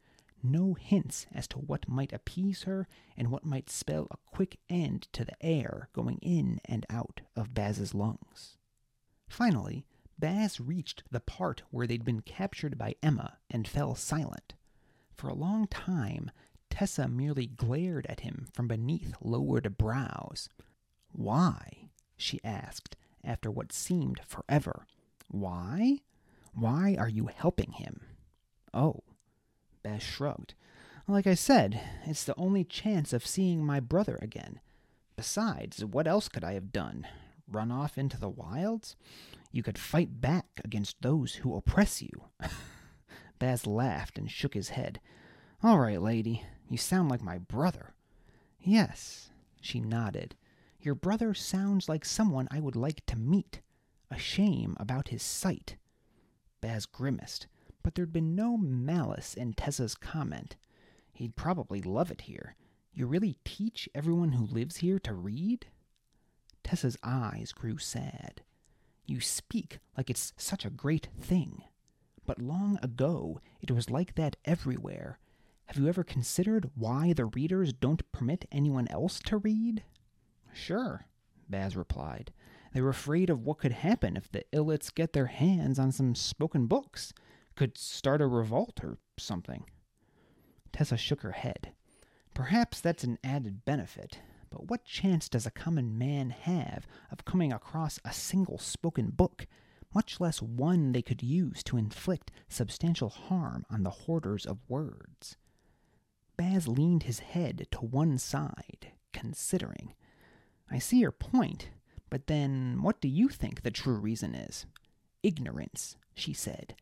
no 0.41 0.75
hints 0.75 1.25
as 1.33 1.45
to 1.45 1.57
what 1.57 1.85
might 1.85 2.13
appease 2.13 2.63
her 2.63 2.87
and 3.17 3.29
what 3.29 3.43
might 3.43 3.69
spell 3.69 4.07
a 4.09 4.17
quick 4.33 4.57
end 4.69 5.09
to 5.11 5.25
the 5.25 5.35
air 5.45 5.89
going 5.91 6.17
in 6.21 6.61
and 6.63 6.85
out 6.89 7.19
of 7.35 7.53
Baz's 7.53 7.93
lungs. 7.93 8.55
Finally, 9.27 9.85
Baz 10.17 10.61
reached 10.61 11.03
the 11.11 11.19
part 11.19 11.63
where 11.69 11.85
they'd 11.85 12.05
been 12.05 12.21
captured 12.21 12.77
by 12.77 12.95
Emma 13.03 13.39
and 13.49 13.67
fell 13.67 13.93
silent. 13.93 14.53
For 15.13 15.27
a 15.27 15.35
long 15.35 15.67
time, 15.67 16.31
Tessa 16.69 17.09
merely 17.09 17.45
glared 17.45 18.05
at 18.07 18.21
him 18.21 18.47
from 18.53 18.69
beneath 18.69 19.15
lowered 19.19 19.77
brows. 19.77 20.47
Why? 21.11 21.89
she 22.15 22.39
asked, 22.41 22.95
after 23.21 23.51
what 23.51 23.73
seemed 23.73 24.21
forever. 24.25 24.87
Why? 25.27 25.99
Why 26.53 26.95
are 26.97 27.09
you 27.09 27.27
helping 27.27 27.71
him? 27.73 28.01
Oh. 28.73 29.01
Baz 29.83 30.03
shrugged. 30.03 30.53
Like 31.07 31.27
I 31.27 31.33
said, 31.33 31.81
it's 32.05 32.23
the 32.23 32.37
only 32.37 32.63
chance 32.63 33.13
of 33.13 33.25
seeing 33.25 33.65
my 33.65 33.79
brother 33.79 34.19
again. 34.21 34.59
Besides, 35.15 35.83
what 35.83 36.07
else 36.07 36.29
could 36.29 36.43
I 36.43 36.53
have 36.53 36.71
done? 36.71 37.07
Run 37.47 37.71
off 37.71 37.97
into 37.97 38.19
the 38.19 38.29
wilds? 38.29 38.95
You 39.51 39.63
could 39.63 39.77
fight 39.77 40.21
back 40.21 40.45
against 40.63 41.01
those 41.01 41.35
who 41.35 41.55
oppress 41.55 42.01
you. 42.01 42.25
Baz 43.39 43.67
laughed 43.67 44.17
and 44.17 44.29
shook 44.29 44.53
his 44.53 44.69
head. 44.69 44.99
All 45.63 45.79
right, 45.79 46.01
lady, 46.01 46.43
you 46.69 46.77
sound 46.77 47.09
like 47.09 47.21
my 47.21 47.37
brother. 47.37 47.93
Yes, 48.59 49.31
she 49.59 49.79
nodded. 49.79 50.35
Your 50.79 50.95
brother 50.95 51.33
sounds 51.33 51.89
like 51.89 52.05
someone 52.05 52.47
I 52.51 52.59
would 52.59 52.75
like 52.75 53.05
to 53.07 53.17
meet. 53.17 53.61
A 54.09 54.17
shame 54.17 54.75
about 54.79 55.09
his 55.09 55.23
sight. 55.23 55.75
Baz 56.61 56.85
grimaced, 56.85 57.47
but 57.83 57.95
there'd 57.95 58.13
been 58.13 58.35
no 58.35 58.57
malice 58.57 59.33
in 59.33 59.53
Tessa's 59.53 59.95
comment. 59.95 60.55
He'd 61.13 61.35
probably 61.35 61.81
love 61.81 62.11
it 62.11 62.21
here. 62.21 62.55
You 62.93 63.07
really 63.07 63.37
teach 63.43 63.89
everyone 63.95 64.33
who 64.33 64.45
lives 64.45 64.77
here 64.77 64.99
to 64.99 65.13
read? 65.13 65.67
Tessa's 66.63 66.97
eyes 67.03 67.51
grew 67.51 67.77
sad. 67.77 68.41
You 69.05 69.19
speak 69.19 69.79
like 69.97 70.09
it's 70.09 70.33
such 70.37 70.63
a 70.65 70.69
great 70.69 71.09
thing. 71.19 71.63
But 72.25 72.41
long 72.41 72.77
ago, 72.81 73.41
it 73.59 73.71
was 73.71 73.89
like 73.89 74.15
that 74.15 74.37
everywhere. 74.45 75.19
Have 75.65 75.77
you 75.77 75.87
ever 75.87 76.03
considered 76.03 76.69
why 76.75 77.13
the 77.13 77.25
readers 77.25 77.73
don't 77.73 78.09
permit 78.11 78.45
anyone 78.51 78.87
else 78.89 79.19
to 79.21 79.37
read? 79.37 79.83
Sure, 80.53 81.05
Baz 81.49 81.75
replied. 81.75 82.31
They're 82.73 82.89
afraid 82.89 83.29
of 83.29 83.43
what 83.43 83.59
could 83.59 83.73
happen 83.73 84.15
if 84.15 84.31
the 84.31 84.45
Illits 84.53 84.93
get 84.93 85.13
their 85.13 85.27
hands 85.27 85.77
on 85.77 85.91
some 85.91 86.15
spoken 86.15 86.67
books. 86.67 87.13
Could 87.55 87.77
start 87.77 88.21
a 88.21 88.27
revolt 88.27 88.79
or 88.83 88.97
something. 89.17 89.65
Tessa 90.71 90.95
shook 90.95 91.21
her 91.21 91.33
head. 91.33 91.73
Perhaps 92.33 92.79
that's 92.79 93.03
an 93.03 93.19
added 93.23 93.65
benefit, 93.65 94.19
but 94.49 94.69
what 94.69 94.85
chance 94.85 95.27
does 95.27 95.45
a 95.45 95.51
common 95.51 95.97
man 95.97 96.29
have 96.29 96.87
of 97.11 97.25
coming 97.25 97.51
across 97.51 97.99
a 98.05 98.13
single 98.13 98.57
spoken 98.57 99.09
book, 99.09 99.47
much 99.93 100.21
less 100.21 100.41
one 100.41 100.93
they 100.93 101.01
could 101.01 101.21
use 101.21 101.61
to 101.63 101.75
inflict 101.75 102.31
substantial 102.47 103.09
harm 103.09 103.65
on 103.69 103.83
the 103.83 103.89
hoarders 103.89 104.45
of 104.45 104.59
words? 104.69 105.35
Baz 106.37 106.69
leaned 106.69 107.03
his 107.03 107.19
head 107.19 107.67
to 107.71 107.79
one 107.79 108.17
side, 108.17 108.93
considering. 109.11 109.93
I 110.71 110.79
see 110.79 110.99
your 110.99 111.11
point, 111.11 111.69
but 112.11 112.27
then 112.27 112.77
what 112.81 113.01
do 113.01 113.07
you 113.07 113.29
think 113.29 113.63
the 113.63 113.71
true 113.71 113.95
reason 113.95 114.35
is? 114.35 114.67
Ignorance, 115.23 115.95
she 116.13 116.33
said. 116.33 116.75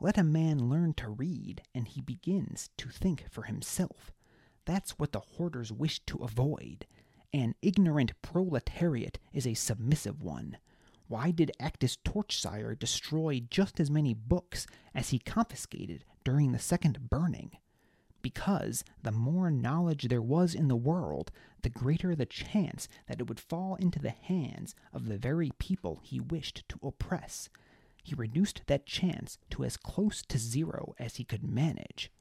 Let 0.00 0.18
a 0.18 0.24
man 0.24 0.68
learn 0.68 0.94
to 0.94 1.08
read, 1.10 1.62
and 1.74 1.86
he 1.86 2.00
begins 2.00 2.70
to 2.78 2.88
think 2.88 3.26
for 3.30 3.42
himself. 3.42 4.12
That's 4.64 4.98
what 4.98 5.12
the 5.12 5.20
hoarders 5.20 5.70
wish 5.70 6.00
to 6.06 6.18
avoid. 6.18 6.86
An 7.32 7.54
ignorant 7.62 8.12
proletariat 8.22 9.18
is 9.32 9.46
a 9.46 9.54
submissive 9.54 10.22
one. 10.22 10.56
Why 11.08 11.30
did 11.30 11.52
Acktus 11.60 11.98
Torchsire 12.02 12.78
destroy 12.78 13.42
just 13.50 13.78
as 13.78 13.90
many 13.90 14.14
books 14.14 14.66
as 14.94 15.10
he 15.10 15.18
confiscated 15.18 16.04
during 16.24 16.52
the 16.52 16.58
second 16.58 17.10
burning? 17.10 17.52
Because 18.22 18.82
the 19.02 19.12
more 19.12 19.50
knowledge 19.50 20.08
there 20.08 20.22
was 20.22 20.54
in 20.54 20.68
the 20.68 20.76
world, 20.76 21.30
the 21.64 21.70
greater 21.70 22.14
the 22.14 22.26
chance 22.26 22.88
that 23.08 23.20
it 23.20 23.26
would 23.26 23.40
fall 23.40 23.74
into 23.76 23.98
the 23.98 24.10
hands 24.10 24.74
of 24.92 25.08
the 25.08 25.16
very 25.16 25.50
people 25.58 25.98
he 26.04 26.20
wished 26.20 26.62
to 26.68 26.78
oppress. 26.82 27.48
He 28.02 28.14
reduced 28.14 28.60
that 28.66 28.84
chance 28.84 29.38
to 29.50 29.64
as 29.64 29.78
close 29.78 30.22
to 30.28 30.38
zero 30.38 30.94
as 30.98 31.16
he 31.16 31.24
could 31.24 31.42
manage. 31.42 32.12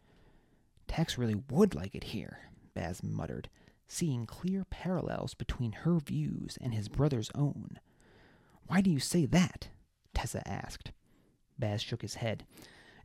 Tex 0.88 1.18
really 1.18 1.36
would 1.50 1.76
like 1.76 1.94
it 1.94 2.06
here, 2.06 2.40
Baz 2.74 3.04
muttered, 3.04 3.50
seeing 3.86 4.26
clear 4.26 4.64
parallels 4.70 5.34
between 5.34 5.74
her 5.74 6.00
views 6.00 6.58
and 6.62 6.74
his 6.74 6.88
brother's 6.88 7.30
own. 7.36 7.80
Why 8.68 8.80
do 8.80 8.90
you 8.90 9.00
say 9.00 9.26
that? 9.26 9.68
Tessa 10.14 10.48
asked. 10.48 10.94
Baz 11.60 11.82
shook 11.82 12.02
his 12.02 12.16
head. 12.16 12.46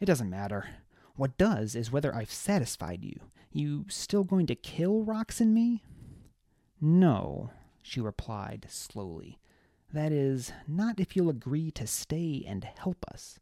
It 0.01 0.07
doesn't 0.07 0.31
matter. 0.31 0.68
What 1.16 1.37
does 1.37 1.74
is 1.74 1.90
whether 1.90 2.14
I've 2.14 2.31
satisfied 2.31 3.03
you. 3.03 3.18
You 3.51 3.87
still 3.88 4.22
going 4.22 4.46
to 4.46 4.55
kill 4.55 5.05
Rox 5.05 5.40
and 5.40 5.53
me? 5.53 5.83
No, 6.81 7.51
she 7.83 8.01
replied 8.01 8.67
slowly. 8.69 9.38
That 9.93 10.12
is, 10.12 10.53
not 10.67 11.01
if 11.01 11.17
you'll 11.17 11.31
agree 11.31 11.71
to 11.73 11.87
stay 11.87 12.45
and 12.47 12.64
help 12.64 13.05
us. 13.11 13.38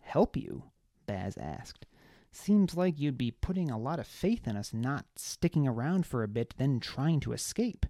Help 0.00 0.36
you? 0.36 0.64
Baz 1.06 1.36
asked. 1.36 1.86
Seems 2.30 2.76
like 2.76 3.00
you'd 3.00 3.16
be 3.16 3.30
putting 3.30 3.70
a 3.70 3.78
lot 3.78 3.98
of 3.98 4.06
faith 4.06 4.46
in 4.46 4.56
us 4.56 4.74
not 4.74 5.06
sticking 5.16 5.66
around 5.66 6.06
for 6.06 6.22
a 6.22 6.28
bit, 6.28 6.54
then 6.58 6.80
trying 6.80 7.18
to 7.20 7.32
escape. 7.32 7.86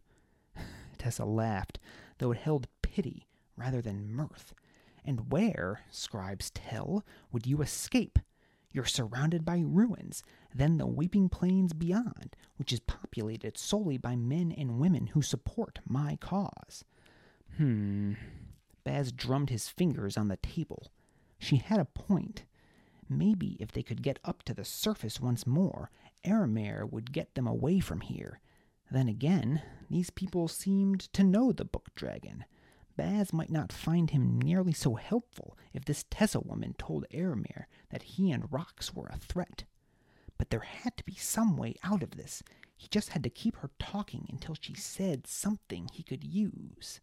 Tessa 0.99 1.25
laughed, 1.25 1.79
though 2.19 2.31
it 2.31 2.39
held 2.39 2.69
pity 2.81 3.27
rather 3.57 3.83
than 3.83 4.15
mirth. 4.15 4.55
And 5.05 5.31
where, 5.33 5.81
scribes 5.91 6.51
tell, 6.51 7.05
would 7.33 7.47
you 7.47 7.61
escape? 7.61 8.19
You're 8.77 8.85
surrounded 8.85 9.43
by 9.43 9.63
ruins, 9.65 10.23
then 10.55 10.77
the 10.77 10.87
weeping 10.87 11.31
plains 11.31 11.73
beyond, 11.73 12.37
which 12.57 12.75
is 12.75 12.81
populated 12.81 13.57
solely 13.57 13.97
by 13.97 14.17
men 14.17 14.53
and 14.53 14.79
women 14.79 15.07
who 15.07 15.23
support 15.23 15.79
my 15.89 16.17
cause. 16.17 16.85
Hmm. 17.57 18.13
Baz 18.85 19.13
drummed 19.13 19.49
his 19.49 19.71
fingers 19.71 20.19
on 20.19 20.29
the 20.29 20.37
table. 20.37 20.93
She 21.39 21.57
had 21.57 21.81
a 21.81 21.87
point. 21.87 22.45
Maybe 23.09 23.57
if 23.59 23.73
they 23.73 23.83
could 23.83 24.03
get 24.03 24.19
up 24.27 24.43
to 24.43 24.53
the 24.53 24.63
surface 24.67 25.23
once 25.23 25.47
more, 25.47 25.91
Aramare 26.23 26.85
would 26.93 27.13
get 27.13 27.35
them 27.35 27.47
away 27.47 27.81
from 27.81 28.03
here. 28.03 28.41
Then 28.91 29.09
again, 29.09 29.63
these 29.89 30.11
people 30.11 30.49
seemed 30.49 31.01
to 31.15 31.25
know 31.25 31.51
the 31.51 31.65
Book 31.65 31.95
Dragon. 31.95 32.45
Baz 32.97 33.33
might 33.33 33.51
not 33.51 33.73
find 33.73 34.11
him 34.11 34.41
nearly 34.41 34.73
so 34.73 34.95
helpful 34.95 35.57
if 35.73 35.85
this 35.85 36.05
Tessa 36.11 36.41
woman 36.41 36.75
told 36.79 37.07
Aramare 37.13 37.67
that 37.91 38.03
he 38.03 38.31
and 38.31 38.51
Rox 38.51 38.95
were 38.95 39.11
a 39.13 39.19
threat. 39.19 39.65
But 40.39 40.51
there 40.51 40.61
had 40.61 40.97
to 40.97 41.05
be 41.05 41.15
some 41.15 41.57
way 41.57 41.75
out 41.85 42.03
of 42.03 42.13
this. 42.13 42.43
He 42.77 42.89
just 42.89 43.11
had 43.11 43.23
to 43.25 43.31
keep 43.31 43.57
her 43.57 43.71
talking 43.79 44.27
until 44.31 44.57
she 44.59 44.75
said 44.75 45.27
something 45.27 45.89
he 45.93 46.03
could 46.03 46.25
use. 46.25 47.01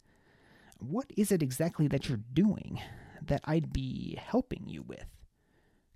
What 0.80 1.12
is 1.16 1.32
it 1.32 1.42
exactly 1.42 1.88
that 1.88 2.10
you're 2.10 2.20
doing 2.34 2.82
that 3.22 3.42
I'd 3.46 3.72
be 3.72 4.20
helping 4.22 4.68
you 4.68 4.82
with? 4.84 5.06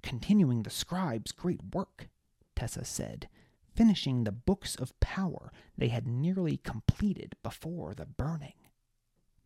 Continuing 0.01 0.63
the 0.63 0.69
scribe's 0.69 1.31
great 1.31 1.59
work, 1.73 2.07
Tessa 2.55 2.85
said, 2.85 3.27
finishing 3.75 4.23
the 4.23 4.31
books 4.31 4.75
of 4.75 4.97
power 4.99 5.51
they 5.77 5.89
had 5.89 6.07
nearly 6.07 6.57
completed 6.57 7.35
before 7.43 7.93
the 7.93 8.05
burning. 8.05 8.53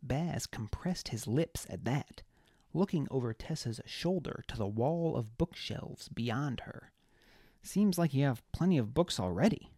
Baz 0.02 0.48
compressed 0.48 1.10
his 1.10 1.28
lips 1.28 1.66
at 1.70 1.86
that, 1.86 2.24
looking 2.74 3.08
over 3.12 3.34
Tessa's 3.34 3.82
shoulder 3.86 4.44
to 4.48 4.58
the 4.58 4.68
wall 4.68 5.16
of 5.16 5.38
bookshelves 5.38 6.10
beyond 6.10 6.62
her. 6.62 6.92
Seems 7.62 7.98
like 7.98 8.14
you 8.14 8.24
have 8.26 8.50
plenty 8.52 8.78
of 8.78 8.94
books 8.94 9.20
already. 9.20 9.72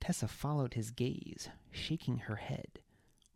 Tessa 0.00 0.28
followed 0.28 0.74
his 0.74 0.90
gaze, 0.90 1.48
shaking 1.70 2.18
her 2.18 2.36
head. 2.36 2.80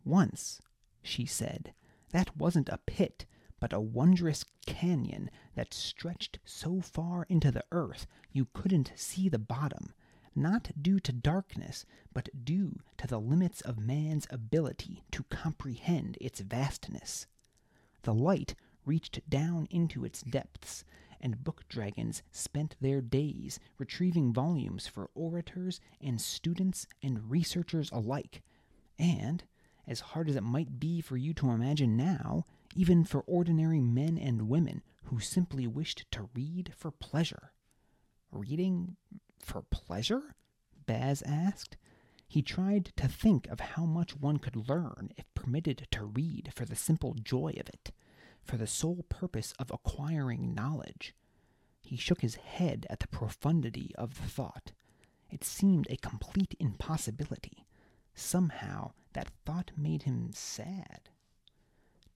Once, 0.05 0.61
she 1.03 1.25
said, 1.25 1.72
that 2.11 2.37
wasn't 2.37 2.68
a 2.68 2.79
pit, 2.79 3.25
but 3.61 3.72
a 3.72 3.81
wondrous 3.81 4.44
canyon 4.66 5.31
that 5.55 5.72
stretched 5.72 6.38
so 6.44 6.81
far 6.81 7.25
into 7.29 7.51
the 7.51 7.64
earth 7.72 8.07
you 8.33 8.46
couldn't 8.53 8.92
see 8.96 9.29
the 9.29 9.38
bottom, 9.38 9.94
not 10.35 10.71
due 10.81 11.01
to 11.01 11.12
darkness, 11.12 11.85
but 12.12 12.29
due 12.45 12.81
to 12.99 13.07
the 13.07 13.21
limits 13.21 13.61
of 13.61 13.79
man's 13.79 14.27
ability 14.31 15.03
to 15.11 15.25
comprehend 15.25 16.18
its 16.21 16.40
vastness. 16.40 17.27
The 18.03 18.14
light 18.14 18.55
reached 18.85 19.29
down 19.29 19.68
into 19.71 20.05
its 20.05 20.23
depths, 20.23 20.85
and 21.21 21.45
book 21.45 21.64
dragons 21.68 22.23
spent 22.33 22.77
their 22.81 23.01
days 23.01 23.61
retrieving 23.79 24.33
volumes 24.33 24.87
for 24.87 25.11
orators 25.14 25.81
and 26.01 26.21
students 26.21 26.87
and 27.03 27.31
researchers 27.31 27.90
alike. 27.92 28.42
And, 28.99 29.45
as 29.87 30.01
hard 30.01 30.29
as 30.29 30.37
it 30.37 30.42
might 30.42 30.81
be 30.81 31.01
for 31.01 31.16
you 31.16 31.33
to 31.35 31.51
imagine 31.51 31.97
now, 31.97 32.45
even 32.75 33.05
for 33.05 33.23
ordinary 33.27 33.81
men 33.81 34.18
and 34.18 34.49
women 34.49 34.83
who 35.05 35.21
simply 35.21 35.66
wished 35.66 36.07
to 36.11 36.29
read 36.35 36.73
for 36.77 36.90
pleasure. 36.90 37.53
Reading 38.31 38.97
for 39.44 39.62
pleasure? 39.62 40.35
Baz 40.87 41.22
asked. 41.22 41.76
He 42.28 42.42
tried 42.42 42.92
to 42.96 43.09
think 43.09 43.46
of 43.48 43.61
how 43.61 43.85
much 43.85 44.16
one 44.16 44.38
could 44.38 44.68
learn 44.68 45.11
if 45.18 45.33
permitted 45.35 45.87
to 45.90 46.05
read 46.05 46.50
for 46.55 46.64
the 46.64 46.76
simple 46.76 47.14
joy 47.14 47.55
of 47.61 47.68
it. 47.68 47.92
for 48.42 48.57
the 48.57 48.66
sole 48.66 49.05
purpose 49.09 49.55
of 49.59 49.70
acquiring 49.70 50.55
knowledge. 50.55 51.14
He 51.83 51.96
shook 51.96 52.20
his 52.20 52.37
head 52.37 52.87
at 52.90 53.00
the 53.00 53.09
profundity 53.09 53.92
of 53.96 54.14
the 54.20 54.28
thought. 54.28 54.72
It 55.31 55.44
seemed 55.44 55.87
a 55.88 55.96
complete 55.96 56.55
impossibility. 56.61 57.64
Somehow, 58.14 58.92
that 59.14 59.31
thought 59.44 59.70
made 59.76 60.02
him 60.02 60.31
sad. 60.35 61.09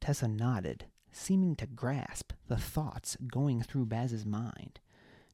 Tessa 0.01 0.29
nodded, 0.29 0.87
seeming 1.12 1.57
to 1.57 1.67
grasp 1.67 2.33
the 2.49 2.57
thoughts 2.59 3.17
going 3.27 3.62
through 3.62 3.87
Baz's 3.87 4.27
mind. 4.27 4.81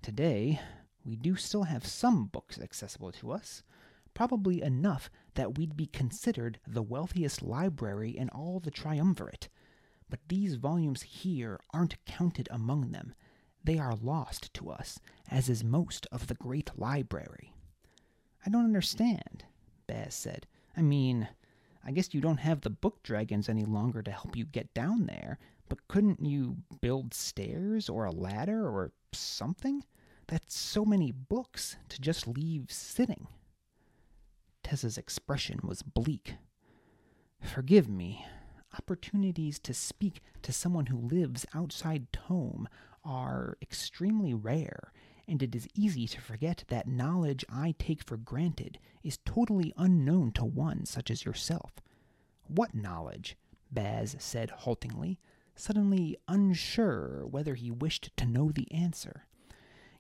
Today, 0.01 0.61
we 1.05 1.17
do 1.17 1.37
still 1.37 1.65
have 1.65 1.87
some 1.87 2.27
books 2.27 2.61
accessible 2.61 3.13
to 3.13 3.33
us, 3.33 3.63
probably 4.15 4.63
enough 4.63 5.11
that 5.35 5.57
we'd 5.57 5.77
be 5.77 5.87
considered 5.87 6.59
the 6.67 6.83
wealthiest 6.83 7.43
library 7.43 8.17
in 8.17 8.29
all 8.29 8.61
the 8.61 8.71
triumvirate. 8.71 9.49
But 10.09 10.21
these 10.29 10.57
volumes 10.57 11.03
here 11.03 11.59
aren't 11.73 12.05
counted 12.05 12.49
among 12.51 12.93
them. 12.93 13.15
They 13.65 13.79
are 13.79 13.95
lost 13.95 14.53
to 14.55 14.71
us, 14.71 14.99
as 15.31 15.49
is 15.49 15.65
most 15.65 16.07
of 16.13 16.27
the 16.27 16.35
great 16.35 16.71
library. 16.77 17.55
I 18.45 18.51
don't 18.51 18.65
understand, 18.65 19.45
Baz 19.87 20.15
said. 20.15 20.47
I 20.77 20.83
mean, 20.83 21.29
I 21.85 21.93
guess 21.93 22.13
you 22.13 22.21
don't 22.21 22.41
have 22.41 22.61
the 22.61 22.71
book 22.71 23.03
dragons 23.03 23.49
any 23.49 23.65
longer 23.65 24.03
to 24.03 24.11
help 24.11 24.37
you 24.37 24.45
get 24.45 24.75
down 24.75 25.07
there, 25.07 25.39
but 25.69 25.89
couldn't 25.89 26.25
you 26.25 26.59
build 26.81 27.15
stairs 27.15 27.89
or 27.89 28.05
a 28.05 28.11
ladder 28.13 28.69
or 28.69 28.93
something? 29.13 29.85
That's 30.33 30.59
so 30.59 30.87
many 30.87 31.13
books 31.13 31.77
to 31.91 32.01
just 32.01 32.27
leave 32.27 32.71
sitting. 32.71 33.27
Tessa's 34.63 34.97
expression 34.97 35.61
was 35.63 35.83
bleak. 35.83 36.37
Forgive 37.39 37.87
me. 37.87 38.25
Opportunities 38.73 39.59
to 39.59 39.75
speak 39.75 40.23
to 40.41 40.51
someone 40.51 40.87
who 40.87 40.97
lives 40.97 41.45
outside 41.55 42.11
Tome 42.15 42.67
are 43.05 43.59
extremely 43.61 44.33
rare, 44.33 44.95
and 45.29 45.43
it 45.43 45.55
is 45.55 45.69
easy 45.75 46.07
to 46.07 46.21
forget 46.23 46.65
that 46.69 46.89
knowledge 46.89 47.45
I 47.53 47.75
take 47.79 48.03
for 48.03 48.17
granted 48.17 48.79
is 49.03 49.19
totally 49.27 49.75
unknown 49.77 50.33
to 50.33 50.47
one 50.47 50.87
such 50.87 51.11
as 51.11 51.27
yourself. 51.27 51.73
What 52.47 52.75
knowledge? 52.75 53.37
Baz 53.71 54.17
said 54.19 54.49
haltingly, 54.61 55.19
suddenly 55.55 56.17
unsure 56.27 57.27
whether 57.27 57.55
he 57.55 57.71
wished 57.71 58.17
to 58.17 58.25
know 58.25 58.51
the 58.51 58.73
answer. 58.73 59.27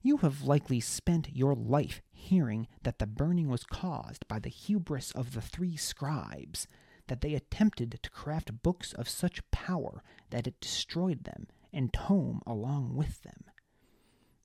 You 0.04 0.16
have 0.18 0.42
likely 0.42 0.80
spent 0.80 1.34
your 1.36 1.54
life 1.54 2.02
hearing 2.10 2.66
that 2.82 2.98
the 2.98 3.06
burning 3.06 3.48
was 3.48 3.62
caused 3.62 4.26
by 4.26 4.40
the 4.40 4.48
hubris 4.48 5.12
of 5.12 5.32
the 5.32 5.40
three 5.40 5.76
scribes, 5.76 6.66
that 7.06 7.20
they 7.20 7.34
attempted 7.34 7.98
to 8.02 8.10
craft 8.10 8.62
books 8.62 8.92
of 8.92 9.08
such 9.08 9.48
power 9.52 10.02
that 10.30 10.48
it 10.48 10.60
destroyed 10.60 11.22
them 11.24 11.46
and 11.72 11.92
Tome 11.92 12.42
along 12.46 12.96
with 12.96 13.22
them. 13.22 13.44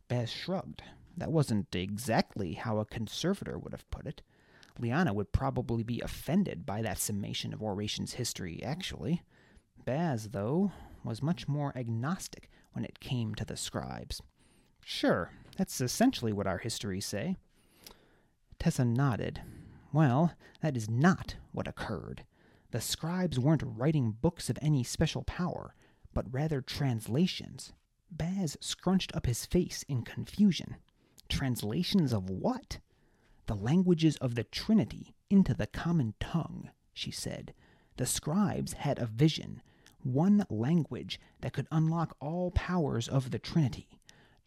Baz 0.08 0.30
shrugged. 0.30 0.84
That 1.18 1.32
wasn't 1.32 1.76
exactly 1.76 2.54
how 2.54 2.78
a 2.78 2.86
conservator 2.86 3.58
would 3.58 3.74
have 3.74 3.90
put 3.90 4.06
it. 4.06 4.22
Liana 4.80 5.12
would 5.12 5.32
probably 5.32 5.82
be 5.82 6.00
offended 6.02 6.66
by 6.66 6.84
that 6.84 7.00
summation 7.00 7.52
of 7.52 7.64
Oration's 7.64 8.14
history, 8.14 8.62
actually. 8.64 9.24
Baz, 9.84 10.30
though, 10.30 10.72
was 11.04 11.24
much 11.24 11.48
more 11.48 11.74
agnostic 11.76 12.50
when 12.74 12.86
it 12.86 13.00
came 13.00 13.34
to 13.34 13.46
the 13.46 13.58
scribes. 13.58 14.22
Sure, 14.86 15.32
that's 15.58 15.82
essentially 15.82 16.32
what 16.32 16.46
our 16.46 16.60
histories 16.60 17.06
say. 17.06 17.36
Tessa 18.60 18.86
nodded. 18.86 19.42
Well, 19.92 20.34
that 20.62 20.78
is 20.78 20.88
not 20.88 21.36
what 21.52 21.68
occurred. 21.68 22.26
The 22.70 22.80
scribes 22.80 23.40
weren't 23.40 23.64
writing 23.66 24.12
books 24.12 24.52
of 24.52 24.60
any 24.62 24.84
special 24.84 25.24
power, 25.24 25.74
but 26.14 26.32
rather 26.32 26.62
translations. 26.62 27.74
Baz 28.12 28.56
scrunched 28.62 29.16
up 29.16 29.26
his 29.26 29.48
face 29.48 29.84
in 29.88 30.04
confusion. 30.04 30.76
Translations 31.28 32.14
of 32.14 32.30
what? 32.30 32.78
The 33.48 33.56
languages 33.56 34.16
of 34.18 34.36
the 34.36 34.44
Trinity 34.44 35.16
into 35.30 35.56
the 35.56 35.68
common 35.68 36.14
tongue, 36.20 36.70
she 36.94 37.10
said. 37.10 37.54
The 37.96 38.06
scribes 38.06 38.74
had 38.74 39.00
a 39.00 39.08
vision, 39.08 39.64
one 40.04 40.46
language 40.52 41.20
that 41.42 41.54
could 41.54 41.68
unlock 41.72 42.16
all 42.20 42.52
powers 42.52 43.08
of 43.08 43.32
the 43.32 43.40
Trinity 43.40 43.97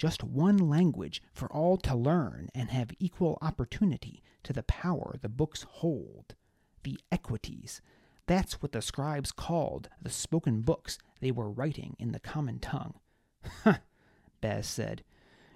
just 0.00 0.24
one 0.24 0.56
language 0.56 1.22
for 1.30 1.46
all 1.52 1.76
to 1.76 1.94
learn 1.94 2.48
and 2.54 2.70
have 2.70 2.90
equal 2.98 3.36
opportunity 3.42 4.22
to 4.42 4.50
the 4.50 4.62
power 4.62 5.16
the 5.20 5.28
books 5.28 5.66
hold. 5.68 6.34
The 6.84 6.98
equities. 7.12 7.82
That's 8.26 8.62
what 8.62 8.72
the 8.72 8.80
scribes 8.80 9.30
called 9.30 9.90
the 10.00 10.08
spoken 10.08 10.62
books 10.62 10.96
they 11.20 11.30
were 11.30 11.50
writing 11.50 11.96
in 11.98 12.12
the 12.12 12.18
common 12.18 12.60
tongue. 12.60 12.94
Huh, 13.62 13.80
Baz 14.40 14.66
said. 14.66 15.04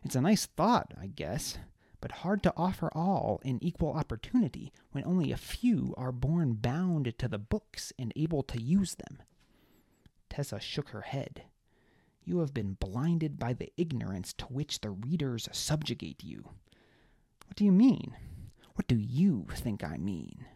It's 0.04 0.14
a 0.14 0.20
nice 0.20 0.44
thought, 0.44 0.92
I 1.00 1.06
guess, 1.06 1.56
but 2.02 2.12
hard 2.12 2.42
to 2.42 2.52
offer 2.54 2.90
all 2.92 3.40
an 3.46 3.58
equal 3.62 3.94
opportunity 3.94 4.74
when 4.92 5.06
only 5.06 5.32
a 5.32 5.38
few 5.38 5.94
are 5.96 6.12
born 6.12 6.52
bound 6.52 7.14
to 7.16 7.28
the 7.28 7.38
books 7.38 7.94
and 7.98 8.12
able 8.14 8.42
to 8.42 8.60
use 8.60 8.96
them. 8.96 9.22
Tessa 10.28 10.60
shook 10.60 10.90
her 10.90 11.00
head. 11.00 11.44
You 12.24 12.38
have 12.38 12.54
been 12.54 12.74
blinded 12.74 13.38
by 13.38 13.52
the 13.52 13.72
ignorance 13.76 14.32
to 14.34 14.46
which 14.46 14.80
the 14.80 14.90
readers 14.90 15.48
subjugate 15.52 16.24
you. 16.24 16.48
What 17.46 17.56
do 17.56 17.64
you 17.64 17.72
mean? 17.72 18.16
What 18.74 18.88
do 18.88 18.96
you 18.96 19.46
think 19.54 19.84
I 19.84 19.98
mean? 19.98 20.46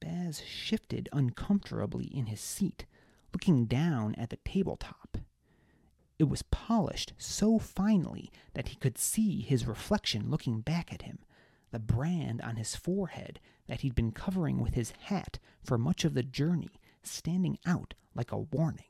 Baz 0.00 0.42
shifted 0.42 1.08
uncomfortably 1.12 2.06
in 2.06 2.26
his 2.26 2.40
seat, 2.40 2.86
looking 3.32 3.66
down 3.66 4.14
at 4.14 4.30
the 4.30 4.38
tabletop. 4.44 5.18
It 6.18 6.28
was 6.28 6.42
polished 6.42 7.14
so 7.18 7.58
finely 7.58 8.30
that 8.54 8.68
he 8.68 8.76
could 8.76 8.96
see 8.96 9.40
his 9.40 9.66
reflection 9.66 10.30
looking 10.30 10.60
back 10.60 10.92
at 10.92 11.02
him, 11.02 11.18
the 11.70 11.78
brand 11.78 12.40
on 12.42 12.56
his 12.56 12.76
forehead 12.76 13.40
that 13.66 13.80
he'd 13.80 13.94
been 13.94 14.12
covering 14.12 14.60
with 14.60 14.74
his 14.74 14.92
hat 15.02 15.38
for 15.62 15.78
much 15.78 16.04
of 16.04 16.14
the 16.14 16.22
journey 16.22 16.70
standing 17.02 17.58
out 17.66 17.94
like 18.14 18.32
a 18.32 18.38
warning. 18.38 18.89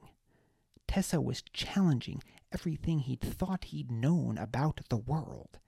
Tessa 0.90 1.20
was 1.20 1.44
challenging 1.53 2.20
everything 2.50 2.98
he'd 2.98 3.20
thought 3.20 3.66
he'd 3.66 3.92
known 3.92 4.37
about 4.37 4.81
the 4.88 4.96
world. 4.96 5.61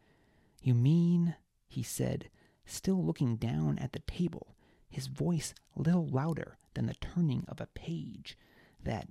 You 0.60 0.74
mean, 0.74 1.36
he 1.68 1.84
said, 1.84 2.28
still 2.66 3.00
looking 3.00 3.36
down 3.36 3.78
at 3.78 3.92
the 3.92 4.00
table, 4.00 4.56
his 4.90 5.06
voice 5.06 5.54
little 5.76 6.08
louder 6.08 6.58
than 6.74 6.86
the 6.86 6.94
turning 6.94 7.44
of 7.46 7.60
a 7.60 7.68
page, 7.68 8.36
that 8.82 9.06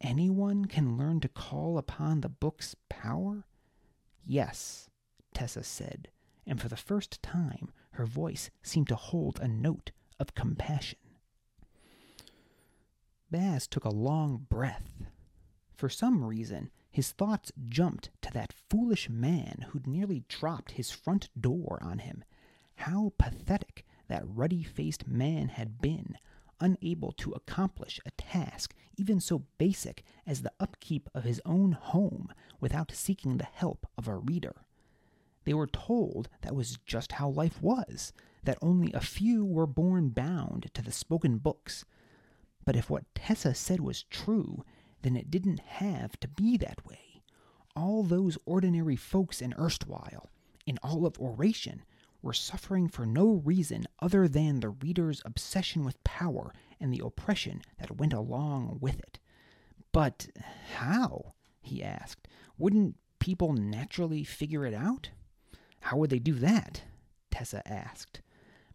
anyone 0.00 0.66
can 0.66 0.96
learn 0.96 1.18
to 1.22 1.28
call 1.28 1.76
upon 1.76 2.20
the 2.20 2.28
book's 2.28 2.76
power? 2.88 3.44
Yes, 4.24 4.88
Tessa 5.34 5.64
said, 5.64 6.06
and 6.46 6.60
for 6.60 6.68
the 6.68 6.76
first 6.76 7.20
time 7.20 7.72
her 7.94 8.06
voice 8.06 8.50
seemed 8.62 8.86
to 8.90 8.94
hold 8.94 9.40
a 9.40 9.48
note 9.48 9.90
of 10.20 10.36
compassion. 10.36 11.00
Baz 13.28 13.66
took 13.66 13.84
a 13.84 13.90
long 13.90 14.46
breath 14.48 14.97
for 15.78 15.88
some 15.88 16.24
reason, 16.24 16.70
his 16.90 17.12
thoughts 17.12 17.52
jumped 17.68 18.10
to 18.22 18.32
that 18.32 18.52
foolish 18.68 19.08
man 19.08 19.66
who'd 19.68 19.86
nearly 19.86 20.24
dropped 20.28 20.72
his 20.72 20.90
front 20.90 21.28
door 21.40 21.78
on 21.80 22.00
him. 22.00 22.24
How 22.74 23.12
pathetic 23.16 23.86
that 24.08 24.24
ruddy 24.26 24.64
faced 24.64 25.06
man 25.06 25.50
had 25.50 25.80
been, 25.80 26.18
unable 26.58 27.12
to 27.12 27.30
accomplish 27.30 28.00
a 28.04 28.10
task 28.10 28.74
even 28.96 29.20
so 29.20 29.44
basic 29.56 30.02
as 30.26 30.42
the 30.42 30.52
upkeep 30.58 31.08
of 31.14 31.22
his 31.22 31.40
own 31.46 31.70
home 31.70 32.32
without 32.58 32.90
seeking 32.90 33.36
the 33.36 33.44
help 33.44 33.86
of 33.96 34.08
a 34.08 34.16
reader. 34.16 34.64
They 35.44 35.54
were 35.54 35.68
told 35.68 36.28
that 36.40 36.56
was 36.56 36.78
just 36.86 37.12
how 37.12 37.28
life 37.28 37.62
was, 37.62 38.12
that 38.42 38.58
only 38.60 38.92
a 38.92 39.00
few 39.00 39.44
were 39.44 39.66
born 39.68 40.08
bound 40.08 40.70
to 40.74 40.82
the 40.82 40.90
spoken 40.90 41.38
books. 41.38 41.84
But 42.64 42.74
if 42.74 42.90
what 42.90 43.14
Tessa 43.14 43.54
said 43.54 43.78
was 43.78 44.02
true, 44.02 44.64
then 45.02 45.16
it 45.16 45.30
didn't 45.30 45.60
have 45.60 46.18
to 46.20 46.28
be 46.28 46.56
that 46.56 46.86
way. 46.86 47.22
All 47.76 48.02
those 48.02 48.38
ordinary 48.44 48.96
folks 48.96 49.40
in 49.40 49.54
erstwhile, 49.58 50.28
in 50.66 50.78
all 50.82 51.06
of 51.06 51.18
oration, 51.18 51.82
were 52.22 52.32
suffering 52.32 52.88
for 52.88 53.06
no 53.06 53.34
reason 53.44 53.86
other 54.00 54.26
than 54.26 54.60
the 54.60 54.70
reader's 54.70 55.22
obsession 55.24 55.84
with 55.84 56.02
power 56.04 56.52
and 56.80 56.92
the 56.92 57.02
oppression 57.04 57.62
that 57.78 57.96
went 57.96 58.12
along 58.12 58.78
with 58.80 58.98
it. 58.98 59.18
But 59.92 60.28
how? 60.74 61.34
he 61.60 61.82
asked. 61.82 62.26
Wouldn't 62.56 62.96
people 63.18 63.52
naturally 63.52 64.24
figure 64.24 64.66
it 64.66 64.74
out? 64.74 65.10
How 65.80 65.96
would 65.96 66.10
they 66.10 66.18
do 66.18 66.34
that? 66.34 66.82
Tessa 67.30 67.66
asked. 67.66 68.20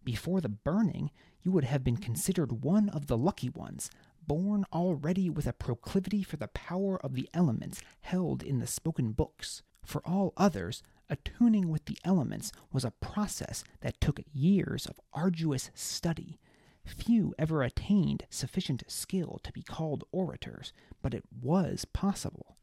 Before 0.04 0.40
the 0.40 0.48
burning, 0.48 1.10
you 1.42 1.50
would 1.50 1.64
have 1.64 1.84
been 1.84 1.96
considered 1.96 2.64
one 2.64 2.88
of 2.88 3.06
the 3.06 3.18
lucky 3.18 3.48
ones, 3.50 3.90
born 4.26 4.64
already 4.72 5.28
with 5.30 5.46
a 5.46 5.52
proclivity 5.52 6.22
for 6.22 6.36
the 6.36 6.48
power 6.48 6.98
of 7.04 7.14
the 7.14 7.28
elements 7.34 7.82
held 8.00 8.42
in 8.42 8.58
the 8.58 8.66
spoken 8.66 9.12
books. 9.12 9.62
For 9.84 10.00
all 10.06 10.32
others, 10.36 10.82
attuning 11.10 11.68
with 11.68 11.84
the 11.84 11.98
elements 12.04 12.52
was 12.72 12.84
a 12.84 12.90
process 12.90 13.64
that 13.80 14.00
took 14.00 14.20
years 14.32 14.86
of 14.86 15.00
arduous 15.12 15.70
study. 15.74 16.38
Few 16.84 17.34
ever 17.38 17.62
attained 17.62 18.26
sufficient 18.30 18.84
skill 18.88 19.40
to 19.42 19.52
be 19.52 19.62
called 19.62 20.04
orators, 20.12 20.72
but 21.02 21.14
it 21.14 21.24
was 21.42 21.84
possible. 21.84 22.56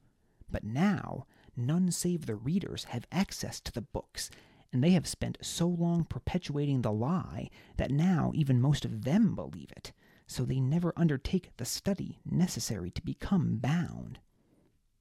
But 0.49 0.63
now, 0.63 1.25
none 1.55 1.91
save 1.91 2.25
the 2.25 2.35
readers 2.35 2.85
have 2.85 3.07
access 3.11 3.59
to 3.61 3.71
the 3.71 3.81
books, 3.81 4.29
and 4.71 4.83
they 4.83 4.91
have 4.91 5.07
spent 5.07 5.37
so 5.41 5.67
long 5.67 6.05
perpetuating 6.05 6.81
the 6.81 6.91
lie 6.91 7.49
that 7.77 7.91
now 7.91 8.31
even 8.33 8.61
most 8.61 8.85
of 8.85 9.03
them 9.03 9.35
believe 9.35 9.71
it, 9.75 9.91
so 10.31 10.45
they 10.45 10.61
never 10.61 10.93
undertake 10.95 11.51
the 11.57 11.65
study 11.65 12.21
necessary 12.23 12.89
to 12.89 13.01
become 13.01 13.57
bound. 13.57 14.17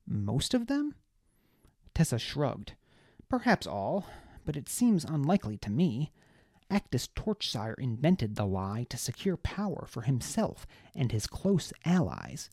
Most 0.04 0.54
of 0.54 0.66
them? 0.66 0.96
Tessa 1.94 2.18
shrugged. 2.18 2.72
Perhaps 3.28 3.64
all, 3.64 4.06
but 4.44 4.56
it 4.56 4.68
seems 4.68 5.04
unlikely 5.04 5.56
to 5.58 5.70
me. 5.70 6.10
Acktus 6.68 7.08
Torchsire 7.14 7.78
invented 7.78 8.34
the 8.34 8.44
lie 8.44 8.86
to 8.90 8.96
secure 8.96 9.36
power 9.36 9.86
for 9.86 10.02
himself 10.02 10.66
and 10.96 11.12
his 11.12 11.28
close 11.28 11.72
allies. 11.84 12.50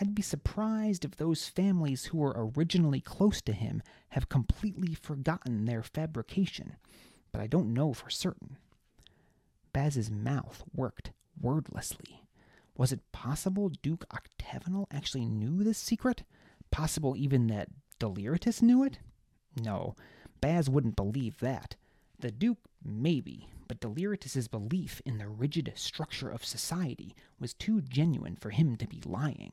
I'd 0.00 0.14
be 0.14 0.22
surprised 0.22 1.04
if 1.04 1.16
those 1.16 1.50
families 1.50 2.06
who 2.06 2.16
were 2.16 2.50
originally 2.56 3.02
close 3.02 3.42
to 3.42 3.52
him 3.52 3.82
have 4.10 4.30
completely 4.30 4.94
forgotten 4.94 5.66
their 5.66 5.82
fabrication, 5.82 6.76
but 7.32 7.42
I 7.42 7.48
don't 7.48 7.74
know 7.74 7.92
for 7.92 8.08
certain. 8.08 8.56
Baz's 9.74 10.10
mouth 10.10 10.62
worked 10.74 11.10
wordlessly. 11.44 12.22
Was 12.76 12.90
it 12.90 13.12
possible 13.12 13.68
Duke 13.68 14.04
Octavianal 14.08 14.86
actually 14.90 15.26
knew 15.26 15.62
this 15.62 15.78
secret? 15.78 16.24
Possible 16.70 17.16
even 17.16 17.46
that 17.48 17.68
Deliritus 17.98 18.62
knew 18.62 18.82
it? 18.82 18.98
No, 19.62 19.94
Baz 20.40 20.68
wouldn't 20.68 20.96
believe 20.96 21.38
that. 21.38 21.76
The 22.18 22.32
Duke, 22.32 22.58
maybe, 22.82 23.48
but 23.68 23.78
Deliritus's 23.78 24.48
belief 24.48 25.00
in 25.04 25.18
the 25.18 25.28
rigid 25.28 25.72
structure 25.76 26.30
of 26.30 26.44
society 26.44 27.14
was 27.38 27.54
too 27.54 27.80
genuine 27.82 28.36
for 28.36 28.50
him 28.50 28.76
to 28.76 28.88
be 28.88 29.02
lying. 29.04 29.52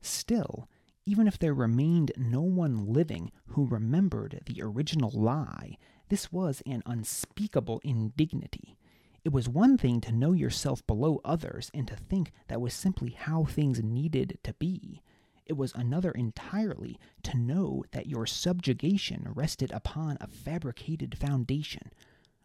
Still, 0.00 0.68
even 1.04 1.26
if 1.26 1.38
there 1.38 1.54
remained 1.54 2.12
no 2.16 2.42
one 2.42 2.92
living 2.92 3.32
who 3.48 3.66
remembered 3.66 4.42
the 4.46 4.62
original 4.62 5.10
lie, 5.10 5.76
this 6.08 6.30
was 6.30 6.62
an 6.66 6.82
unspeakable 6.86 7.80
indignity. 7.82 8.76
It 9.24 9.32
was 9.32 9.48
one 9.48 9.78
thing 9.78 10.00
to 10.00 10.12
know 10.12 10.32
yourself 10.32 10.84
below 10.86 11.20
others 11.24 11.70
and 11.72 11.86
to 11.86 11.94
think 11.94 12.32
that 12.48 12.60
was 12.60 12.74
simply 12.74 13.10
how 13.10 13.44
things 13.44 13.82
needed 13.82 14.38
to 14.42 14.52
be. 14.54 15.02
It 15.46 15.52
was 15.52 15.72
another 15.74 16.10
entirely 16.10 16.98
to 17.22 17.36
know 17.36 17.84
that 17.92 18.08
your 18.08 18.26
subjugation 18.26 19.28
rested 19.34 19.70
upon 19.70 20.18
a 20.20 20.26
fabricated 20.26 21.16
foundation. 21.16 21.92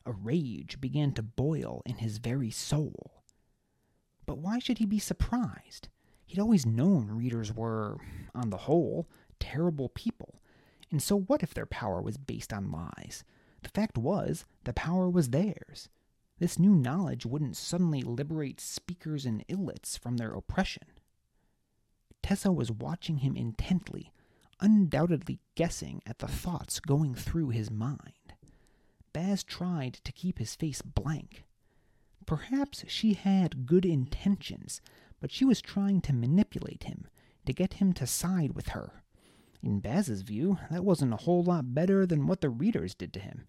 A 0.06 0.12
rage 0.12 0.80
began 0.80 1.14
to 1.14 1.24
boil 1.24 1.82
in 1.86 1.96
his 1.96 2.20
very 2.20 2.52
soul. 2.52 3.24
But 4.28 4.38
why 4.38 4.60
should 4.60 4.78
he 4.78 4.86
be 4.86 5.00
surprised? 5.00 5.90
He'd 6.28 6.40
always 6.40 6.66
known 6.66 7.10
readers 7.10 7.54
were, 7.54 7.98
on 8.36 8.50
the 8.52 8.58
whole, 8.58 9.08
terrible 9.40 9.90
people. 9.90 10.42
And 10.92 11.02
so 11.02 11.18
what 11.18 11.42
if 11.42 11.54
their 11.54 11.66
power 11.66 12.02
was 12.02 12.18
based 12.18 12.54
on 12.54 12.72
lies? 12.72 13.24
The 13.64 13.70
fact 13.70 13.98
was, 13.98 14.46
the 14.64 14.74
power 14.74 15.10
was 15.10 15.30
theirs. 15.30 15.90
This 16.40 16.60
new 16.60 16.76
knowledge 16.76 17.26
wouldn't 17.26 17.58
suddenly 17.58 18.02
liberate 18.02 18.60
speakers 18.62 19.26
and 19.26 19.48
illits 19.48 19.98
from 19.98 20.18
their 20.18 20.34
oppression. 20.34 20.84
Tessa 22.22 22.52
was 22.52 22.72
watching 22.72 23.18
him 23.18 23.36
intently, 23.36 24.12
undoubtedly 24.60 25.40
guessing 25.56 26.02
at 26.06 26.20
the 26.20 26.28
thoughts 26.28 26.80
going 26.80 27.16
through 27.16 27.50
his 27.50 27.72
mind. 27.72 28.34
Baz 29.14 29.44
tried 29.44 29.96
to 30.04 30.12
keep 30.12 30.38
his 30.38 30.54
face 30.54 30.82
blank. 30.82 31.46
Perhaps 32.26 32.84
she 32.88 33.14
had 33.14 33.66
good 33.66 33.86
intentions, 33.86 34.82
but 35.20 35.32
she 35.32 35.46
was 35.46 35.62
trying 35.62 36.02
to 36.02 36.14
manipulate 36.14 36.84
him, 36.84 37.08
to 37.46 37.54
get 37.54 37.76
him 37.76 37.94
to 37.94 38.06
side 38.06 38.54
with 38.54 38.70
her. 38.70 39.02
In 39.64 39.80
Baz's 39.80 40.22
view, 40.22 40.60
that 40.70 40.86
wasn't 40.86 41.14
a 41.14 41.18
whole 41.18 41.44
lot 41.44 41.74
better 41.74 42.06
than 42.06 42.28
what 42.28 42.42
the 42.42 42.50
readers 42.50 42.94
did 42.94 43.12
to 43.14 43.20
him. 43.20 43.48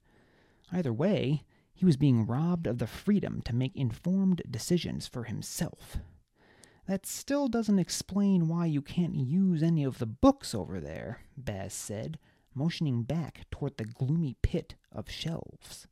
Either 0.73 0.93
way, 0.93 1.45
he 1.79 1.85
was 1.85 1.97
being 1.97 2.27
robbed 2.27 2.67
of 2.67 2.79
the 2.79 2.89
freedom 2.89 3.41
to 3.41 3.55
make 3.55 3.77
informed 3.77 4.43
decisions 4.51 5.07
for 5.07 5.23
himself. 5.23 5.99
That 6.89 7.07
still 7.07 7.47
doesn't 7.47 7.79
explain 7.79 8.49
why 8.49 8.67
you 8.67 8.83
can't 8.83 9.15
use 9.15 9.63
any 9.63 9.85
of 9.85 9.99
the 9.99 10.07
books 10.07 10.57
over 10.57 10.81
there, 10.81 11.21
Baz 11.37 11.73
said, 11.73 12.19
motioning 12.53 13.05
back 13.05 13.47
toward 13.53 13.77
the 13.77 13.85
gloomy 13.85 14.35
pit 14.43 14.75
of 14.91 15.09
shelves. 15.09 15.87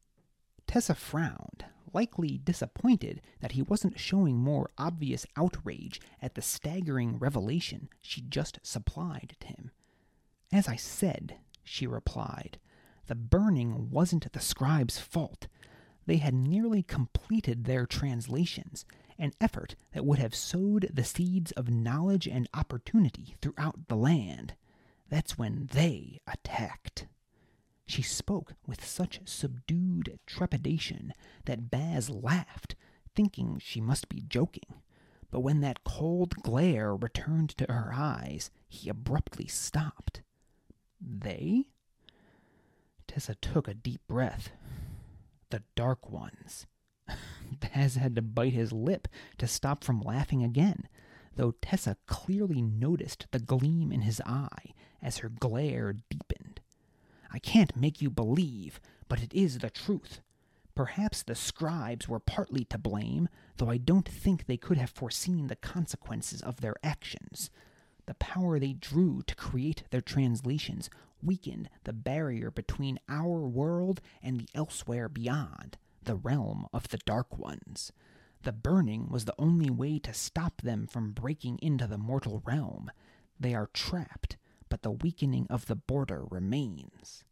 Tessa 0.67 0.97
frowned, 0.97 1.65
likely 1.93 2.37
disappointed 2.37 3.23
that 3.39 3.53
he 3.53 3.63
wasn't 3.63 4.01
showing 4.01 4.39
more 4.39 4.71
obvious 4.77 5.25
outrage 5.37 6.01
at 6.21 6.35
the 6.35 6.43
staggering 6.43 7.17
revelation 7.17 7.89
she 8.01 8.23
just 8.23 8.59
supplied 8.65 9.37
to 9.39 9.47
him. 9.47 9.71
As 10.53 10.67
I 10.67 10.75
said, 10.75 11.37
she 11.63 11.87
replied, 11.87 12.59
the 13.07 13.15
burning 13.15 13.89
wasn't 13.93 14.33
the 14.33 14.41
scribe's 14.41 14.99
fault. 14.99 15.47
They 16.07 16.19
had 16.19 16.35
nearly 16.35 16.83
completed 16.83 17.65
their 17.65 17.85
translations, 17.85 18.85
an 19.19 19.33
effort 19.41 19.75
that 19.93 20.07
would 20.07 20.19
have 20.19 20.35
sowed 20.35 20.89
the 20.93 21.05
seeds 21.05 21.53
of 21.53 21.69
knowledge 21.69 22.29
and 22.29 22.49
opportunity 22.55 23.35
throughout 23.43 23.89
the 23.89 23.97
land. 23.97 24.55
That's 25.09 25.37
when 25.37 25.69
they 25.73 26.21
attacked. 26.27 27.07
She 27.87 28.03
spoke 28.03 28.55
with 28.67 28.85
such 28.85 29.21
subdued 29.25 30.19
trepidation 30.27 31.13
that 31.45 31.71
Baz 31.71 32.11
laughed, 32.11 32.75
thinking 33.15 33.61
she 33.61 33.81
must 33.81 34.09
be 34.09 34.21
joking. 34.21 34.83
But 35.31 35.41
when 35.41 35.61
that 35.61 35.85
cold 35.85 36.37
glare 36.43 36.95
returned 36.95 37.51
to 37.51 37.67
her 37.73 37.93
eyes, 37.95 38.51
he 38.69 38.89
abruptly 38.89 39.47
stopped. 39.47 40.23
They? 41.01 41.67
Tessa 43.07 43.35
took 43.37 43.69
a 43.69 43.75
deep 43.75 44.01
breath. 44.09 44.51
The 45.51 45.63
Dark 45.75 46.11
Ones. 46.11 46.67
Baz 47.61 47.95
had 47.95 48.15
to 48.17 48.23
bite 48.23 48.53
his 48.53 48.73
lip 48.73 49.09
to 49.39 49.47
stop 49.47 49.85
from 49.85 50.01
laughing 50.01 50.43
again, 50.43 50.89
though 51.37 51.53
Tessa 51.63 51.97
clearly 52.07 52.61
noticed 52.61 53.27
the 53.31 53.39
gleam 53.39 53.93
in 53.93 54.03
his 54.03 54.21
eye 54.27 54.73
as 55.01 55.19
her 55.19 55.29
glare 55.29 55.95
deepened. 56.11 56.61
I 57.33 57.39
can't 57.39 57.77
make 57.77 58.01
you 58.01 58.11
believe, 58.11 58.81
but 59.09 59.23
it 59.23 59.33
is 59.35 59.59
the 59.59 59.71
truth. 59.71 60.21
Perhaps 60.75 61.23
the 61.23 61.35
scribes 61.35 62.09
were 62.09 62.21
partly 62.21 62.65
to 62.67 62.79
blame, 62.79 63.29
though 63.57 63.71
I 63.71 63.79
don't 63.79 64.09
think 64.09 64.45
they 64.47 64.57
could 64.57 64.77
have 64.77 64.91
foreseen 64.91 65.47
the 65.47 65.57
consequences 65.57 66.43
of 66.43 66.61
their 66.61 66.77
actions. 66.83 67.51
The 68.07 68.15
power 68.15 68.59
they 68.59 68.73
drew 68.73 69.23
to 69.27 69.35
create 69.35 69.85
their 69.91 70.01
translations 70.01 70.89
weakened 71.23 71.69
the 71.85 71.93
barrier 71.93 72.51
between 72.51 73.01
our 73.09 73.47
world 73.47 74.01
and 74.23 74.41
the 74.41 74.49
elsewhere 74.55 75.09
beyond 75.09 75.77
the 76.05 76.15
realm 76.15 76.67
of 76.73 76.89
the 76.89 76.99
Dark 76.99 77.37
Ones. 77.37 77.93
The 78.43 78.53
burning 78.53 79.09
was 79.09 79.25
the 79.25 79.35
only 79.39 79.71
way 79.71 79.99
to 79.99 80.15
stop 80.15 80.63
them 80.63 80.87
from 80.87 81.11
breaking 81.11 81.59
into 81.61 81.87
the 81.89 81.99
mortal 81.99 82.43
realm. 82.45 82.93
They 83.41 83.55
are 83.55 83.71
trapped, 83.73 84.37
but 84.69 84.83
the 84.83 84.93
weakening 84.93 85.49
of 85.51 85.67
the 85.67 85.75
border 85.75 86.25
remains. 86.31 87.25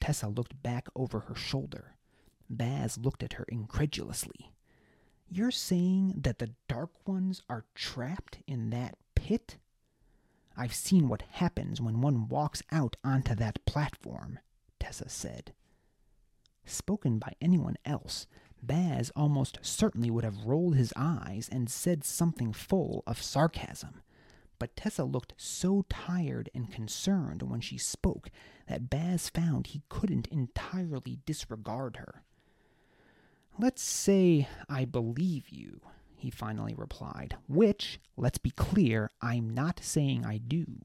Tessa 0.00 0.28
looked 0.28 0.60
back 0.62 0.88
over 0.96 1.20
her 1.20 1.36
shoulder. 1.36 1.94
Baz 2.50 2.98
looked 2.98 3.22
at 3.22 3.34
her 3.34 3.44
incredulously. 3.48 4.52
You're 5.30 5.50
saying 5.52 6.14
that 6.16 6.40
the 6.40 6.50
Dark 6.68 7.06
Ones 7.06 7.42
are 7.48 7.64
trapped 7.74 8.38
in 8.46 8.70
that 8.70 8.96
pit? 9.14 9.56
I've 10.56 10.74
seen 10.74 11.08
what 11.08 11.22
happens 11.22 11.80
when 11.80 12.00
one 12.00 12.28
walks 12.28 12.62
out 12.70 12.96
onto 13.04 13.34
that 13.34 13.64
platform, 13.66 14.38
Tessa 14.78 15.08
said 15.08 15.52
spoken 16.66 17.18
by 17.18 17.32
anyone 17.40 17.76
else, 17.84 18.26
Baz 18.62 19.10
almost 19.14 19.58
certainly 19.62 20.10
would 20.10 20.24
have 20.24 20.46
rolled 20.46 20.76
his 20.76 20.92
eyes 20.96 21.48
and 21.50 21.68
said 21.68 22.04
something 22.04 22.52
full 22.52 23.02
of 23.06 23.20
sarcasm. 23.22 24.02
But 24.58 24.76
Tessa 24.76 25.04
looked 25.04 25.34
so 25.36 25.84
tired 25.88 26.48
and 26.54 26.72
concerned 26.72 27.42
when 27.42 27.60
she 27.60 27.76
spoke 27.76 28.30
that 28.68 28.88
Baz 28.88 29.28
found 29.28 29.68
he 29.68 29.82
couldn't 29.88 30.28
entirely 30.28 31.18
disregard 31.26 31.96
her. 31.96 32.22
Let's 33.58 33.82
say 33.82 34.48
I 34.68 34.84
believe 34.84 35.50
you, 35.50 35.80
he 36.16 36.30
finally 36.30 36.74
replied, 36.74 37.36
which, 37.48 38.00
let's 38.16 38.38
be 38.38 38.50
clear, 38.50 39.10
I'm 39.20 39.50
not 39.50 39.80
saying 39.82 40.24
I 40.24 40.38
do. 40.38 40.80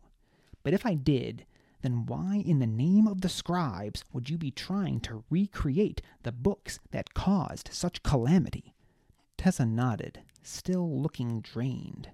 But 0.64 0.74
if 0.74 0.86
I 0.86 0.96
did, 0.96 1.46
then 1.82 2.06
why 2.06 2.44
in 2.46 2.60
the 2.60 2.68
name 2.68 3.08
of 3.08 3.22
the 3.22 3.30
scribes 3.30 4.04
would 4.12 4.30
you 4.30 4.38
be 4.38 4.52
trying 4.52 5.00
to 5.02 5.24
recreate 5.30 6.02
the 6.24 6.32
books 6.32 6.80
that 6.92 7.14
caused 7.14 7.70
such 7.72 8.04
calamity? 8.04 8.74
Tessa 9.38 9.66
nodded, 9.66 10.22
still 10.44 11.02
looking 11.02 11.40
drained. 11.40 12.10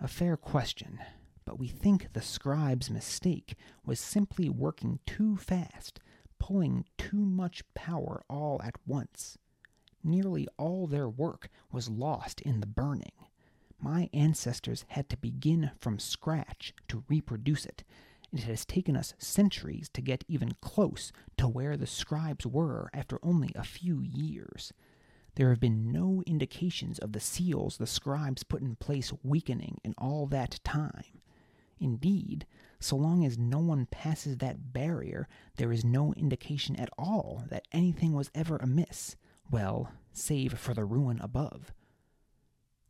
A 0.00 0.06
fair 0.06 0.36
question, 0.36 1.00
but 1.44 1.58
we 1.58 1.66
think 1.66 2.12
the 2.12 2.22
scribe's 2.22 2.90
mistake 2.90 3.56
was 3.84 3.98
simply 3.98 4.48
working 4.48 5.00
too 5.04 5.36
fast, 5.36 5.98
pulling 6.38 6.84
too 6.96 7.26
much 7.26 7.64
power 7.74 8.22
all 8.30 8.60
at 8.62 8.76
once. 8.86 9.36
Nearly 10.02 10.48
all 10.56 10.86
their 10.86 11.08
work 11.08 11.48
was 11.70 11.90
lost 11.90 12.40
in 12.40 12.60
the 12.60 12.66
burning. 12.66 13.12
My 13.78 14.10
ancestors 14.12 14.84
had 14.88 15.08
to 15.10 15.16
begin 15.16 15.70
from 15.78 15.98
scratch 15.98 16.74
to 16.88 17.04
reproduce 17.08 17.64
it. 17.64 17.84
And 18.30 18.40
it 18.40 18.46
has 18.46 18.64
taken 18.64 18.96
us 18.96 19.14
centuries 19.18 19.88
to 19.94 20.02
get 20.02 20.24
even 20.28 20.52
close 20.60 21.12
to 21.36 21.48
where 21.48 21.76
the 21.76 21.86
scribes 21.86 22.46
were 22.46 22.90
after 22.94 23.18
only 23.22 23.50
a 23.54 23.64
few 23.64 24.00
years. 24.00 24.72
There 25.34 25.50
have 25.50 25.60
been 25.60 25.90
no 25.90 26.22
indications 26.26 26.98
of 26.98 27.12
the 27.12 27.20
seals 27.20 27.76
the 27.76 27.86
scribes 27.86 28.42
put 28.42 28.62
in 28.62 28.76
place 28.76 29.12
weakening 29.22 29.80
in 29.82 29.94
all 29.96 30.26
that 30.26 30.60
time. 30.64 31.20
Indeed, 31.78 32.46
so 32.78 32.96
long 32.96 33.24
as 33.24 33.38
no 33.38 33.58
one 33.58 33.86
passes 33.86 34.36
that 34.38 34.72
barrier, 34.72 35.28
there 35.56 35.72
is 35.72 35.84
no 35.84 36.12
indication 36.14 36.76
at 36.76 36.90
all 36.98 37.44
that 37.48 37.66
anything 37.72 38.12
was 38.12 38.30
ever 38.34 38.56
amiss, 38.58 39.16
well, 39.50 39.92
save 40.12 40.58
for 40.58 40.74
the 40.74 40.84
ruin 40.84 41.20
above. 41.20 41.72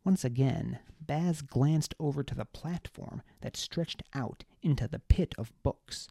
Once 0.05 0.25
again, 0.25 0.79
Baz 1.01 1.43
glanced 1.43 1.95
over 1.99 2.23
to 2.23 2.35
the 2.35 2.45
platform 2.45 3.23
that 3.41 3.57
stretched 3.57 4.03
out 4.15 4.45
into 4.63 4.89
the 4.89 4.99
pit 4.99 5.35
of 5.37 5.53
books. 5.63 6.09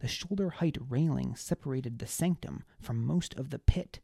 The 0.00 0.08
shoulder 0.08 0.50
height 0.50 0.78
railing 0.88 1.34
separated 1.34 1.98
the 1.98 2.06
sanctum 2.06 2.64
from 2.80 3.04
most 3.04 3.34
of 3.34 3.50
the 3.50 3.58
pit, 3.58 4.00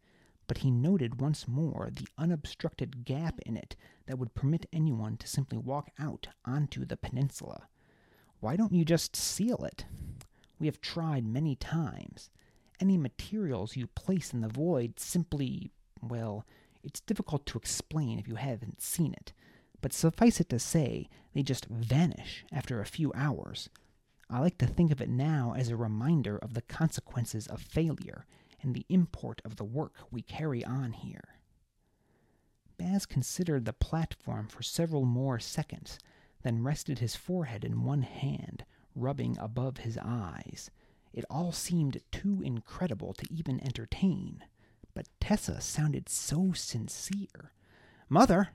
but 0.46 0.58
he 0.58 0.70
noted 0.70 1.20
once 1.20 1.48
more 1.48 1.90
the 1.92 2.08
unobstructed 2.18 3.04
gap 3.04 3.40
in 3.46 3.56
it 3.56 3.76
that 4.06 4.18
would 4.18 4.34
permit 4.34 4.66
anyone 4.72 5.16
to 5.18 5.26
simply 5.26 5.56
walk 5.56 5.90
out 5.98 6.28
onto 6.44 6.84
the 6.84 6.96
peninsula. 6.96 7.68
Why 8.40 8.56
don't 8.56 8.72
you 8.72 8.84
just 8.84 9.16
seal 9.16 9.64
it? 9.64 9.86
We 10.58 10.66
have 10.66 10.80
tried 10.80 11.24
many 11.24 11.56
times. 11.56 12.30
Any 12.84 12.98
materials 12.98 13.76
you 13.76 13.86
place 13.86 14.34
in 14.34 14.42
the 14.42 14.48
void 14.48 15.00
simply, 15.00 15.70
well, 16.02 16.44
it's 16.82 17.00
difficult 17.00 17.46
to 17.46 17.56
explain 17.56 18.18
if 18.18 18.28
you 18.28 18.34
haven't 18.34 18.82
seen 18.82 19.14
it, 19.14 19.32
but 19.80 19.94
suffice 19.94 20.38
it 20.38 20.50
to 20.50 20.58
say, 20.58 21.08
they 21.32 21.42
just 21.42 21.64
vanish 21.64 22.44
after 22.52 22.82
a 22.82 22.86
few 22.86 23.10
hours. 23.14 23.70
I 24.28 24.40
like 24.40 24.58
to 24.58 24.66
think 24.66 24.92
of 24.92 25.00
it 25.00 25.08
now 25.08 25.54
as 25.56 25.70
a 25.70 25.76
reminder 25.76 26.36
of 26.36 26.52
the 26.52 26.60
consequences 26.60 27.46
of 27.46 27.62
failure 27.62 28.26
and 28.60 28.74
the 28.74 28.84
import 28.90 29.40
of 29.46 29.56
the 29.56 29.64
work 29.64 29.94
we 30.10 30.20
carry 30.20 30.62
on 30.62 30.92
here. 30.92 31.38
Baz 32.76 33.06
considered 33.06 33.64
the 33.64 33.72
platform 33.72 34.46
for 34.46 34.62
several 34.62 35.06
more 35.06 35.38
seconds, 35.38 35.98
then 36.42 36.62
rested 36.62 36.98
his 36.98 37.16
forehead 37.16 37.64
in 37.64 37.82
one 37.82 38.02
hand, 38.02 38.66
rubbing 38.94 39.38
above 39.38 39.78
his 39.78 39.98
eyes. 40.04 40.70
It 41.14 41.24
all 41.30 41.52
seemed 41.52 42.02
too 42.12 42.42
incredible 42.42 43.14
to 43.14 43.32
even 43.32 43.64
entertain 43.64 44.42
but 44.94 45.08
Tessa 45.20 45.60
sounded 45.60 46.08
so 46.08 46.52
sincere. 46.52 47.52
Mother! 48.08 48.50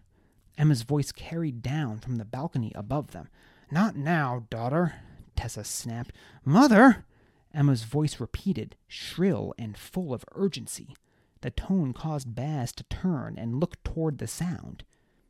Emma's 0.57 0.83
voice 0.83 1.11
carried 1.11 1.61
down 1.61 1.99
from 1.99 2.15
the 2.15 2.25
balcony 2.25 2.71
above 2.75 3.11
them. 3.11 3.27
Not 3.71 3.95
now, 3.95 4.45
daughter, 4.49 4.95
Tessa 5.35 5.63
snapped. 5.63 6.13
Mother! 6.43 7.05
Emma's 7.53 7.83
voice 7.83 8.19
repeated, 8.19 8.75
shrill 8.87 9.53
and 9.57 9.77
full 9.77 10.13
of 10.13 10.25
urgency. 10.33 10.95
The 11.41 11.51
tone 11.51 11.93
caused 11.93 12.35
Baz 12.35 12.71
to 12.73 12.83
turn 12.85 13.37
and 13.37 13.59
look 13.59 13.81
toward 13.83 14.17
the 14.17 14.27
sound. 14.27 14.83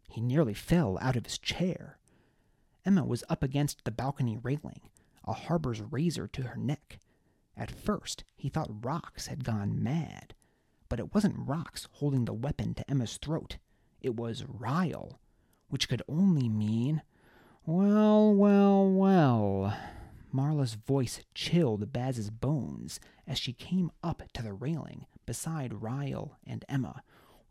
He 0.10 0.22
nearly 0.22 0.54
fell 0.54 0.98
out 1.02 1.16
of 1.16 1.26
his 1.26 1.38
chair. 1.38 1.98
Emma 2.86 3.06
was 3.06 3.24
up 3.30 3.44
against 3.44 3.84
the 3.84 3.92
balcony 3.92 4.38
railing, 4.38 4.82
a 5.26 5.34
harbor's 5.34 5.82
razor 5.82 6.28
to 6.28 6.44
her 6.44 6.58
neck. 6.58 7.00
At 7.60 7.70
first, 7.70 8.24
he 8.36 8.50
thought 8.50 8.82
Rox 8.82 9.28
had 9.28 9.44
gone 9.44 9.84
mad 9.84 10.34
but 10.90 11.00
it 11.00 11.14
wasn't 11.14 11.48
Rox 11.48 11.88
holding 11.94 12.26
the 12.26 12.34
weapon 12.34 12.74
to 12.74 12.90
Emma's 12.90 13.18
throat. 13.18 13.58
It 14.02 14.16
was 14.16 14.44
Ryle, 14.46 15.20
which 15.70 15.88
could 15.88 16.02
only 16.10 16.50
mean, 16.50 17.04
well, 17.66 18.34
well, 18.34 18.90
well. 18.90 19.78
Marla's 20.32 20.74
voice 20.74 21.22
chilled 21.34 21.94
Baz's 21.94 22.32
bones 22.32 23.00
as 23.28 23.38
she 23.38 23.54
came 23.54 23.92
up 24.04 24.24
to 24.34 24.42
the 24.42 24.54
railing 24.54 25.06
beside 25.26 25.82
Ryle 25.82 26.38
and 26.46 26.66
Emma. 26.68 27.04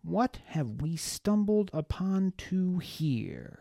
What 0.02 0.40
have 0.46 0.82
we 0.82 0.96
stumbled 0.96 1.70
upon 1.72 2.32
to 2.38 2.78
here? 2.78 3.60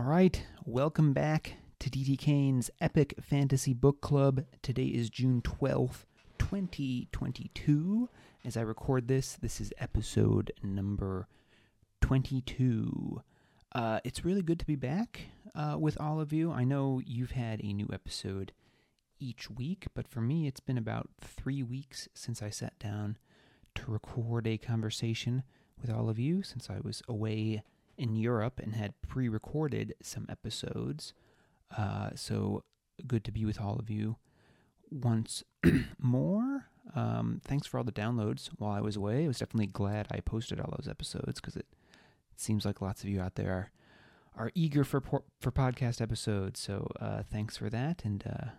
All 0.00 0.06
right, 0.06 0.42
welcome 0.64 1.12
back 1.12 1.56
to 1.78 1.90
DT 1.90 2.18
Kane's 2.18 2.70
Epic 2.80 3.16
Fantasy 3.20 3.74
Book 3.74 4.00
Club. 4.00 4.46
Today 4.62 4.86
is 4.86 5.10
June 5.10 5.42
12th, 5.42 6.06
2022. 6.38 8.08
As 8.42 8.56
I 8.56 8.62
record 8.62 9.08
this, 9.08 9.36
this 9.42 9.60
is 9.60 9.74
episode 9.76 10.52
number 10.62 11.28
22. 12.00 13.20
Uh, 13.74 14.00
it's 14.02 14.24
really 14.24 14.40
good 14.40 14.58
to 14.58 14.64
be 14.64 14.74
back 14.74 15.26
uh, 15.54 15.76
with 15.78 16.00
all 16.00 16.18
of 16.18 16.32
you. 16.32 16.50
I 16.50 16.64
know 16.64 17.02
you've 17.04 17.32
had 17.32 17.62
a 17.62 17.74
new 17.74 17.90
episode 17.92 18.52
each 19.18 19.50
week, 19.50 19.88
but 19.92 20.08
for 20.08 20.22
me, 20.22 20.46
it's 20.46 20.60
been 20.60 20.78
about 20.78 21.10
three 21.20 21.62
weeks 21.62 22.08
since 22.14 22.42
I 22.42 22.48
sat 22.48 22.78
down 22.78 23.18
to 23.74 23.92
record 23.92 24.46
a 24.46 24.56
conversation 24.56 25.42
with 25.78 25.90
all 25.90 26.08
of 26.08 26.18
you 26.18 26.42
since 26.42 26.70
I 26.70 26.78
was 26.82 27.02
away 27.06 27.62
in 28.00 28.16
Europe 28.16 28.58
and 28.58 28.74
had 28.74 28.94
pre 29.06 29.28
recorded 29.28 29.94
some 30.02 30.26
episodes. 30.28 31.12
Uh, 31.76 32.10
so 32.14 32.64
good 33.06 33.22
to 33.24 33.30
be 33.30 33.44
with 33.44 33.60
all 33.60 33.78
of 33.78 33.90
you 33.90 34.16
once 34.90 35.44
more. 35.98 36.66
Um, 36.96 37.40
thanks 37.44 37.66
for 37.66 37.76
all 37.78 37.84
the 37.84 37.92
downloads 37.92 38.48
while 38.56 38.72
I 38.72 38.80
was 38.80 38.96
away. 38.96 39.24
I 39.24 39.28
was 39.28 39.38
definitely 39.38 39.66
glad 39.66 40.08
I 40.10 40.20
posted 40.20 40.58
all 40.58 40.74
those 40.76 40.88
episodes 40.88 41.40
because 41.40 41.56
it, 41.56 41.66
seems 42.36 42.64
like 42.64 42.80
lots 42.80 43.02
of 43.02 43.08
you 43.10 43.20
out 43.20 43.34
there 43.34 43.52
are, 43.52 43.70
are 44.34 44.50
eager 44.54 44.82
for 44.82 45.02
for 45.38 45.52
podcast 45.52 46.00
episodes. 46.00 46.58
So 46.58 46.90
uh, 46.98 47.22
thanks 47.30 47.58
for 47.58 47.68
that. 47.68 48.02
And 48.02 48.24
uh, 48.26 48.50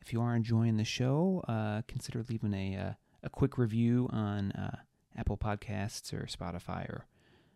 if 0.00 0.12
you 0.12 0.22
are 0.22 0.36
enjoying 0.36 0.76
the 0.76 0.84
show, 0.84 1.42
uh, 1.48 1.82
consider 1.88 2.24
leaving 2.28 2.54
a 2.54 2.76
uh, 2.76 2.92
a 3.24 3.28
quick 3.28 3.58
review 3.58 4.08
on 4.12 4.52
uh, 4.52 4.76
Apple 5.16 5.36
Podcasts 5.36 6.12
or 6.12 6.26
Spotify 6.26 6.88
or 6.88 7.06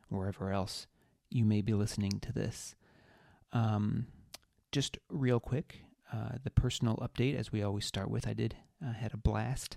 wherever 0.08 0.50
else 0.50 0.88
you 1.32 1.44
may 1.44 1.60
be 1.60 1.74
listening 1.74 2.20
to 2.20 2.32
this. 2.32 2.74
Um, 3.52 4.06
just 4.70 4.98
real 5.08 5.40
quick, 5.40 5.80
uh, 6.12 6.36
the 6.42 6.50
personal 6.50 6.96
update, 6.96 7.38
as 7.38 7.52
we 7.52 7.62
always 7.62 7.86
start 7.86 8.10
with, 8.10 8.26
I 8.26 8.32
did 8.32 8.56
uh, 8.84 8.92
had 8.92 9.14
a 9.14 9.18
blast 9.18 9.76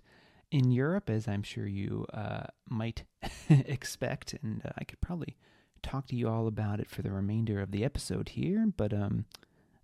in 0.51 0.71
Europe, 0.71 1.09
as 1.09 1.27
I'm 1.27 1.43
sure 1.43 1.67
you 1.67 2.05
uh, 2.13 2.45
might 2.69 3.03
expect, 3.49 4.35
and 4.41 4.61
uh, 4.65 4.69
I 4.77 4.83
could 4.83 5.01
probably 5.01 5.37
talk 5.81 6.07
to 6.07 6.15
you 6.15 6.29
all 6.29 6.47
about 6.47 6.79
it 6.79 6.89
for 6.89 7.01
the 7.01 7.11
remainder 7.11 7.61
of 7.61 7.71
the 7.71 7.83
episode 7.83 8.29
here. 8.29 8.65
But 8.75 8.93
um, 8.93 9.25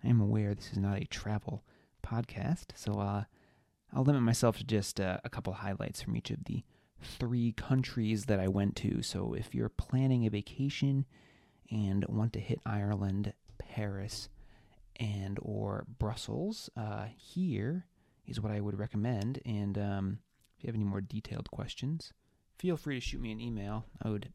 I 0.04 0.08
am 0.08 0.22
aware 0.22 0.54
this 0.54 0.72
is 0.72 0.78
not 0.78 1.02
a 1.02 1.06
travel 1.06 1.64
podcast, 2.04 2.68
so 2.76 2.94
uh, 2.94 3.24
I'll 3.94 4.04
limit 4.04 4.22
myself 4.22 4.58
to 4.58 4.64
just 4.64 5.00
uh, 5.00 5.20
a 5.24 5.30
couple 5.30 5.54
highlights 5.54 6.02
from 6.02 6.16
each 6.16 6.32
of 6.32 6.46
the 6.46 6.64
three 7.02 7.52
countries 7.54 8.26
that 8.26 8.40
I 8.40 8.48
went 8.48 8.76
to. 8.78 9.02
So 9.02 9.34
if 9.34 9.54
you're 9.54 9.70
planning 9.70 10.26
a 10.26 10.30
vacation 10.30 11.06
and 11.72 12.06
want 12.08 12.34
to 12.34 12.40
hit 12.40 12.60
Ireland, 12.66 13.34
Paris, 13.58 14.30
and 14.98 15.40
or 15.42 15.86
Brussels, 15.98 16.70
uh, 16.76 17.06
here 17.18 17.86
is 18.28 18.42
what 18.42 18.52
I 18.52 18.60
would 18.60 18.78
recommend. 18.78 19.40
And 19.46 19.78
um, 19.78 20.20
if 20.58 20.64
you 20.64 20.68
have 20.68 20.76
any 20.76 20.84
more 20.84 21.02
detailed 21.02 21.50
questions, 21.50 22.14
feel 22.58 22.78
free 22.78 22.96
to 22.96 23.02
shoot 23.02 23.22
me 23.22 23.32
an 23.32 23.40
email. 23.40 23.86
I 24.02 24.10
would 24.10 24.30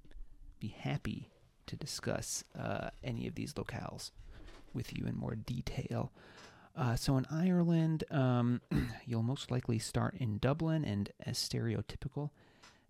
be 0.59 0.68
happy 0.68 1.30
to 1.66 1.76
discuss 1.76 2.43
uh, 2.59 2.91
any 3.05 3.26
of 3.26 3.34
these 3.34 3.55
locales 3.55 4.11
with 4.72 4.97
you 4.97 5.07
in 5.07 5.16
more 5.16 5.34
detail. 5.34 6.12
Uh, 6.74 6.95
so 6.95 7.16
in 7.16 7.26
Ireland, 7.30 8.05
um, 8.11 8.61
you'll 9.07 9.22
most 9.22 9.51
likely 9.51 9.78
start 9.78 10.14
in 10.18 10.39
Dublin, 10.39 10.84
and 10.84 11.11
as 11.24 11.39
stereotypical 11.39 12.30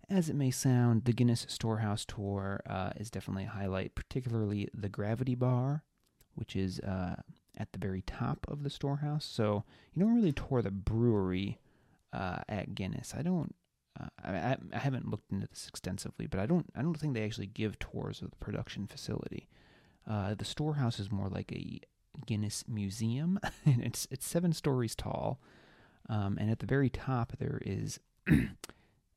as 0.09 0.29
it 0.29 0.35
may 0.35 0.51
sound, 0.51 1.05
the 1.05 1.13
Guinness 1.13 1.45
Storehouse 1.49 2.05
Tour 2.05 2.61
uh, 2.69 2.91
is 2.95 3.09
definitely 3.09 3.43
a 3.43 3.49
highlight, 3.49 3.95
particularly 3.95 4.69
the 4.73 4.89
Gravity 4.89 5.35
Bar, 5.35 5.83
which 6.35 6.55
is 6.55 6.79
uh, 6.79 7.17
at 7.57 7.71
the 7.73 7.79
very 7.79 8.01
top 8.03 8.45
of 8.47 8.63
the 8.63 8.69
storehouse. 8.69 9.25
So 9.25 9.63
you 9.93 10.03
don't 10.03 10.15
really 10.15 10.31
tour 10.31 10.61
the 10.61 10.71
brewery 10.71 11.59
uh, 12.13 12.39
at 12.47 12.75
Guinness. 12.75 13.13
I 13.17 13.21
don't. 13.21 13.53
Uh, 13.99 14.07
I, 14.23 14.57
I 14.73 14.77
haven't 14.77 15.09
looked 15.09 15.31
into 15.31 15.47
this 15.47 15.67
extensively, 15.67 16.27
but 16.27 16.39
I 16.39 16.45
don't. 16.45 16.67
I 16.75 16.81
don't 16.81 16.97
think 16.97 17.13
they 17.13 17.25
actually 17.25 17.47
give 17.47 17.79
tours 17.79 18.21
of 18.21 18.29
the 18.29 18.37
production 18.37 18.87
facility. 18.87 19.49
Uh, 20.09 20.35
the 20.35 20.45
storehouse 20.45 20.99
is 20.99 21.11
more 21.11 21.29
like 21.29 21.51
a 21.51 21.81
Guinness 22.25 22.63
museum, 22.67 23.39
and 23.65 23.83
it's 23.83 24.07
it's 24.09 24.27
seven 24.27 24.53
stories 24.53 24.95
tall. 24.95 25.39
Um, 26.09 26.37
and 26.39 26.49
at 26.49 26.59
the 26.59 26.65
very 26.65 26.89
top 26.89 27.33
there 27.37 27.61
is 27.65 27.99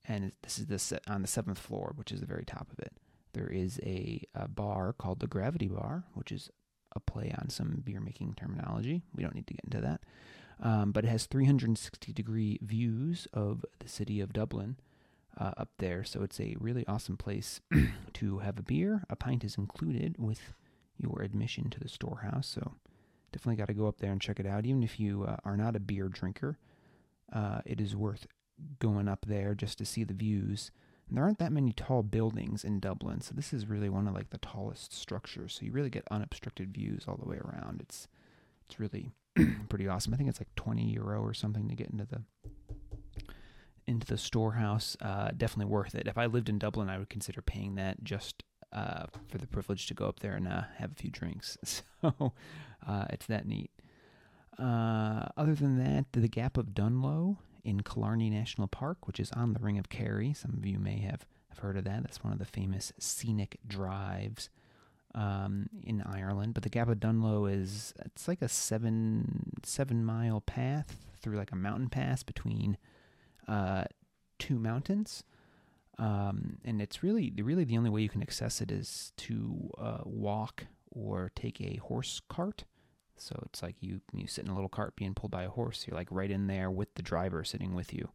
and 0.07 0.32
this 0.42 0.59
is 0.59 0.66
the 0.66 1.01
on 1.07 1.22
the 1.22 1.28
seventh 1.28 1.59
floor, 1.59 1.92
which 1.96 2.12
is 2.12 2.20
the 2.20 2.26
very 2.26 2.44
top 2.44 2.68
of 2.72 2.78
it. 2.78 2.92
There 3.32 3.48
is 3.48 3.78
a, 3.82 4.22
a 4.34 4.48
bar 4.48 4.92
called 4.92 5.20
the 5.20 5.26
Gravity 5.26 5.68
Bar, 5.68 6.05
which 6.14 6.32
is 6.32 6.51
a 6.94 7.01
play 7.01 7.32
on 7.38 7.48
some 7.48 7.82
beer 7.84 8.01
making 8.01 8.34
terminology. 8.34 9.03
We 9.14 9.22
don't 9.22 9.34
need 9.34 9.46
to 9.46 9.55
get 9.55 9.64
into 9.64 9.80
that. 9.80 10.01
Um, 10.62 10.92
but 10.92 11.05
it 11.05 11.09
has 11.09 11.26
360 11.26 12.12
degree 12.12 12.59
views 12.61 13.26
of 13.32 13.64
the 13.78 13.88
city 13.88 14.20
of 14.20 14.32
Dublin 14.32 14.76
uh, 15.38 15.53
up 15.57 15.70
there. 15.78 16.05
So 16.05 16.22
it's 16.22 16.40
a 16.40 16.57
really 16.59 16.86
awesome 16.86 17.16
place 17.16 17.61
to 18.14 18.38
have 18.38 18.59
a 18.59 18.62
beer. 18.62 19.05
A 19.09 19.16
pint 19.16 19.44
is 19.44 19.57
included 19.57 20.16
with 20.18 20.53
your 20.98 21.22
admission 21.22 21.70
to 21.70 21.80
the 21.80 21.88
storehouse. 21.88 22.48
So 22.48 22.74
definitely 23.32 23.57
got 23.57 23.68
to 23.68 23.74
go 23.74 23.86
up 23.86 23.98
there 23.98 24.12
and 24.12 24.20
check 24.20 24.40
it 24.40 24.46
out. 24.46 24.66
Even 24.66 24.82
if 24.82 25.01
you 25.01 25.24
uh, 25.24 25.36
are 25.44 25.57
not 25.57 25.76
a 25.76 25.80
beer 25.80 26.09
drinker, 26.09 26.59
uh, 27.32 27.61
it 27.64 27.80
is 27.80 27.96
worth 27.96 28.26
going 28.78 29.08
up 29.08 29.26
there 29.26 29.54
just 29.54 29.78
to 29.78 29.84
see 29.84 30.04
the 30.04 30.14
views. 30.14 30.70
And 31.08 31.16
there 31.16 31.24
aren't 31.24 31.38
that 31.38 31.52
many 31.52 31.72
tall 31.72 32.02
buildings 32.02 32.64
in 32.64 32.78
Dublin, 32.78 33.20
so 33.20 33.34
this 33.34 33.52
is 33.52 33.66
really 33.66 33.88
one 33.88 34.06
of 34.06 34.14
like 34.14 34.30
the 34.30 34.38
tallest 34.38 34.92
structures. 34.92 35.54
So 35.54 35.66
you 35.66 35.72
really 35.72 35.90
get 35.90 36.06
unobstructed 36.11 36.72
views 36.72 37.04
all 37.08 37.16
the 37.16 37.28
way 37.28 37.38
around. 37.38 37.80
It's 37.80 38.06
it's 38.64 38.78
really 38.78 39.11
pretty 39.68 39.88
awesome. 39.88 40.14
I 40.14 40.16
think 40.16 40.28
it's 40.28 40.40
like 40.40 40.54
20 40.54 40.84
euro 40.92 41.20
or 41.20 41.34
something 41.34 41.68
to 41.68 41.74
get 41.74 41.90
into 41.90 42.06
the 42.06 42.22
into 43.86 44.06
the 44.06 44.18
storehouse. 44.18 44.96
Uh, 45.00 45.30
definitely 45.36 45.72
worth 45.72 45.96
it. 45.96 46.06
If 46.06 46.16
I 46.16 46.26
lived 46.26 46.48
in 46.48 46.58
Dublin, 46.58 46.88
I 46.88 46.98
would 46.98 47.11
consider 47.11 47.42
paying 47.42 47.74
that 47.74 48.04
just 48.04 48.44
uh, 48.72 49.06
for 49.28 49.38
the 49.38 49.48
privilege 49.48 49.86
to 49.88 49.94
go 49.94 50.06
up 50.06 50.20
there 50.20 50.34
and 50.34 50.46
uh, 50.46 50.62
have 50.76 50.92
a 50.92 50.94
few 50.94 51.11
drinks. 51.11 51.58
So 52.02 52.32
uh, 52.88 53.04
it's 53.11 53.26
that 53.26 53.46
neat. 53.46 53.70
Uh, 54.58 55.26
other 55.36 55.54
than 55.54 55.76
that, 55.84 56.06
the 56.12 56.28
Gap 56.28 56.56
of 56.56 56.68
Dunloe 56.68 57.36
in 57.64 57.82
Killarney 57.82 58.30
National 58.30 58.68
Park, 58.68 59.06
which 59.06 59.20
is 59.20 59.30
on 59.32 59.52
the 59.52 59.61
Ring 59.61 59.78
of 59.78 59.88
Kerry. 59.88 60.32
Some 60.32 60.54
of 60.56 60.66
you 60.66 60.78
may 60.78 60.98
have, 61.00 61.26
have 61.48 61.58
heard 61.58 61.76
of 61.76 61.84
that. 61.84 62.02
That's 62.02 62.22
one 62.24 62.32
of 62.32 62.38
the 62.38 62.44
famous 62.44 62.92
scenic 62.98 63.58
drives 63.66 64.50
um, 65.14 65.68
in 65.82 66.02
Ireland. 66.02 66.54
But 66.54 66.62
the 66.62 66.68
Gap 66.68 66.88
of 66.88 66.98
Dunloe 66.98 67.52
is 67.52 67.92
it's 68.04 68.28
like 68.28 68.42
a 68.42 68.48
seven 68.48 69.52
seven 69.64 70.04
mile 70.04 70.40
path 70.40 70.96
through 71.20 71.36
like 71.36 71.52
a 71.52 71.56
mountain 71.56 71.88
pass 71.88 72.22
between 72.22 72.78
uh, 73.48 73.84
two 74.38 74.58
mountains. 74.58 75.24
Um, 75.98 76.58
and 76.64 76.80
it's 76.80 77.02
really 77.02 77.32
really 77.36 77.64
the 77.64 77.76
only 77.76 77.90
way 77.90 78.02
you 78.02 78.08
can 78.08 78.22
access 78.22 78.61
it 78.61 78.70
is 78.70 79.12
to 79.18 79.70
uh, 79.78 79.98
walk 80.04 80.66
or 80.90 81.30
take 81.34 81.61
a 81.61 81.76
horse 81.76 82.20
cart. 82.28 82.64
So 83.21 83.41
it's 83.47 83.62
like 83.62 83.77
you 83.81 84.01
you 84.12 84.27
sit 84.27 84.45
in 84.45 84.51
a 84.51 84.55
little 84.55 84.68
cart 84.68 84.97
being 84.97 85.14
pulled 85.14 85.31
by 85.31 85.45
a 85.45 85.51
horse. 85.51 85.87
You're 85.87 85.97
like 85.97 86.09
right 86.11 86.31
in 86.31 86.47
there 86.47 86.71
with 86.71 86.95
the 86.95 87.03
driver 87.03 87.45
sitting 87.45 87.75
with 87.75 87.93
you, 87.93 88.11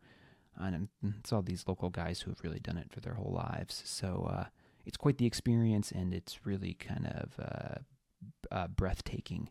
and 0.58 0.89
it's 1.20 1.32
all 1.32 1.41
these 1.41 1.66
local 1.68 1.89
guys 1.89 2.22
who 2.22 2.32
have 2.32 2.41
really 2.43 2.60
done 2.60 2.78
it 2.78 2.91
for 2.91 2.99
their 3.01 3.16
whole 3.16 3.34
lives. 3.34 3.82
So 3.86 4.30
uh, 4.32 4.45
it's 4.86 4.97
quite 4.97 5.18
the 5.18 5.26
experience, 5.26 5.91
and 5.91 6.14
it's 6.14 6.45
really 6.45 6.74
kind 6.74 7.08
of 7.08 7.34
uh, 7.39 8.56
uh, 8.56 8.68
breathtaking 8.68 9.49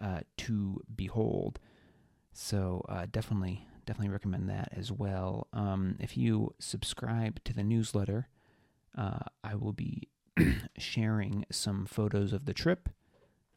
uh, 0.00 0.20
to 0.38 0.82
behold. 0.94 1.58
So 2.32 2.84
uh, 2.88 3.06
definitely 3.10 3.66
definitely 3.84 4.12
recommend 4.12 4.48
that 4.48 4.68
as 4.76 4.92
well. 4.92 5.48
Um, 5.52 5.96
if 5.98 6.16
you 6.16 6.54
subscribe 6.58 7.42
to 7.44 7.52
the 7.52 7.64
newsletter, 7.64 8.28
uh, 8.96 9.18
I 9.42 9.54
will 9.54 9.72
be 9.72 10.08
sharing 10.78 11.44
some 11.50 11.86
photos 11.86 12.32
of 12.32 12.44
the 12.44 12.54
trip, 12.54 12.88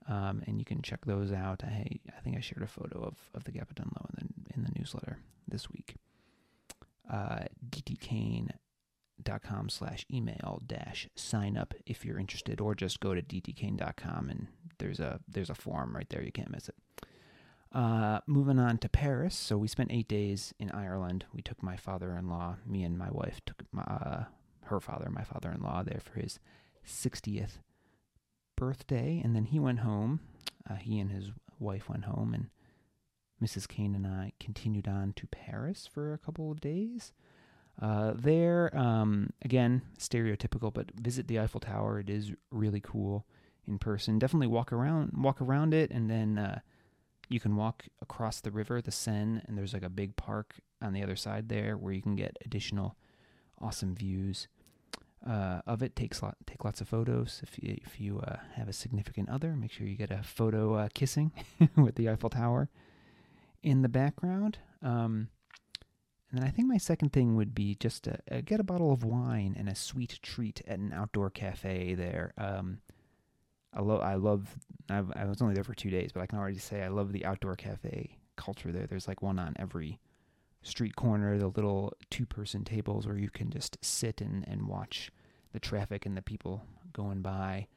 um, 0.08 0.43
and 0.45 0.60
you 0.60 0.66
can 0.66 0.82
check 0.82 1.06
those 1.06 1.32
out. 1.32 1.64
I 1.64 1.99
I 2.16 2.22
think 2.22 2.38
I 2.38 2.39
shared 2.39 2.64
a 2.64 2.68
photo 2.68 3.03
of, 3.03 3.18
of 3.34 3.43
the 3.43 3.51
Gap 3.51 3.70
of 3.70 3.76
Dunloe 3.76 4.10
in 4.10 4.18
the, 4.18 4.53
in 4.56 4.64
the 4.64 4.72
newsletter 4.78 5.20
this 5.47 5.70
week. 5.70 5.95
Uh, 7.12 7.45
dtkane.com 7.70 9.70
slash 9.70 10.06
email 10.12 10.62
dash 10.66 11.08
sign 11.16 11.58
up 11.58 11.74
if 11.86 12.06
you're 12.06 12.20
interested, 12.20 12.60
or 12.60 12.76
just 12.76 12.99
go 12.99 13.16
to 13.16 13.22
dtkane.com 13.22 14.30
and 14.30 14.47
there's 14.78 14.99
a 14.99 15.20
there's 15.28 15.49
a 15.49 15.56
form 15.56 15.95
right 15.95 16.10
there. 16.10 16.24
You 16.24 16.32
can't 16.32 16.51
miss 16.51 16.70
it. 16.70 16.76
Uh, 17.72 18.20
moving 18.26 18.60
on 18.60 18.78
to 18.78 18.88
Paris. 18.88 19.36
So 19.36 19.58
we 19.58 19.68
spent 19.68 19.91
eight 19.91 20.08
days 20.08 20.53
in 20.60 20.72
Ireland. 20.72 21.26
We 21.34 21.41
took 21.41 21.62
my 21.62 21.76
father-in-law, 21.76 22.58
me 22.66 22.84
and 22.84 22.97
my 22.97 23.10
wife 23.12 23.41
took 23.45 23.64
my, 23.74 23.84
uh, 23.84 24.24
her 24.66 24.80
father, 24.80 25.10
my 25.10 25.26
father-in-law, 25.26 25.84
there 25.84 25.99
for 25.99 26.20
his 26.20 26.39
60th 26.88 27.58
birthday, 28.56 29.22
and 29.24 29.36
then 29.36 29.45
he 29.45 29.60
went 29.60 29.80
home. 29.80 30.20
Uh, 30.70 30.76
he 30.76 30.99
and 30.99 31.12
his 31.12 31.32
wife 31.60 31.89
went 31.89 32.06
home, 32.06 32.34
and 32.34 32.49
Mrs. 33.43 33.68
Kane 33.68 33.95
and 33.95 34.08
I 34.08 34.34
continued 34.39 34.88
on 34.88 35.14
to 35.14 35.28
Paris 35.28 35.88
for 35.91 36.14
a 36.14 36.18
couple 36.18 36.51
of 36.51 36.62
days. 36.62 37.14
Uh, 37.82 38.14
there, 38.16 38.76
um, 38.78 39.32
again, 39.43 39.82
stereotypical, 39.99 40.74
but 40.74 40.91
visit 40.99 41.28
the 41.28 41.39
Eiffel 41.39 41.60
Tower. 41.60 41.99
It 41.99 42.10
is 42.10 42.32
really 42.49 42.80
cool 42.80 43.26
in 43.68 43.78
person. 43.78 44.18
Definitely 44.18 44.47
walk 44.47 44.72
around, 44.72 45.12
walk 45.16 45.41
around 45.41 45.74
it, 45.74 45.91
and 45.91 46.10
then 46.10 46.38
uh, 46.38 46.60
you 47.28 47.39
can 47.39 47.56
walk 47.56 47.86
across 48.01 48.39
the 48.39 48.51
river, 48.51 48.82
the 48.82 48.91
Seine, 48.91 49.41
and 49.45 49.58
there's 49.58 49.74
like 49.74 49.84
a 49.84 49.89
big 49.89 50.16
park 50.16 50.56
on 50.82 50.93
the 50.93 51.03
other 51.03 51.16
side 51.16 51.49
there 51.49 51.76
where 51.76 51.93
you 51.93 52.01
can 52.01 52.16
get 52.16 52.38
additional 52.45 52.95
awesome 53.60 53.95
views 53.95 54.47
uh, 55.26 55.61
of 55.65 55.82
it. 55.82 55.95
Takes 55.95 56.21
lot, 56.21 56.36
take 56.45 56.63
lots 56.63 56.82
of 56.82 56.88
photos. 56.88 57.41
If 57.43 57.61
you, 57.61 57.78
if 57.84 57.99
you 57.99 58.19
uh, 58.19 58.38
have 58.55 58.67
a 58.67 58.73
significant 58.73 59.30
other, 59.30 59.55
make 59.55 59.71
sure 59.71 59.88
you 59.88 59.95
get 59.95 60.11
a 60.11 60.23
photo 60.23 60.76
uh, 60.76 60.89
kissing 60.93 61.32
with 61.76 61.95
the 61.95 62.09
Eiffel 62.09 62.30
Tower 62.30 62.69
in 63.63 63.82
the 63.82 63.89
background. 63.89 64.59
Um, 64.82 65.30
and 66.30 66.41
then 66.41 66.47
I 66.47 66.51
think 66.51 66.67
my 66.67 66.78
second 66.78 67.13
thing 67.13 67.36
would 67.36 67.55
be 67.55 67.76
just 67.76 68.03
to 68.03 68.19
uh, 68.32 68.41
get 68.43 68.59
a 68.59 68.63
bottle 68.63 68.91
of 68.91 69.03
wine 69.03 69.55
and 69.57 69.69
a 69.69 69.76
sweet 69.76 70.19
treat 70.21 70.61
at 70.67 70.80
an 70.80 70.91
outdoor 70.93 71.30
cafe 71.30 71.93
there. 71.93 72.34
Um, 72.38 72.80
I 73.73 73.82
love. 73.82 74.01
I 74.01 74.15
love. 74.15 74.55
I've, 74.89 75.11
I 75.15 75.26
was 75.26 75.41
only 75.41 75.53
there 75.53 75.63
for 75.63 75.73
two 75.73 75.89
days, 75.89 76.11
but 76.13 76.21
I 76.21 76.26
can 76.26 76.39
already 76.39 76.57
say 76.57 76.84
I 76.84 76.88
love 76.88 77.11
the 77.11 77.26
outdoor 77.26 77.55
cafe 77.55 78.17
culture 78.36 78.71
there. 78.71 78.88
There's 78.88 79.07
like 79.07 79.21
one 79.21 79.39
on 79.39 79.53
every 79.59 79.99
street 80.66 80.95
corner. 80.95 81.38
The 81.38 81.47
little 81.47 81.93
two-person 82.09 82.66
tables 82.66 83.07
where 83.07 83.18
you 83.18 83.30
can 83.30 83.49
just 83.49 83.78
sit 83.82 84.20
and 84.20 84.45
and 84.47 84.68
watch 84.68 85.11
the 85.53 85.59
traffic 85.59 86.05
and 86.05 86.18
the 86.18 86.22
people 86.22 86.63
going 86.91 87.22
by 87.22 87.68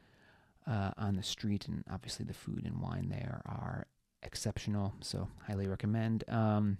uh, 0.67 0.91
on 0.97 1.17
the 1.17 1.23
street, 1.23 1.69
and 1.69 1.85
obviously 1.91 2.25
the 2.25 2.35
food 2.35 2.65
and 2.65 2.81
wine 2.81 3.09
there 3.09 3.41
are 3.47 3.87
exceptional. 4.23 4.95
So 5.01 5.29
highly 5.47 5.69
recommend. 5.69 6.25
Um, 6.29 6.79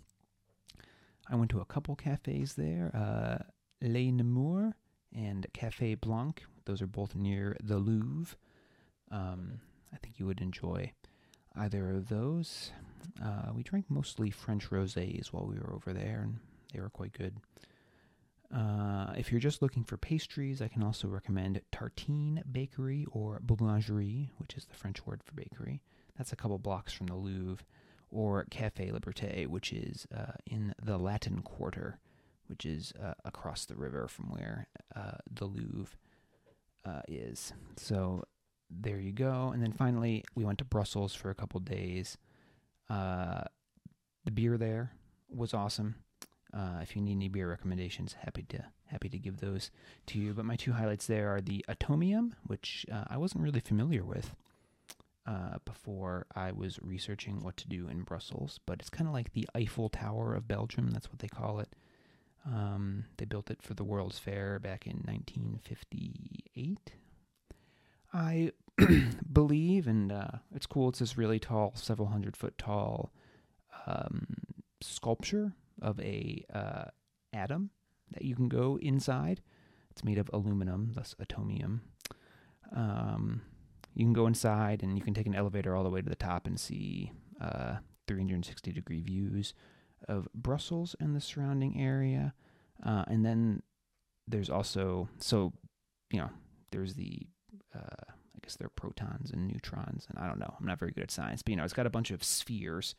I 1.31 1.37
went 1.37 1.51
to 1.51 1.61
a 1.61 1.67
couple 1.67 1.95
cafes 1.95 2.55
there, 2.55 2.91
uh, 2.95 3.45
Les 3.83 4.11
Nemours 4.11 4.73
and 5.15 5.47
Cafe 5.53 5.95
Blanc. 5.95 6.43
Those 6.65 6.83
are 6.83 6.87
both 6.87 7.15
near 7.15 7.57
the 7.63 7.79
Louvre. 7.79 8.37
Um, 9.11 9.61
I 9.93 9.97
think 9.99 10.19
you 10.19 10.27
would 10.27 10.41
enjoy 10.41 10.93
either 11.55 11.91
of 11.91 12.09
those. 12.09 12.73
Uh, 13.23 13.53
we 13.55 13.63
drank 13.63 13.87
mostly 13.89 14.31
French 14.31 14.71
rosés 14.71 15.29
while 15.29 15.47
we 15.47 15.59
were 15.59 15.73
over 15.75 15.93
there, 15.93 16.21
and 16.23 16.39
they 16.73 16.81
were 16.81 16.91
quite 16.91 17.13
good. 17.13 17.37
Uh, 18.55 19.13
if 19.17 19.31
you're 19.31 19.41
just 19.41 19.61
looking 19.61 19.85
for 19.85 19.97
pastries, 19.97 20.63
I 20.63 20.69
can 20.69 20.83
also 20.83 21.07
recommend 21.09 21.61
Tartine 21.71 22.43
Bakery 22.51 23.05
or 23.11 23.41
Boulangerie, 23.45 24.31
which 24.39 24.55
is 24.55 24.65
the 24.65 24.75
French 24.75 25.07
word 25.07 25.23
for 25.23 25.35
bakery. 25.35 25.83
That's 26.17 26.33
a 26.33 26.37
couple 26.37 26.59
blocks 26.59 26.93
from 26.93 27.09
the 27.09 27.15
Louvre, 27.15 27.65
or 28.11 28.47
Cafe 28.51 28.91
Liberté, 28.91 29.47
which 29.47 29.73
is 29.73 30.07
uh, 30.17 30.33
in 30.47 30.75
the 30.83 30.97
Latin 30.97 31.43
Quarter, 31.43 31.99
which 32.47 32.65
is 32.65 32.93
uh, 33.03 33.15
across 33.25 33.67
the 33.67 33.77
river 33.77 34.09
from 34.09 34.31
where 34.31 34.67
uh, 34.97 35.19
the 35.31 35.45
Louvre 35.45 35.97
uh, 36.87 37.03
is. 37.07 37.53
So 37.77 38.25
there 38.71 38.99
you 38.99 39.13
go. 39.13 39.51
And 39.53 39.63
then 39.63 39.73
finally, 39.73 40.25
we 40.35 40.45
went 40.45 40.59
to 40.59 40.65
Brussels 40.65 41.15
for 41.15 41.31
a 41.31 41.35
couple 41.35 41.61
days. 41.61 42.17
Uh, 42.89 43.43
the 44.25 44.31
beer 44.31 44.57
there 44.57 44.93
was 45.29 45.55
awesome. 45.55 45.97
Uh, 46.53 46.79
if 46.81 46.97
you 46.97 47.03
need 47.03 47.13
any 47.13 47.29
beer 47.29 47.49
recommendations, 47.49 48.15
happy 48.25 48.43
to 48.49 48.65
happy 48.87 49.09
to 49.11 49.19
give 49.19 49.39
those 49.39 49.71
to 50.07 50.19
you. 50.19 50.33
But 50.33 50.47
my 50.47 50.57
two 50.57 50.73
highlights 50.73 51.07
there 51.07 51.29
are 51.29 51.43
the 51.43 51.65
Atomium, 51.69 52.35
which 52.47 52.87
uh, 52.91 53.05
I 53.09 53.19
wasn't 53.19 53.45
really 53.45 53.61
familiar 53.61 54.03
with 54.03 54.35
uh, 55.27 55.59
before 55.67 56.27
I 56.35 56.53
was 56.53 56.79
researching 56.83 57.41
what 57.41 57.59
to 57.59 57.69
do 57.69 57.87
in 57.89 58.03
Brussels. 58.03 58.61
But 58.65 58.81
it's 58.81 58.91
kind 58.91 59.07
of 59.07 59.13
like 59.13 59.33
the 59.35 59.47
Eiffel 59.55 59.91
Tower 59.91 60.35
of 60.35 60.49
Belgium. 60.49 60.91
That's 60.91 61.11
what 61.11 61.19
they 61.19 61.29
call 61.29 61.61
it. 61.61 61.75
Um, 62.47 63.05
they 63.19 63.27
built 63.27 63.51
it 63.51 63.61
for 63.61 63.75
the 63.75 63.85
World's 63.85 64.19
Fair 64.19 64.59
back 64.59 64.87
in 64.87 65.03
1958, 65.05 66.93
I 68.13 68.53
believe, 69.33 69.87
and 69.87 70.13
uh, 70.13 70.39
it's 70.55 70.67
cool. 70.67 70.89
It's 70.89 70.99
this 70.99 71.19
really 71.19 71.39
tall, 71.39 71.73
several 71.75 72.09
hundred 72.09 72.37
foot 72.37 72.57
tall 72.59 73.13
um, 73.87 74.27
sculpture 74.81 75.53
of 75.81 75.99
a 76.01 76.45
uh, 76.53 76.85
atom 77.33 77.71
that 78.13 78.23
you 78.23 78.35
can 78.35 78.49
go 78.49 78.79
inside. 78.81 79.41
It's 79.91 80.05
made 80.05 80.19
of 80.19 80.31
aluminum, 80.33 80.93
thus 80.95 81.15
atomium. 81.19 81.83
Um, 82.75 83.43
you 83.95 84.05
can 84.05 84.13
go 84.13 84.27
inside 84.27 84.83
and 84.83 84.97
you 84.97 85.03
can 85.03 85.15
take 85.15 85.27
an 85.27 85.35
elevator 85.35 85.75
all 85.75 85.83
the 85.83 85.91
way 85.91 86.01
to 86.01 86.09
the 86.09 86.15
top 86.15 86.47
and 86.47 86.59
see 86.59 87.13
uh, 87.41 87.77
360 88.07 88.73
degree 88.73 89.01
views 89.01 89.55
of 90.07 90.29
Brussels 90.35 90.95
and 91.01 91.17
the 91.17 91.21
surrounding 91.21 91.81
area. 91.81 92.35
Uh, 92.85 93.05
and 93.09 93.25
then 93.25 93.63
there's 94.29 94.51
also, 94.51 95.09
so, 95.19 95.53
you 96.13 96.21
know, 96.21 96.31
there's 96.71 96.95
the 96.95 97.27
uh, 97.75 98.13
guess 98.49 98.57
they're 98.57 98.71
protons 98.71 99.31
and 99.31 99.47
neutrons, 99.47 100.07
and 100.09 100.19
I 100.19 100.27
don't 100.27 100.39
know. 100.39 100.55
I'm 100.59 100.67
not 100.67 100.79
very 100.79 100.91
good 100.91 101.03
at 101.03 101.11
science, 101.11 101.43
but 101.43 101.51
you 101.51 101.57
know, 101.57 101.65
it's 101.65 101.75
got 101.75 101.87
a 101.87 101.91
bunch 101.91 102.11
of 102.11 102.25
spheres. 102.25 102.95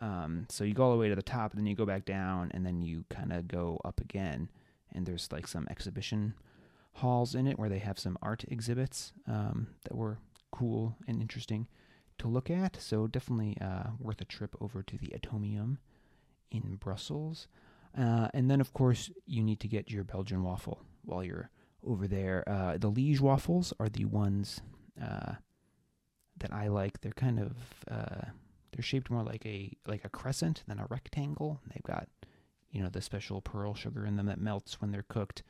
Um, 0.00 0.46
so 0.48 0.64
you 0.64 0.74
go 0.74 0.82
all 0.84 0.90
the 0.90 0.98
way 0.98 1.08
to 1.08 1.14
the 1.14 1.22
top, 1.22 1.52
and 1.52 1.60
then 1.60 1.66
you 1.66 1.76
go 1.76 1.86
back 1.86 2.04
down, 2.04 2.50
and 2.52 2.66
then 2.66 2.82
you 2.82 3.04
kind 3.08 3.32
of 3.32 3.46
go 3.46 3.80
up 3.84 4.00
again, 4.00 4.50
and 4.92 5.06
there's 5.06 5.30
like 5.30 5.46
some 5.46 5.68
exhibition 5.70 6.34
halls 6.94 7.36
in 7.36 7.46
it 7.46 7.58
where 7.60 7.68
they 7.68 7.78
have 7.78 7.98
some 7.98 8.18
art 8.20 8.44
exhibits 8.48 9.12
um, 9.28 9.68
that 9.84 9.94
were 9.94 10.18
cool 10.50 10.96
and 11.06 11.22
interesting 11.22 11.68
to 12.18 12.26
look 12.26 12.50
at. 12.50 12.76
So 12.82 13.06
definitely 13.06 13.56
uh, 13.60 13.90
worth 14.00 14.20
a 14.20 14.24
trip 14.24 14.56
over 14.60 14.82
to 14.82 14.98
the 14.98 15.12
Atomium 15.14 15.78
in 16.50 16.76
Brussels. 16.76 17.46
Uh, 17.96 18.28
and 18.34 18.50
then, 18.50 18.60
of 18.60 18.72
course, 18.72 19.10
you 19.26 19.44
need 19.44 19.60
to 19.60 19.68
get 19.68 19.90
your 19.90 20.02
Belgian 20.02 20.42
waffle 20.42 20.82
while 21.04 21.22
you're 21.22 21.50
over 21.86 22.06
there. 22.06 22.44
Uh, 22.46 22.78
the 22.78 22.88
Liege 22.88 23.20
waffles 23.20 23.72
are 23.78 23.88
the 23.88 24.04
ones 24.04 24.60
uh, 25.02 25.34
that 26.38 26.52
I 26.52 26.68
like. 26.68 27.00
They're 27.00 27.12
kind 27.12 27.38
of 27.38 27.52
uh, 27.90 28.26
they're 28.72 28.82
shaped 28.82 29.10
more 29.10 29.22
like 29.22 29.44
a 29.46 29.72
like 29.86 30.04
a 30.04 30.08
crescent 30.08 30.62
than 30.66 30.78
a 30.78 30.86
rectangle. 30.88 31.60
They've 31.72 31.82
got 31.82 32.08
you 32.70 32.82
know 32.82 32.88
the 32.88 33.02
special 33.02 33.40
pearl 33.40 33.74
sugar 33.74 34.06
in 34.06 34.16
them 34.16 34.26
that 34.26 34.40
melts 34.40 34.80
when 34.80 34.90
they're 34.90 35.04
cooked. 35.08 35.42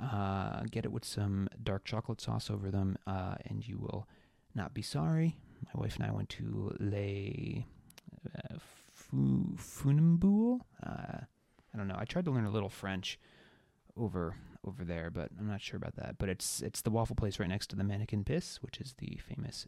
Uh, 0.00 0.62
get 0.70 0.84
it 0.84 0.92
with 0.92 1.04
some 1.04 1.48
dark 1.64 1.84
chocolate 1.84 2.20
sauce 2.20 2.50
over 2.50 2.70
them, 2.70 2.96
uh, 3.06 3.34
and 3.46 3.66
you 3.66 3.78
will 3.78 4.06
not 4.54 4.72
be 4.72 4.82
sorry. 4.82 5.36
My 5.74 5.80
wife 5.80 5.96
and 5.96 6.04
I 6.04 6.12
went 6.12 6.28
to 6.30 6.76
Le 6.78 7.64
uh. 8.36 8.58
Uh, 10.82 11.20
I 11.72 11.76
don't 11.76 11.88
know. 11.88 11.96
I 11.98 12.04
tried 12.04 12.24
to 12.26 12.30
learn 12.30 12.44
a 12.44 12.50
little 12.50 12.68
French 12.68 13.18
over 13.96 14.36
over 14.64 14.84
there, 14.84 15.10
but 15.10 15.30
I'm 15.38 15.48
not 15.48 15.60
sure 15.60 15.76
about 15.76 15.96
that. 15.96 16.16
But 16.18 16.28
it's 16.28 16.62
it's 16.62 16.82
the 16.82 16.90
waffle 16.90 17.16
place 17.16 17.38
right 17.38 17.48
next 17.48 17.68
to 17.68 17.76
the 17.76 17.82
Manneken 17.82 18.24
Pis, 18.24 18.58
which 18.62 18.80
is 18.80 18.94
the 18.98 19.18
famous 19.28 19.66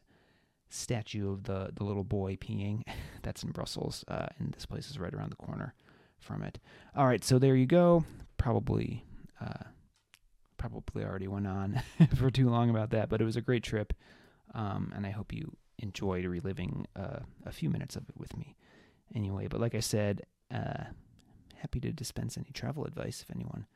statue 0.68 1.32
of 1.32 1.44
the 1.44 1.70
the 1.74 1.84
little 1.84 2.04
boy 2.04 2.36
peeing. 2.36 2.82
That's 3.22 3.42
in 3.42 3.50
Brussels, 3.50 4.04
uh, 4.08 4.26
and 4.38 4.52
this 4.52 4.66
place 4.66 4.90
is 4.90 4.98
right 4.98 5.14
around 5.14 5.30
the 5.30 5.36
corner 5.36 5.74
from 6.18 6.42
it. 6.42 6.58
All 6.96 7.06
right, 7.06 7.24
so 7.24 7.38
there 7.38 7.56
you 7.56 7.66
go. 7.66 8.04
Probably 8.36 9.04
uh, 9.40 9.64
probably 10.56 11.04
already 11.04 11.28
went 11.28 11.46
on 11.46 11.82
for 12.16 12.30
too 12.30 12.48
long 12.48 12.70
about 12.70 12.90
that, 12.90 13.08
but 13.08 13.20
it 13.20 13.24
was 13.24 13.36
a 13.36 13.42
great 13.42 13.62
trip, 13.62 13.92
um, 14.54 14.92
and 14.94 15.06
I 15.06 15.10
hope 15.10 15.32
you 15.32 15.56
enjoyed 15.78 16.24
reliving 16.26 16.86
uh, 16.94 17.20
a 17.46 17.52
few 17.52 17.70
minutes 17.70 17.96
of 17.96 18.08
it 18.08 18.16
with 18.16 18.36
me. 18.36 18.56
Anyway, 19.14 19.48
but 19.48 19.60
like 19.60 19.74
I 19.74 19.80
said, 19.80 20.22
uh, 20.52 20.84
happy 21.56 21.80
to 21.80 21.90
dispense 21.92 22.36
any 22.36 22.50
travel 22.52 22.84
advice 22.84 23.22
if 23.22 23.34
anyone 23.34 23.66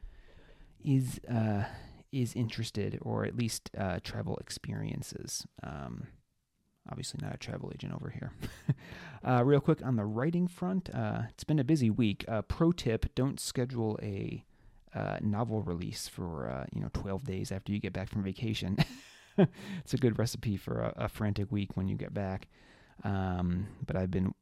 is 0.85 1.21
uh, 1.29 1.65
is 2.13 2.35
interested, 2.35 2.99
or 3.03 3.25
at 3.25 3.37
least 3.37 3.71
uh, 3.77 3.99
travel 4.03 4.37
experiences. 4.37 5.47
Um, 5.63 6.09
obviously, 6.89 7.21
not 7.23 7.35
a 7.35 7.39
travel 7.39 7.73
agent 7.75 7.93
over 7.93 8.11
here. 8.11 8.33
uh, 9.27 9.43
real 9.45 9.61
quick 9.61 9.85
on 9.85 9.97
the 9.97 10.05
writing 10.05 10.47
front, 10.47 10.91
uh, 10.95 11.23
it's 11.31 11.45
been 11.45 11.59
a 11.59 11.65
busy 11.65 11.91
week. 11.91 12.25
Uh, 12.29 12.43
pro 12.43 12.73
tip: 12.73 13.15
Don't 13.15 13.41
schedule 13.41 13.99
a 14.03 14.45
uh, 14.95 15.19
novel 15.21 15.63
release 15.63 16.07
for 16.07 16.67
you 16.73 16.81
know 16.81 16.91
12 16.93 17.25
days 17.25 17.51
after 17.51 17.73
you 17.73 17.81
get 17.81 17.93
back 17.93 18.09
from 18.09 18.23
vacation. 18.23 18.77
it's 19.39 19.95
a 19.95 19.99
good 19.99 20.19
recipe 20.19 20.57
for 20.57 20.81
a, 20.81 21.05
a, 21.05 21.09
frantic 21.09 21.51
week 21.51 21.77
when 21.77 21.89
you 21.89 21.97
get 21.97 22.15
back. 22.15 22.47
Um, 23.03 23.67
but 23.85 23.97
I've 23.97 24.13
been 24.13 24.33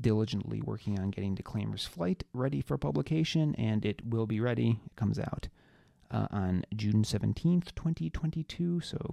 diligently 0.00 0.60
working 0.60 0.98
on 0.98 1.10
getting 1.10 1.34
Declaimer's 1.34 1.86
Flight 1.86 2.24
ready 2.32 2.60
for 2.60 2.76
publication, 2.78 3.54
and 3.56 3.84
it 3.84 4.04
will 4.06 4.26
be 4.26 4.40
ready. 4.40 4.80
It 4.84 4.96
comes 4.96 5.18
out 5.18 5.48
uh, 6.10 6.26
on 6.30 6.64
June 6.74 7.02
17th, 7.02 7.74
2022, 7.74 8.80
so 8.80 9.12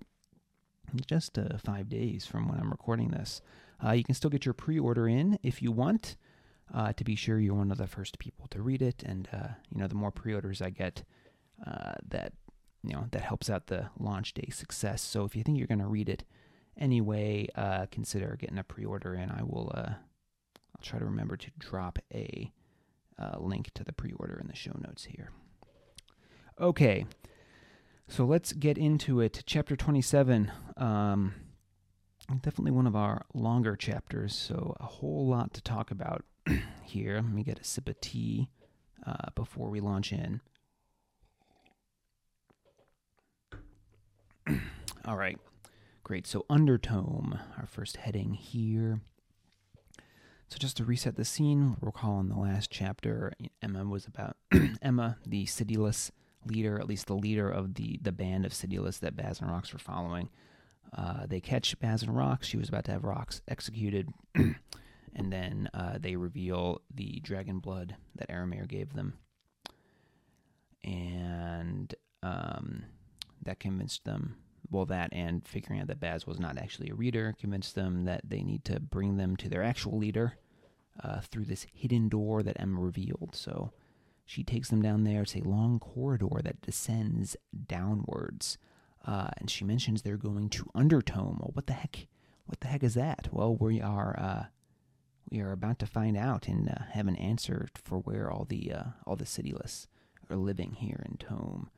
just 1.08 1.38
uh, 1.40 1.58
five 1.64 1.90
days 1.90 2.26
from 2.26 2.48
when 2.48 2.60
I'm 2.60 2.70
recording 2.70 3.10
this. 3.10 3.42
Uh, 3.84 3.92
you 3.92 4.04
can 4.04 4.16
still 4.16 4.30
get 4.30 4.46
your 4.46 4.54
pre 4.54 4.80
order 4.80 5.08
in 5.08 5.40
if 5.44 5.62
you 5.62 5.72
want. 5.72 6.18
Uh, 6.74 6.92
to 6.94 7.04
be 7.04 7.16
sure 7.16 7.40
you're 7.40 7.54
one 7.54 7.72
of 7.72 7.78
the 7.78 7.86
first 7.86 8.18
people 8.18 8.48
to 8.48 8.62
read 8.62 8.82
it, 8.82 9.04
and 9.06 9.28
uh, 9.34 9.50
you 9.70 9.80
know 9.80 9.88
the 9.88 9.94
more 9.94 10.12
pre-orders 10.12 10.62
I 10.62 10.70
get, 10.70 11.04
uh, 11.68 11.94
that 12.08 12.34
you 12.84 12.94
know 12.94 13.06
that 13.12 13.22
helps 13.22 13.50
out 13.50 13.68
the 13.68 13.90
launch 14.00 14.34
day 14.34 14.50
success. 14.50 15.02
So 15.02 15.24
if 15.26 15.36
you 15.36 15.44
think 15.44 15.58
you're 15.58 15.68
going 15.68 15.80
to 15.80 15.88
read 15.88 16.10
it 16.10 16.24
anyway, 16.78 17.48
consider 17.92 18.38
getting 18.40 18.58
a 18.58 18.64
pre-order 18.64 19.14
and 19.14 19.32
I 19.32 19.44
will 19.44 19.72
I'll 19.76 20.13
try 20.84 21.00
to 21.00 21.06
remember 21.06 21.38
to 21.38 21.52
drop 21.58 22.00
a 22.14 22.52
uh, 23.18 23.38
link 23.40 23.72
to 23.74 23.84
the 23.84 23.94
pre 23.94 24.12
order 24.14 24.38
in 24.40 24.48
the 24.48 24.56
show 24.56 24.74
notes 24.80 25.06
here. 25.06 25.32
Okay, 26.60 27.06
so 28.08 28.26
let's 28.26 28.54
get 28.54 28.78
into 28.78 29.20
it. 29.22 29.44
Chapter 29.46 29.76
27. 29.76 30.52
Um, 30.78 31.34
definitely 32.42 32.72
one 32.72 32.88
of 32.88 32.96
our 32.96 33.26
longer 33.34 33.76
chapters, 33.76 34.36
so 34.36 34.76
a 34.80 34.86
whole 34.86 35.28
lot 35.28 35.54
to 35.54 35.62
talk 35.62 35.90
about 35.92 36.24
here. 36.84 37.16
Let 37.16 37.26
me 37.26 37.44
get 37.44 37.60
a 37.60 37.64
sip 37.64 37.90
of 37.90 38.00
tea 38.02 38.50
uh, 39.06 39.30
before 39.36 39.70
we 39.70 39.80
launch 39.80 40.12
in. 40.12 40.42
All 45.06 45.18
right, 45.18 45.38
great. 46.04 46.28
So, 46.28 46.46
Undertome, 46.50 47.40
our 47.58 47.66
first 47.68 47.98
heading 47.98 48.34
here. 48.34 49.02
So 50.54 50.60
just 50.60 50.78
to 50.78 50.86
reset 50.86 51.16
the 51.16 51.26
scene, 51.26 51.78
recall 51.82 52.20
in 52.20 52.30
the 52.30 52.38
last 52.38 52.70
chapter, 52.70 53.34
Emma 53.64 53.86
was 53.86 54.06
about 54.06 54.38
Emma, 54.84 55.18
the 55.26 55.48
cityless 55.48 56.12
leader, 56.46 56.80
at 56.80 56.88
least 56.88 57.08
the 57.08 57.16
leader 57.16 57.50
of 57.50 57.74
the 57.74 58.00
the 58.04 58.12
band 58.12 58.46
of 58.46 58.52
cityless 58.52 59.00
that 59.00 59.16
Baz 59.16 59.42
and 59.42 59.50
Rox 59.50 59.74
were 59.74 59.80
following. 59.80 60.30
Uh, 60.96 61.26
they 61.26 61.40
catch 61.40 61.80
Baz 61.80 62.04
and 62.04 62.12
Rox. 62.12 62.44
She 62.44 62.58
was 62.58 62.70
about 62.70 62.84
to 62.84 62.92
have 62.92 63.02
Rox 63.02 63.42
executed, 63.48 64.10
and 64.36 64.54
then 65.16 65.72
uh, 65.74 65.98
they 66.00 66.18
reveal 66.18 66.84
the 66.94 67.20
dragon 67.22 67.58
blood 67.58 67.96
that 68.14 68.30
Aramir 68.30 68.68
gave 68.68 68.94
them, 68.94 69.18
and 70.84 71.96
um, 72.22 72.84
that 73.42 73.60
convinced 73.60 74.06
them 74.06 74.36
well, 74.70 74.86
that 74.86 75.10
and 75.14 75.46
figuring 75.48 75.82
out 75.82 75.88
that 75.88 76.00
Baz 76.00 76.26
was 76.26 76.40
not 76.40 76.58
actually 76.58 76.90
a 76.90 76.96
reader 76.96 77.36
convinced 77.40 77.76
them 77.76 78.06
that 78.06 78.22
they 78.24 78.42
need 78.42 78.66
to 78.66 78.80
bring 78.80 79.18
them 79.18 79.36
to 79.38 79.50
their 79.50 79.64
actual 79.64 79.98
leader, 79.98 80.38
uh, 81.02 81.22
through 81.22 81.46
this 81.46 81.66
hidden 81.74 82.10
door 82.10 82.44
that 82.44 82.60
Emma 82.60 82.80
revealed. 82.80 83.32
So 83.34 83.72
she 84.26 84.44
takes 84.44 84.70
them 84.70 84.82
down 84.82 85.04
there. 85.04 85.24
It's 85.24 85.36
a 85.36 85.48
long 85.48 85.80
corridor 85.80 86.42
that 86.44 86.62
descends 86.62 87.36
downwards. 87.68 88.58
Uh, 89.06 89.30
and 89.38 89.50
she 89.50 89.66
mentions 89.66 90.02
they're 90.02 90.18
going 90.18 90.50
to 90.50 90.66
Undertome. 90.76 91.40
Well, 91.40 91.52
what 91.54 91.68
the 91.68 91.74
heck? 91.74 92.08
What 92.46 92.60
the 92.60 92.68
heck 92.68 92.84
is 92.84 92.94
that? 92.94 93.30
Well, 93.32 93.56
we 93.56 93.82
are 93.82 94.18
uh, 94.20 94.46
we 95.30 95.42
are 95.42 95.52
about 95.52 95.80
to 95.80 95.86
find 95.86 96.16
out 96.16 96.48
and 96.48 96.70
uh, 96.70 96.84
have 96.92 97.08
an 97.08 97.16
answer 97.16 97.68
for 97.76 98.00
where 98.00 98.30
all 98.30 98.46
the 98.46 98.72
uh, 98.72 98.84
all 99.06 99.16
the 99.16 99.26
cityless 99.26 99.88
are 100.30 100.36
living 100.36 100.74
here 100.74 101.02
in 101.06 101.18
Tome. 101.18 101.70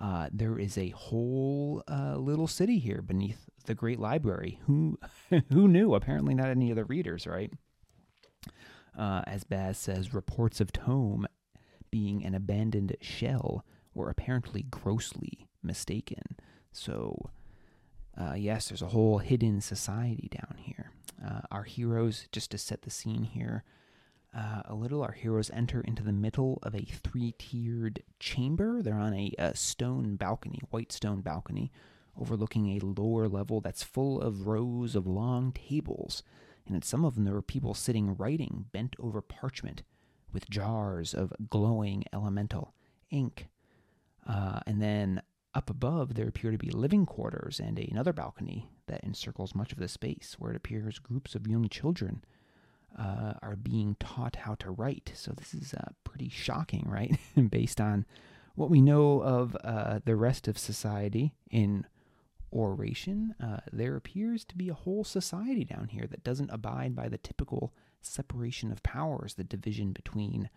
Uh, 0.00 0.28
there 0.32 0.58
is 0.58 0.76
a 0.76 0.88
whole 0.90 1.82
uh, 1.88 2.16
little 2.16 2.48
city 2.48 2.78
here 2.78 3.02
beneath 3.02 3.48
the 3.66 3.74
great 3.74 4.00
library. 4.00 4.60
Who 4.66 4.98
who 5.50 5.68
knew? 5.68 5.94
Apparently, 5.94 6.34
not 6.34 6.48
any 6.48 6.70
of 6.70 6.76
the 6.76 6.84
readers, 6.84 7.26
right? 7.26 7.52
Uh, 8.96 9.22
as 9.26 9.44
Baz 9.44 9.78
says, 9.78 10.14
reports 10.14 10.60
of 10.60 10.72
Tome 10.72 11.26
being 11.90 12.24
an 12.24 12.34
abandoned 12.34 12.96
shell 13.00 13.64
were 13.94 14.10
apparently 14.10 14.62
grossly 14.62 15.46
mistaken. 15.62 16.36
So, 16.72 17.30
uh, 18.16 18.34
yes, 18.34 18.68
there's 18.68 18.82
a 18.82 18.88
whole 18.88 19.18
hidden 19.18 19.60
society 19.60 20.28
down 20.30 20.56
here. 20.58 20.90
Uh, 21.24 21.40
our 21.50 21.62
heroes, 21.62 22.28
just 22.32 22.50
to 22.50 22.58
set 22.58 22.82
the 22.82 22.90
scene 22.90 23.22
here, 23.22 23.64
uh, 24.36 24.62
a 24.64 24.74
little, 24.74 25.02
our 25.02 25.12
heroes 25.12 25.50
enter 25.54 25.80
into 25.80 26.02
the 26.02 26.12
middle 26.12 26.58
of 26.62 26.74
a 26.74 26.82
three 26.82 27.34
tiered 27.38 28.02
chamber. 28.18 28.82
They're 28.82 28.94
on 28.94 29.14
a, 29.14 29.32
a, 29.38 29.54
stone 29.54 30.16
balcony, 30.16 30.60
white 30.70 30.90
stone 30.90 31.20
balcony, 31.20 31.70
overlooking 32.20 32.70
a 32.76 32.84
lower 32.84 33.28
level 33.28 33.60
that's 33.60 33.84
full 33.84 34.20
of 34.20 34.48
rows 34.48 34.96
of 34.96 35.06
long 35.06 35.52
tables 35.52 36.24
and 36.66 36.76
at 36.76 36.84
some 36.84 37.04
of 37.04 37.14
them 37.14 37.24
there 37.24 37.34
were 37.34 37.42
people 37.42 37.74
sitting 37.74 38.16
writing 38.16 38.66
bent 38.72 38.96
over 38.98 39.20
parchment 39.20 39.82
with 40.32 40.50
jars 40.50 41.14
of 41.14 41.32
glowing 41.48 42.04
elemental 42.12 42.74
ink. 43.10 43.48
Uh, 44.26 44.60
and 44.66 44.82
then 44.82 45.22
up 45.54 45.70
above 45.70 46.14
there 46.14 46.28
appear 46.28 46.50
to 46.50 46.58
be 46.58 46.70
living 46.70 47.06
quarters 47.06 47.60
and 47.60 47.78
another 47.78 48.12
balcony 48.12 48.68
that 48.86 49.04
encircles 49.04 49.54
much 49.54 49.72
of 49.72 49.78
the 49.78 49.88
space, 49.88 50.36
where 50.38 50.50
it 50.50 50.56
appears 50.56 50.98
groups 50.98 51.34
of 51.34 51.46
young 51.46 51.68
children 51.68 52.24
uh, 52.98 53.34
are 53.42 53.56
being 53.56 53.96
taught 54.00 54.36
how 54.36 54.54
to 54.56 54.70
write. 54.70 55.12
So 55.14 55.32
this 55.32 55.54
is 55.54 55.74
uh, 55.74 55.90
pretty 56.04 56.28
shocking, 56.28 56.84
right? 56.86 57.16
Based 57.50 57.80
on 57.80 58.04
what 58.54 58.70
we 58.70 58.80
know 58.80 59.20
of 59.22 59.56
uh, 59.64 60.00
the 60.04 60.16
rest 60.16 60.48
of 60.48 60.58
society 60.58 61.34
in 61.50 61.86
oration, 62.54 63.34
uh, 63.42 63.58
there 63.72 63.96
appears 63.96 64.44
to 64.44 64.56
be 64.56 64.68
a 64.68 64.74
whole 64.74 65.04
society 65.04 65.64
down 65.64 65.88
here 65.88 66.06
that 66.06 66.24
doesn't 66.24 66.50
abide 66.50 66.94
by 66.94 67.08
the 67.08 67.18
typical 67.18 67.74
separation 68.00 68.70
of 68.70 68.82
powers, 68.82 69.34
the 69.34 69.44
division 69.44 69.92
between 69.92 70.48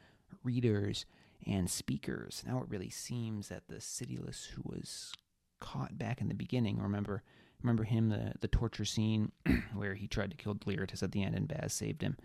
readers 0.44 1.06
and 1.46 1.70
speakers. 1.70 2.44
Now 2.46 2.60
it 2.60 2.70
really 2.70 2.90
seems 2.90 3.50
that 3.50 3.68
the 3.68 3.76
cityless 3.76 4.48
who 4.48 4.62
was 4.66 5.14
caught 5.60 5.98
back 5.98 6.22
in 6.22 6.28
the 6.28 6.34
beginning, 6.34 6.80
remember, 6.80 7.24
Remember 7.62 7.84
him, 7.84 8.10
the, 8.10 8.34
the 8.40 8.48
torture 8.48 8.86
scene 8.86 9.32
where 9.74 9.96
he 9.96 10.08
tried 10.08 10.32
to 10.32 10.38
kill 10.38 10.54
Deliritas 10.54 11.02
at 11.02 11.12
the 11.12 11.24
end 11.24 11.36
and 11.36 11.48
Baz 11.48 11.74
saved 11.74 12.02
him. 12.02 12.18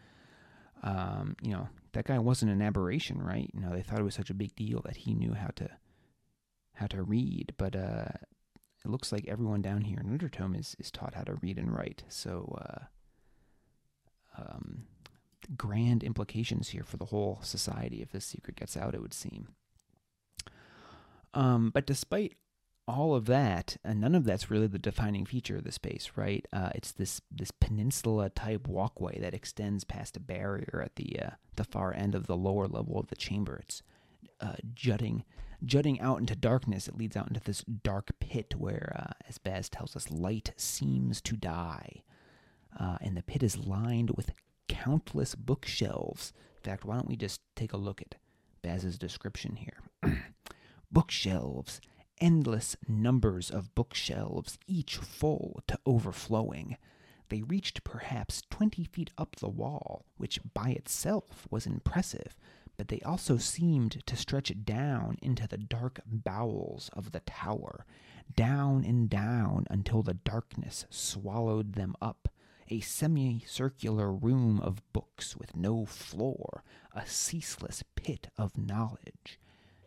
Um, 0.83 1.37
you 1.41 1.53
know, 1.53 1.69
that 1.93 2.07
guy 2.07 2.19
wasn't 2.19 2.53
an 2.53 2.61
aberration, 2.61 3.23
right? 3.23 3.51
You 3.55 3.61
know, 3.61 3.71
they 3.71 3.83
thought 3.83 4.01
it 4.01 4.05
was 4.05 4.15
such 4.15 4.31
a 4.31 4.35
big 4.35 4.55
deal 4.57 4.83
that 4.85 4.99
he 4.99 5.15
knew 5.15 5.35
how 5.35 5.51
to 5.57 5.71
how 6.75 6.87
to 6.87 7.03
read, 7.03 7.53
but 7.59 7.77
uh, 7.77 8.09
it 8.85 8.91
looks 8.91 9.13
like 9.13 9.27
everyone 9.29 9.63
down 9.63 9.83
here 9.83 9.99
in 10.01 10.19
Undertome 10.19 10.59
is, 10.59 10.77
is 10.79 10.91
taught 10.91 11.15
how 11.15 11.23
to 11.23 11.35
read 11.37 11.59
and 11.59 11.75
write. 11.75 12.03
So, 12.09 12.59
uh, 12.61 14.43
um, 14.43 14.85
grand 15.57 16.03
implications 16.03 16.69
here 16.69 16.85
for 16.85 16.97
the 16.97 17.07
whole 17.07 17.39
society 17.43 18.03
if 18.03 18.13
this 18.13 18.25
secret 18.25 18.57
gets 18.57 18.77
out, 18.77 18.95
it 18.95 19.03
would 19.03 19.15
seem. 19.15 19.49
Um, 21.35 21.71
but 21.71 21.87
despite 21.87 22.35
all 22.89 23.15
of 23.15 23.27
that, 23.27 23.77
and 23.85 24.01
none 24.01 24.15
of 24.15 24.25
that's 24.25 24.51
really 24.51 24.67
the 24.67 24.79
defining 24.79 25.25
feature 25.25 25.57
of 25.57 25.65
the 25.65 25.73
space, 25.73 26.13
right? 26.17 26.47
Uh, 26.53 26.71
it's 26.75 26.93
this 26.93 27.21
this 27.31 27.51
peninsula 27.51 28.29
type 28.31 28.67
walkway 28.67 29.19
that 29.21 29.35
extends 29.35 29.85
past 29.85 30.17
a 30.17 30.21
barrier 30.21 30.83
at 30.85 30.97
the 30.97 31.19
uh, 31.21 31.31
the 31.57 31.65
far 31.65 31.95
end 31.95 32.15
of 32.15 32.27
the 32.27 32.37
lower 32.37 32.67
level 32.67 32.99
of 32.99 33.09
the 33.09 33.17
chamber. 33.17 33.61
It's 33.63 33.83
uh, 34.41 34.57
jutting 34.75 35.25
jutting 35.65 36.01
out 36.01 36.19
into 36.19 36.35
darkness. 36.35 36.89
It 36.89 36.97
leads 36.97 37.17
out 37.17 37.29
into 37.29 37.41
this 37.41 37.63
dark 37.63 38.11
pit 38.21 38.55
where, 38.57 38.95
uh, 38.99 39.13
as 39.29 39.39
Baz 39.39 39.69
tells 39.69 39.97
us, 39.97 40.11
light 40.11 40.53
seems 40.57 41.21
to 41.23 41.37
die. 41.37 42.03
Uh, 42.79 42.99
and 43.01 43.17
the 43.17 43.23
pit 43.23 43.43
is 43.43 43.59
lined 43.59 44.11
with 44.11 44.33
countless 44.69 45.35
bookshelves. 45.35 46.33
In 46.57 46.63
fact, 46.63 46.85
why 46.85 46.97
don't 46.97 47.09
we 47.09 47.17
just 47.17 47.41
take 47.55 47.73
a 47.73 47.79
look 47.79 48.01
at 48.01 48.17
Baz's 48.63 48.99
description 48.99 49.57
here? 49.57 49.83
bookshelves, 50.91 51.81
endless 52.21 52.77
numbers 52.89 53.51
of 53.51 53.75
bookshelves, 53.75 54.59
each 54.67 54.97
full 54.97 55.63
to 55.67 55.79
overflowing. 55.85 56.77
They 57.29 57.43
reached 57.43 57.85
perhaps 57.85 58.43
twenty 58.51 58.85
feet 58.85 59.11
up 59.17 59.37
the 59.37 59.49
wall, 59.49 60.05
which 60.17 60.41
by 60.55 60.71
itself 60.71 61.47
was 61.51 61.67
impressive, 61.67 62.37
but 62.77 62.89
they 62.89 63.01
also 63.01 63.37
seemed 63.37 64.05
to 64.07 64.17
stretch 64.17 64.53
down 64.65 65.17
into 65.23 65.47
the 65.47 65.59
dark 65.59 66.01
bowels 66.07 66.91
of 66.93 67.13
the 67.13 67.21
tower, 67.21 67.87
down 68.35 68.85
and 68.85 69.09
down 69.11 69.67
until 69.71 70.03
the 70.03 70.15
darkness 70.15 70.87
swallowed 70.91 71.75
them 71.75 71.95
up. 72.01 72.29
A 72.69 72.81
semicircular 72.81 74.13
room 74.13 74.61
of 74.61 74.83
books 74.93 75.37
with 75.37 75.55
no 75.57 75.85
floor, 75.85 76.65
a 76.95 77.07
ceaseless 77.07 77.85
pit 77.97 78.29
of 78.39 78.57
knowledge. 78.57 79.39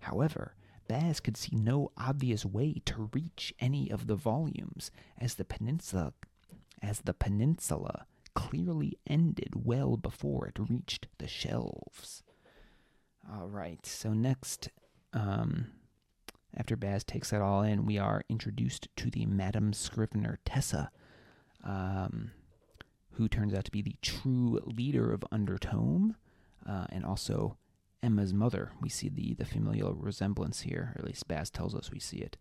However, 0.02 0.56
Baz 0.88 1.20
could 1.20 1.36
see 1.36 1.56
no 1.56 1.92
obvious 1.98 2.46
way 2.46 2.82
to 2.86 3.10
reach 3.12 3.54
any 3.60 3.90
of 3.90 4.06
the 4.06 4.16
volumes, 4.16 4.92
as 5.18 5.36
the 5.36 5.46
peninsula 5.46 6.14
as 6.82 7.02
the 7.02 7.14
peninsula 7.14 8.06
clearly 8.36 8.98
ended 9.08 9.54
well 9.56 9.98
before 9.98 10.48
it 10.48 10.60
reached 10.60 11.08
the 11.18 11.28
shelves. 11.28 12.22
All 13.34 13.47
right. 13.47 13.84
So 13.86 14.13
next, 14.13 14.69
um, 15.13 15.67
after 16.55 16.76
Baz 16.76 17.03
takes 17.03 17.32
that 17.32 17.41
all 17.41 17.63
in, 17.63 17.86
we 17.86 17.97
are 17.97 18.23
introduced 18.30 18.88
to 18.97 19.09
the 19.09 19.26
Madam 19.26 19.73
Scrivener 19.73 20.39
Tessa, 20.45 20.91
um, 21.63 22.32
who 23.11 23.28
turns 23.28 23.53
out 23.53 23.65
to 23.65 23.71
be 23.71 23.82
the 23.82 23.95
true 24.01 24.61
leader 24.65 25.11
of 25.11 25.26
Undertome, 25.32 26.15
uh, 26.67 26.86
and 26.89 27.03
also 27.03 27.57
Emma's 28.03 28.34
mother. 28.34 28.71
We 28.80 28.89
see 28.89 29.09
the 29.09 29.34
the 29.34 29.45
familial 29.45 29.93
resemblance 29.95 30.61
here, 30.61 30.93
or 30.95 31.01
at 31.01 31.05
least 31.07 31.28
Baz 31.28 31.49
tells 31.49 31.73
us 31.73 31.91
we 31.91 31.99
see 31.99 32.17
it. 32.17 32.38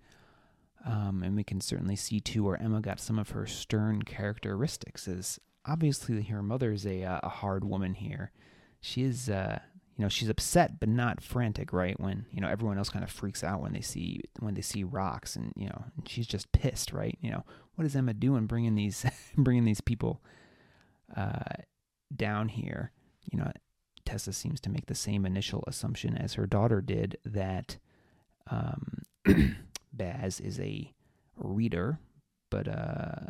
Um, 0.84 1.22
and 1.22 1.34
we 1.34 1.44
can 1.44 1.62
certainly 1.62 1.96
see 1.96 2.20
too 2.20 2.44
where 2.44 2.60
Emma 2.60 2.82
got 2.82 3.00
some 3.00 3.18
of 3.18 3.30
her 3.30 3.46
stern 3.46 4.02
characteristics. 4.02 5.08
As 5.08 5.40
obviously 5.64 6.22
her 6.24 6.42
mother 6.42 6.72
is 6.72 6.86
a 6.86 7.02
uh, 7.04 7.20
a 7.22 7.28
hard 7.30 7.64
woman 7.64 7.94
here. 7.94 8.32
She 8.82 9.02
is 9.02 9.30
uh, 9.30 9.60
you 9.96 10.02
know 10.02 10.08
she's 10.08 10.28
upset 10.28 10.80
but 10.80 10.88
not 10.88 11.22
frantic 11.22 11.72
right? 11.72 11.98
When 11.98 12.26
you 12.30 12.40
know 12.40 12.48
everyone 12.48 12.78
else 12.78 12.90
kind 12.90 13.04
of 13.04 13.10
freaks 13.10 13.44
out 13.44 13.60
when 13.60 13.72
they 13.72 13.80
see 13.80 14.20
when 14.40 14.54
they 14.54 14.62
see 14.62 14.84
Rox 14.84 15.36
and 15.36 15.52
you 15.56 15.66
know 15.66 15.84
she's 16.06 16.26
just 16.26 16.50
pissed 16.52 16.92
right? 16.92 17.18
You 17.20 17.30
know 17.30 17.44
what 17.74 17.86
is 17.86 17.96
emma 17.96 18.14
doing 18.14 18.46
bringing 18.46 18.74
these 18.74 19.04
bringing 19.36 19.64
these 19.64 19.80
people 19.80 20.22
uh, 21.16 21.62
down 22.14 22.48
here? 22.48 22.92
You 23.30 23.38
know 23.38 23.52
tessa 24.04 24.32
seems 24.32 24.60
to 24.60 24.70
make 24.70 24.86
the 24.86 24.94
same 24.94 25.24
initial 25.24 25.64
assumption 25.66 26.16
as 26.16 26.34
her 26.34 26.46
daughter 26.46 26.80
did 26.82 27.16
that 27.24 27.78
um, 28.50 29.02
baz 29.92 30.40
is 30.40 30.60
a 30.60 30.92
reader 31.36 31.98
but 32.50 32.68
uh 32.68 33.26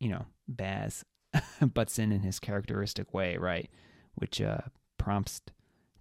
you 0.00 0.08
know 0.08 0.26
baz 0.48 1.04
butts 1.74 1.98
in 1.98 2.12
in 2.12 2.22
his 2.22 2.38
characteristic 2.38 3.14
way 3.14 3.36
right? 3.36 3.70
Which 4.16 4.40
uh 4.40 4.58
prompts 5.06 5.40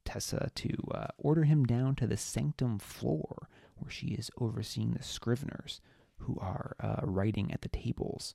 Tessa 0.04 0.50
to 0.56 0.74
uh, 0.92 1.08
order 1.20 1.44
him 1.44 1.64
down 1.64 1.94
to 1.98 2.08
the 2.08 2.18
sanctum 2.18 2.80
floor, 2.80 3.48
where 3.76 3.92
she 3.92 4.08
is 4.08 4.32
overseeing 4.42 4.94
the 4.94 5.04
scriveners 5.04 5.80
who 6.18 6.40
are 6.42 6.76
uh, 6.80 7.02
writing 7.04 7.52
at 7.52 7.62
the 7.62 7.70
tables. 7.70 8.34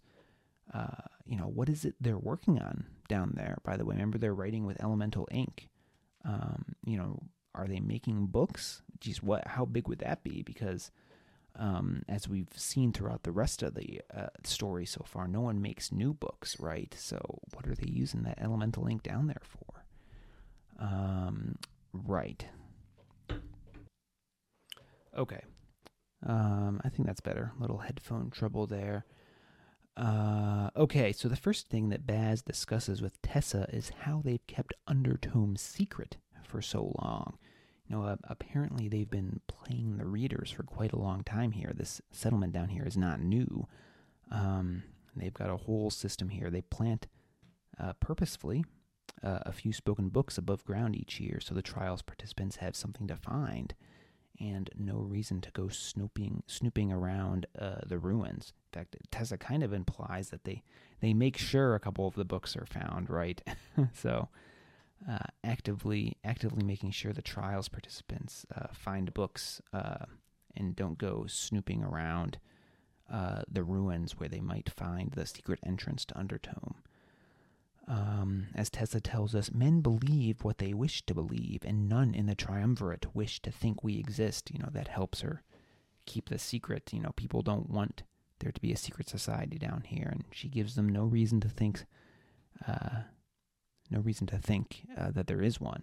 Uh, 0.72 1.08
you 1.26 1.36
know, 1.36 1.48
what 1.48 1.68
is 1.68 1.84
it 1.84 1.96
they're 2.00 2.16
working 2.16 2.60
on 2.60 2.84
down 3.08 3.32
there, 3.34 3.58
by 3.64 3.76
the 3.76 3.84
way? 3.84 3.96
Remember, 3.96 4.16
they're 4.16 4.32
writing 4.32 4.64
with 4.64 4.80
elemental 4.80 5.26
ink. 5.32 5.68
Um, 6.24 6.76
you 6.86 6.96
know, 6.96 7.20
are 7.52 7.66
they 7.66 7.80
making 7.80 8.26
books? 8.26 8.82
Geez, 9.00 9.20
what? 9.20 9.48
How 9.48 9.64
big 9.64 9.88
would 9.88 9.98
that 9.98 10.22
be? 10.22 10.42
Because 10.44 10.92
um, 11.56 12.04
as 12.08 12.28
we've 12.28 12.54
seen 12.54 12.92
throughout 12.92 13.24
the 13.24 13.32
rest 13.32 13.64
of 13.64 13.74
the 13.74 14.02
uh, 14.16 14.28
story 14.44 14.86
so 14.86 15.02
far, 15.04 15.26
no 15.26 15.40
one 15.40 15.60
makes 15.60 15.90
new 15.90 16.14
books, 16.14 16.60
right? 16.60 16.94
So, 16.96 17.40
what 17.54 17.66
are 17.66 17.74
they 17.74 17.90
using 17.90 18.22
that 18.22 18.40
elemental 18.40 18.86
ink 18.86 19.02
down 19.02 19.26
there 19.26 19.42
for? 19.42 19.69
Um, 20.80 21.56
right. 21.92 22.44
Okay. 25.16 25.42
Um, 26.26 26.80
I 26.84 26.88
think 26.88 27.06
that's 27.06 27.20
better. 27.20 27.52
Little 27.58 27.78
headphone 27.78 28.30
trouble 28.30 28.66
there. 28.66 29.04
Uh, 29.96 30.70
okay, 30.76 31.12
so 31.12 31.28
the 31.28 31.36
first 31.36 31.68
thing 31.68 31.90
that 31.90 32.06
Baz 32.06 32.42
discusses 32.42 33.02
with 33.02 33.20
Tessa 33.22 33.66
is 33.70 33.92
how 34.00 34.22
they've 34.24 34.46
kept 34.46 34.72
Undertome 34.88 35.58
secret 35.58 36.16
for 36.42 36.62
so 36.62 36.94
long. 37.02 37.38
You 37.86 37.96
know, 37.96 38.04
uh, 38.04 38.16
apparently 38.24 38.88
they've 38.88 39.10
been 39.10 39.40
playing 39.48 39.98
the 39.98 40.06
readers 40.06 40.50
for 40.50 40.62
quite 40.62 40.92
a 40.92 40.98
long 40.98 41.22
time 41.24 41.52
here. 41.52 41.72
This 41.74 42.00
settlement 42.12 42.52
down 42.52 42.68
here 42.68 42.84
is 42.84 42.96
not 42.96 43.20
new. 43.20 43.66
Um, 44.30 44.84
they've 45.16 45.34
got 45.34 45.50
a 45.50 45.56
whole 45.56 45.90
system 45.90 46.28
here. 46.28 46.50
They 46.50 46.62
plant 46.62 47.08
uh, 47.78 47.94
purposefully 47.94 48.64
uh, 49.22 49.40
a 49.42 49.52
few 49.52 49.72
spoken 49.72 50.08
books 50.08 50.38
above 50.38 50.64
ground 50.64 50.96
each 50.96 51.20
year 51.20 51.40
so 51.40 51.54
the 51.54 51.62
trials 51.62 52.02
participants 52.02 52.56
have 52.56 52.74
something 52.74 53.06
to 53.06 53.16
find 53.16 53.74
and 54.40 54.70
no 54.76 54.96
reason 54.96 55.40
to 55.42 55.50
go 55.50 55.68
snooping 55.68 56.42
snooping 56.46 56.90
around 56.90 57.46
uh, 57.58 57.80
the 57.86 57.98
ruins. 57.98 58.52
In 58.72 58.80
fact, 58.80 58.96
Tessa 59.10 59.36
kind 59.36 59.62
of 59.62 59.72
implies 59.72 60.30
that 60.30 60.44
they 60.44 60.62
they 61.00 61.12
make 61.12 61.36
sure 61.36 61.74
a 61.74 61.80
couple 61.80 62.08
of 62.08 62.14
the 62.14 62.24
books 62.24 62.56
are 62.56 62.66
found, 62.66 63.10
right? 63.10 63.42
so 63.92 64.28
uh, 65.08 65.18
actively 65.44 66.16
actively 66.24 66.64
making 66.64 66.90
sure 66.90 67.12
the 67.12 67.22
trials 67.22 67.68
participants 67.68 68.46
uh, 68.56 68.68
find 68.72 69.12
books 69.12 69.60
uh, 69.72 70.06
and 70.56 70.74
don't 70.74 70.98
go 70.98 71.26
snooping 71.26 71.84
around 71.84 72.38
uh, 73.12 73.42
the 73.50 73.62
ruins 73.62 74.18
where 74.18 74.28
they 74.28 74.40
might 74.40 74.70
find 74.70 75.12
the 75.12 75.26
secret 75.26 75.58
entrance 75.64 76.04
to 76.06 76.14
Undertome. 76.14 76.76
Um, 77.90 78.46
as 78.54 78.70
Tessa 78.70 79.00
tells 79.00 79.34
us, 79.34 79.50
men 79.50 79.80
believe 79.80 80.44
what 80.44 80.58
they 80.58 80.72
wish 80.72 81.04
to 81.06 81.14
believe, 81.14 81.62
and 81.64 81.88
none 81.88 82.14
in 82.14 82.26
the 82.26 82.36
triumvirate 82.36 83.06
wish 83.16 83.42
to 83.42 83.50
think 83.50 83.82
we 83.82 83.98
exist. 83.98 84.48
You 84.52 84.60
know, 84.60 84.68
that 84.70 84.86
helps 84.86 85.22
her 85.22 85.42
keep 86.06 86.28
the 86.28 86.38
secret. 86.38 86.92
You 86.92 87.00
know, 87.00 87.10
people 87.16 87.42
don't 87.42 87.68
want 87.68 88.04
there 88.38 88.52
to 88.52 88.60
be 88.60 88.72
a 88.72 88.76
secret 88.76 89.08
society 89.08 89.58
down 89.58 89.82
here, 89.84 90.08
and 90.08 90.22
she 90.30 90.48
gives 90.48 90.76
them 90.76 90.88
no 90.88 91.02
reason 91.02 91.40
to 91.40 91.48
think, 91.48 91.84
uh, 92.64 93.00
no 93.90 93.98
reason 93.98 94.28
to 94.28 94.38
think 94.38 94.86
uh, 94.96 95.10
that 95.10 95.26
there 95.26 95.42
is 95.42 95.60
one. 95.60 95.82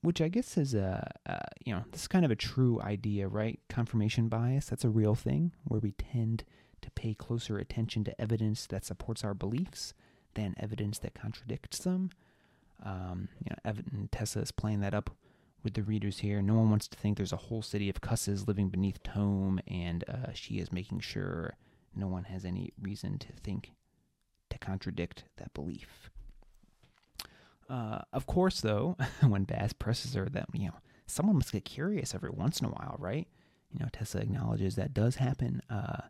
Which 0.00 0.22
I 0.22 0.28
guess 0.28 0.56
is 0.56 0.72
a, 0.72 1.12
uh, 1.26 1.36
you 1.66 1.74
know, 1.74 1.84
this 1.92 2.02
is 2.02 2.08
kind 2.08 2.24
of 2.24 2.30
a 2.30 2.36
true 2.36 2.80
idea, 2.80 3.28
right? 3.28 3.60
Confirmation 3.68 4.28
bias, 4.28 4.66
that's 4.70 4.84
a 4.84 4.88
real 4.88 5.14
thing, 5.14 5.52
where 5.64 5.80
we 5.80 5.92
tend 5.92 6.44
to 6.80 6.90
pay 6.92 7.12
closer 7.12 7.58
attention 7.58 8.04
to 8.04 8.18
evidence 8.18 8.66
that 8.68 8.86
supports 8.86 9.22
our 9.22 9.34
beliefs 9.34 9.92
than 10.36 10.54
evidence 10.58 10.98
that 11.00 11.14
contradicts 11.14 11.80
them. 11.80 12.10
Um, 12.84 13.28
you 13.44 13.50
know, 13.50 13.56
Evan 13.64 14.08
Tessa 14.12 14.40
is 14.40 14.52
playing 14.52 14.80
that 14.80 14.94
up 14.94 15.10
with 15.64 15.74
the 15.74 15.82
readers 15.82 16.18
here. 16.18 16.40
No 16.40 16.54
one 16.54 16.70
wants 16.70 16.86
to 16.88 16.96
think 16.96 17.16
there's 17.16 17.32
a 17.32 17.36
whole 17.48 17.62
city 17.62 17.88
of 17.90 18.00
cusses 18.00 18.46
living 18.46 18.68
beneath 18.68 19.02
Tome, 19.02 19.60
and 19.66 20.04
uh, 20.08 20.32
she 20.32 20.58
is 20.58 20.70
making 20.72 21.00
sure 21.00 21.56
no 21.94 22.06
one 22.06 22.24
has 22.24 22.44
any 22.44 22.72
reason 22.80 23.18
to 23.18 23.32
think 23.42 23.72
to 24.50 24.58
contradict 24.58 25.24
that 25.38 25.52
belief. 25.54 26.10
Uh, 27.68 28.00
of 28.12 28.26
course, 28.26 28.60
though, 28.60 28.96
when 29.26 29.42
Baz 29.44 29.72
presses 29.72 30.14
her 30.14 30.28
that, 30.28 30.46
you 30.52 30.66
know, 30.68 30.74
someone 31.06 31.36
must 31.36 31.52
get 31.52 31.64
curious 31.64 32.14
every 32.14 32.30
once 32.30 32.60
in 32.60 32.66
a 32.66 32.70
while, 32.70 32.96
right? 32.98 33.26
You 33.72 33.80
know, 33.80 33.88
Tessa 33.92 34.18
acknowledges 34.18 34.76
that 34.76 34.94
does 34.94 35.16
happen. 35.16 35.62
Uh, 35.68 36.02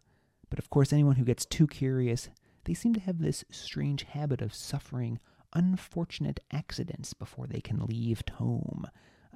But 0.51 0.59
of 0.59 0.69
course, 0.71 0.93
anyone 0.93 1.17
who 1.17 1.25
gets 1.25 1.47
too 1.47 1.67
curious, 1.67 2.29
they 2.67 2.75
seem 2.75 2.95
to 2.95 3.01
have 3.01 3.21
this 3.21 3.45
strange 3.51 4.03
habit 4.03 4.43
of 4.43 4.55
suffering 4.55 5.19
unfortunate 5.55 6.41
accidents 6.53 7.15
before 7.15 7.47
they 7.47 7.61
can 7.61 7.87
leave 7.87 8.23
home. 8.35 8.87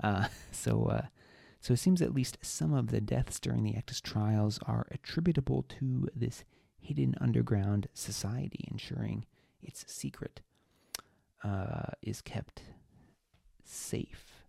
Uh, 0.03 0.27
so, 0.51 0.85
uh, 0.85 1.07
so 1.61 1.73
it 1.73 1.79
seems 1.79 2.03
at 2.03 2.15
least 2.15 2.39
some 2.43 2.75
of 2.75 2.89
the 2.89 3.01
deaths 3.01 3.41
during 3.41 3.63
the 3.63 3.73
Acktus 3.73 4.03
trials 4.03 4.59
are 4.67 4.87
attributable 4.91 5.63
to 5.63 6.09
this 6.15 6.45
hidden 6.79 7.15
underground 7.21 7.89
society, 7.95 8.65
ensuring 8.71 9.25
its 9.63 9.85
secret 9.87 10.41
uh, 11.45 11.93
is 12.03 12.21
kept 12.21 12.63
safe. 13.65 14.45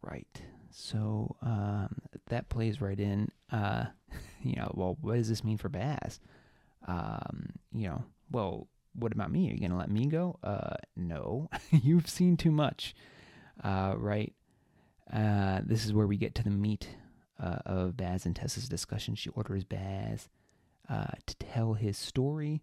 Right. 0.00 0.42
So 0.70 1.36
um, 1.42 1.96
that 2.28 2.48
plays 2.48 2.80
right 2.80 2.98
in. 2.98 3.30
Uh, 3.50 3.86
you 4.42 4.56
know, 4.56 4.70
well, 4.74 4.96
what 5.00 5.16
does 5.16 5.28
this 5.28 5.42
mean 5.42 5.58
for 5.58 5.68
Baz? 5.68 6.20
Um, 6.86 7.50
you 7.74 7.88
know, 7.88 8.04
well, 8.30 8.68
what 8.94 9.12
about 9.12 9.30
me? 9.30 9.48
Are 9.48 9.54
you 9.54 9.60
going 9.60 9.70
to 9.70 9.76
let 9.76 9.90
me 9.90 10.06
go? 10.06 10.38
Uh, 10.42 10.76
no. 10.96 11.48
You've 11.70 12.08
seen 12.08 12.36
too 12.36 12.50
much. 12.50 12.94
Uh, 13.62 13.94
right. 13.96 14.32
Uh, 15.12 15.60
this 15.64 15.84
is 15.84 15.92
where 15.92 16.06
we 16.06 16.16
get 16.16 16.34
to 16.36 16.44
the 16.44 16.50
meat 16.50 16.88
uh, 17.42 17.58
of 17.64 17.96
Baz 17.96 18.26
and 18.26 18.34
Tessa's 18.34 18.68
discussion. 18.68 19.14
She 19.14 19.30
orders 19.30 19.64
Baz 19.64 20.28
uh, 20.88 21.06
to 21.26 21.36
tell 21.36 21.74
his 21.74 21.96
story. 21.96 22.62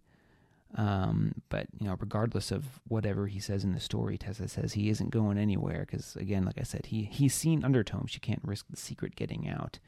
Um, 0.78 1.36
but 1.50 1.68
you 1.80 1.88
know, 1.88 1.96
regardless 2.00 2.52
of 2.52 2.66
whatever 2.88 3.28
he 3.28 3.40
says 3.40 3.64
in 3.64 3.74
the 3.74 3.80
story, 3.80 4.18
Tessa 4.18 4.48
says 4.48 4.74
he 4.74 4.90
isn't 4.90 5.10
going 5.10 5.38
anywhere 5.38 5.86
because, 5.90 6.16
again, 6.18 6.44
like 6.44 6.60
I 6.60 6.64
said, 6.64 6.88
he 6.88 7.04
he's 7.04 7.34
seen 7.34 7.64
Undertome's. 7.64 8.12
She 8.12 8.20
can't 8.20 8.42
risk 8.44 8.66
the 8.70 8.78
secret 8.78 9.16
getting 9.16 9.48
out. 9.48 9.80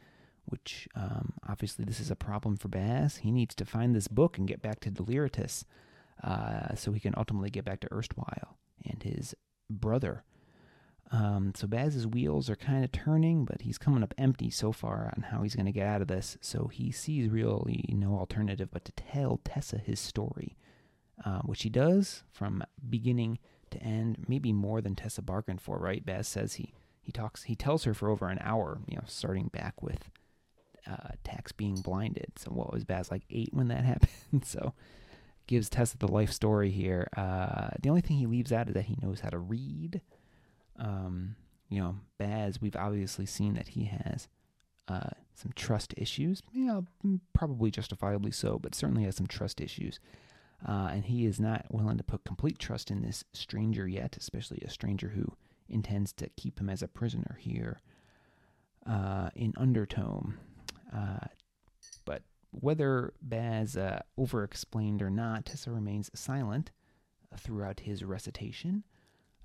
Which 0.48 0.88
um, 0.96 1.34
obviously 1.48 1.86
this 1.86 2.00
is 2.00 2.10
a 2.10 2.16
problem 2.16 2.58
for 2.58 2.70
Baz. 2.70 3.18
He 3.18 3.32
needs 3.32 3.54
to 3.56 3.66
find 3.66 3.96
this 3.96 4.08
book 4.08 4.38
and 4.38 4.48
get 4.48 4.62
back 4.62 4.80
to 4.82 4.92
Deliratus 4.92 5.66
uh, 6.24 6.74
so 6.76 6.92
he 6.94 7.00
can 7.00 7.14
ultimately 7.18 7.50
get 7.50 7.66
back 7.66 7.82
to 7.82 7.92
Erstwhile 7.92 8.58
and 8.90 9.04
his 9.04 9.36
brother. 9.70 10.24
Um, 11.12 11.54
so 11.56 11.68
Baz's 11.68 12.08
wheels 12.08 12.50
are 12.50 12.56
kind 12.56 12.84
of 12.84 12.92
turning, 12.92 13.46
but 13.46 13.62
he's 13.62 13.78
coming 13.78 14.04
up 14.04 14.14
empty 14.18 14.50
so 14.50 14.72
far 14.72 15.14
on 15.16 15.24
how 15.24 15.44
he's 15.44 15.56
going 15.56 15.66
to 15.66 15.72
get 15.72 15.88
out 15.88 16.02
of 16.02 16.08
this. 16.08 16.38
So 16.42 16.68
he 16.68 16.92
sees 16.92 17.30
really 17.30 17.86
no 17.90 18.18
alternative 18.18 18.70
but 18.72 18.86
to 18.86 18.92
tell 18.94 19.40
Tessa 19.44 19.78
his 19.78 20.00
story 20.00 20.58
uh, 21.26 21.40
which 21.40 21.64
he 21.64 21.70
does 21.70 22.24
from 22.32 22.64
beginning 22.90 23.40
to 23.72 23.82
end, 23.82 24.26
maybe 24.28 24.54
more 24.54 24.82
than 24.82 24.96
Tessa 24.96 25.22
bargained 25.22 25.62
for, 25.62 25.78
right? 25.78 26.06
Baz 26.06 26.28
says 26.28 26.56
he 26.56 26.74
he 27.02 27.12
talks 27.12 27.44
he 27.44 27.56
tells 27.56 27.86
her 27.86 27.94
for 27.94 28.10
over 28.10 28.28
an 28.28 28.40
hour, 28.42 28.80
you 28.88 28.98
know, 28.98 29.04
starting 29.08 29.48
back 29.48 29.82
with 29.82 30.10
uh, 30.90 31.10
Tax 31.24 31.52
being 31.52 31.76
blinded. 31.76 32.32
So 32.38 32.52
what 32.52 32.72
was 32.72 32.84
Baz 32.84 33.12
like 33.12 33.24
eight 33.30 33.50
when 33.52 33.68
that 33.70 33.86
happened? 33.86 34.46
so 34.46 34.74
gives 35.48 35.70
Tessa 35.70 35.98
the 35.98 36.08
life 36.08 36.32
story 36.32 36.72
here. 36.72 37.08
Uh, 37.16 37.70
the 37.82 37.90
only 37.90 38.02
thing 38.02 38.18
he 38.18 38.26
leaves 38.26 38.52
out 38.52 38.68
is 38.68 38.74
that 38.74 38.86
he 38.86 38.98
knows 39.02 39.22
how 39.22 39.30
to 39.30 39.40
read. 39.40 40.02
Um, 40.78 41.36
you 41.70 41.82
know, 41.82 41.96
Baz, 42.18 42.62
we've 42.62 42.76
obviously 42.76 43.26
seen 43.26 43.56
that 43.56 43.70
he 43.70 43.86
has 43.86 44.28
uh, 44.88 45.10
some 45.34 45.52
trust 45.56 45.94
issues. 45.98 46.42
Yeah, 46.54 46.82
probably 47.34 47.72
justifiably 47.72 48.32
so, 48.32 48.60
but 48.60 48.76
certainly 48.76 49.04
has 49.04 49.16
some 49.16 49.28
trust 49.28 49.62
issues. 49.62 50.00
Uh, 50.68 50.90
and 50.92 51.06
he 51.06 51.26
is 51.26 51.40
not 51.40 51.66
willing 51.70 51.98
to 51.98 52.04
put 52.04 52.24
complete 52.24 52.58
trust 52.58 52.90
in 52.90 53.02
this 53.02 53.24
stranger 53.34 53.88
yet, 53.88 54.18
especially 54.18 54.62
a 54.66 54.70
stranger 54.70 55.10
who 55.10 55.26
intends 55.70 56.12
to 56.14 56.30
keep 56.30 56.60
him 56.60 56.70
as 56.70 56.82
a 56.82 56.88
prisoner 56.88 57.38
here 57.40 57.82
uh, 58.86 59.30
in 59.36 59.54
Undertome. 59.54 60.34
Uh, 60.96 61.28
but 62.06 62.24
whether 62.52 63.14
Baz 63.22 63.78
uh, 63.78 64.02
over 64.18 64.44
explained 64.44 65.02
or 65.02 65.10
not, 65.10 65.46
Tessa 65.46 65.72
remains 65.72 66.10
silent 66.14 66.72
throughout 67.38 67.82
his 67.82 68.04
recitation. 68.04 68.84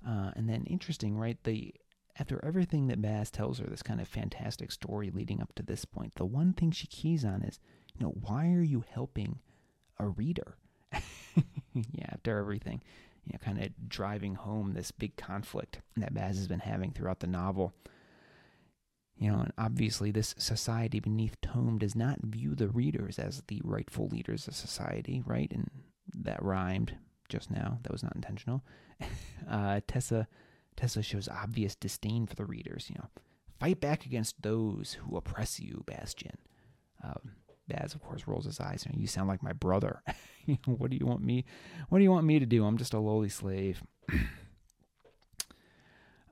Uh, 0.05 0.31
and 0.35 0.49
then, 0.49 0.65
interesting, 0.65 1.17
right? 1.17 1.37
The 1.43 1.73
after 2.19 2.43
everything 2.45 2.87
that 2.87 3.01
Baz 3.01 3.31
tells 3.31 3.59
her, 3.59 3.65
this 3.65 3.81
kind 3.81 3.99
of 3.99 4.07
fantastic 4.07 4.71
story 4.71 5.09
leading 5.09 5.41
up 5.41 5.53
to 5.55 5.63
this 5.63 5.83
point, 5.83 6.13
the 6.15 6.25
one 6.25 6.53
thing 6.53 6.71
she 6.71 6.87
keys 6.87 7.25
on 7.25 7.41
is, 7.41 7.59
you 7.95 8.05
know, 8.05 8.13
why 8.21 8.51
are 8.51 8.61
you 8.61 8.83
helping 8.93 9.39
a 9.97 10.07
reader? 10.07 10.57
yeah, 11.73 12.05
after 12.09 12.37
everything, 12.37 12.83
you 13.25 13.33
know, 13.33 13.39
kind 13.43 13.59
of 13.59 13.89
driving 13.89 14.35
home 14.35 14.73
this 14.73 14.91
big 14.91 15.15
conflict 15.15 15.81
that 15.97 16.13
Baz 16.13 16.37
has 16.37 16.47
been 16.47 16.59
having 16.59 16.91
throughout 16.91 17.19
the 17.19 17.27
novel. 17.27 17.73
You 19.17 19.31
know, 19.31 19.39
and 19.39 19.53
obviously, 19.57 20.11
this 20.11 20.35
society 20.37 20.99
beneath 20.99 21.39
Tome 21.41 21.77
does 21.77 21.95
not 21.95 22.19
view 22.21 22.55
the 22.55 22.67
readers 22.67 23.19
as 23.19 23.43
the 23.47 23.61
rightful 23.63 24.07
leaders 24.07 24.47
of 24.47 24.55
society, 24.55 25.21
right? 25.25 25.51
And 25.51 25.69
that 26.13 26.43
rhymed 26.43 26.95
just 27.29 27.51
now. 27.51 27.79
That 27.83 27.91
was 27.91 28.03
not 28.03 28.15
intentional. 28.15 28.63
Uh, 29.49 29.81
Tessa, 29.87 30.25
Tessa 30.77 31.01
shows 31.01 31.27
obvious 31.27 31.75
disdain 31.75 32.25
for 32.25 32.35
the 32.35 32.45
readers. 32.45 32.89
You 32.89 32.95
know, 32.99 33.09
fight 33.59 33.81
back 33.81 34.05
against 34.05 34.41
those 34.41 34.93
who 34.93 35.17
oppress 35.17 35.59
you, 35.59 35.83
Bastian. 35.85 36.37
Um, 37.03 37.33
Baz, 37.67 37.93
of 37.93 38.01
course, 38.01 38.25
rolls 38.25 38.45
his 38.45 38.61
eyes. 38.61 38.85
You, 38.85 38.93
know, 38.93 39.01
you 39.01 39.07
sound 39.07 39.27
like 39.27 39.43
my 39.43 39.51
brother. 39.51 40.01
what 40.65 40.89
do 40.89 40.97
you 40.97 41.05
want 41.05 41.21
me? 41.21 41.43
What 41.89 41.99
do 41.99 42.03
you 42.03 42.11
want 42.11 42.25
me 42.25 42.39
to 42.39 42.45
do? 42.45 42.65
I'm 42.65 42.77
just 42.77 42.93
a 42.93 42.99
lowly 42.99 43.29
slave. 43.29 43.83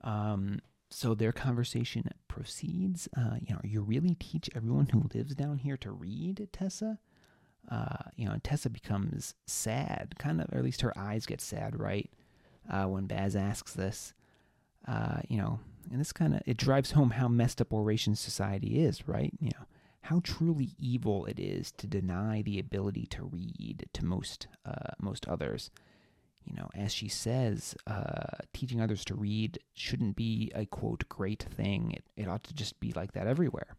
um. 0.03 0.59
So 0.92 1.16
their 1.16 1.32
conversation 1.32 2.04
proceeds. 2.28 3.08
Uh, 3.18 3.36
you 3.39 3.54
know, 3.54 3.62
you 3.64 3.82
really 3.82 4.16
teach 4.16 4.50
everyone 4.54 4.88
who 4.88 5.10
lives 5.14 5.34
down 5.36 5.58
here 5.60 5.78
to 5.78 5.92
read, 5.92 6.50
Tessa. 6.52 7.00
Uh, 7.70 8.10
you 8.16 8.26
know, 8.26 8.36
Tessa 8.44 8.70
becomes 8.70 9.34
sad, 9.48 10.16
kind 10.20 10.42
of, 10.42 10.52
or 10.52 10.58
at 10.58 10.64
least 10.66 10.82
her 10.82 10.98
eyes 10.98 11.26
get 11.26 11.39
sad, 11.39 11.80
right? 11.80 12.10
Uh, 12.70 12.86
when 12.86 13.06
Baz 13.06 13.36
asks 13.36 13.74
this, 13.74 14.14
uh, 14.88 15.22
you 15.30 15.38
know, 15.38 15.60
and 15.89 16.00
this 16.00 16.12
kind 16.12 16.36
of 16.36 16.42
it 16.46 16.58
drives 16.58 16.92
home 16.92 17.12
how 17.12 17.28
messed 17.28 17.62
up 17.62 17.74
Oration 17.74 18.16
society 18.16 18.84
is, 18.84 19.08
right? 19.08 19.34
You 19.39 19.52
know, 19.58 19.66
how 20.02 20.20
truly 20.24 20.72
evil 20.78 21.26
it 21.26 21.39
is 21.39 21.72
to 21.74 21.88
deny 21.88 22.42
the 22.42 22.60
ability 22.60 23.06
to 23.12 23.24
read 23.24 23.88
to 23.94 24.06
most 24.06 24.48
uh, 24.66 24.92
most 25.00 25.28
others. 25.28 25.72
You 26.46 26.56
know, 26.56 26.70
as 26.76 26.94
she 26.94 27.08
says, 27.08 27.76
uh, 27.88 28.38
teaching 28.54 28.82
others 28.82 29.06
to 29.06 29.16
read 29.16 29.60
shouldn't 29.74 30.16
be 30.16 30.52
a 30.56 30.66
quote 30.66 31.08
great 31.08 31.44
thing. 31.44 31.92
It 31.92 32.04
it 32.16 32.28
ought 32.28 32.44
to 32.46 32.54
just 32.54 32.80
be 32.80 32.92
like 32.94 33.14
that 33.14 33.28
everywhere. 33.28 33.78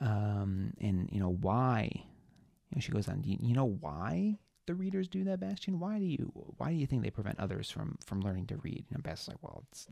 Um, 0.00 0.72
and 0.80 1.08
you 1.12 1.20
know 1.20 1.36
why? 1.40 1.90
You 1.92 2.76
know, 2.76 2.80
she 2.80 2.92
goes 2.92 3.08
on. 3.08 3.22
You, 3.24 3.54
know 3.54 3.76
why 3.80 4.38
the 4.66 4.74
readers 4.74 5.08
do 5.08 5.24
that, 5.24 5.40
Bastian? 5.40 5.78
Why 5.78 5.98
do 5.98 6.04
you 6.04 6.32
why 6.56 6.70
do 6.70 6.76
you 6.76 6.86
think 6.86 7.02
they 7.02 7.10
prevent 7.10 7.38
others 7.38 7.70
from 7.70 7.98
from 8.04 8.20
learning 8.20 8.46
to 8.46 8.56
read? 8.58 8.86
And 8.92 9.02
Bastian's 9.02 9.28
like, 9.28 9.42
well, 9.42 9.64
it's 9.70 9.86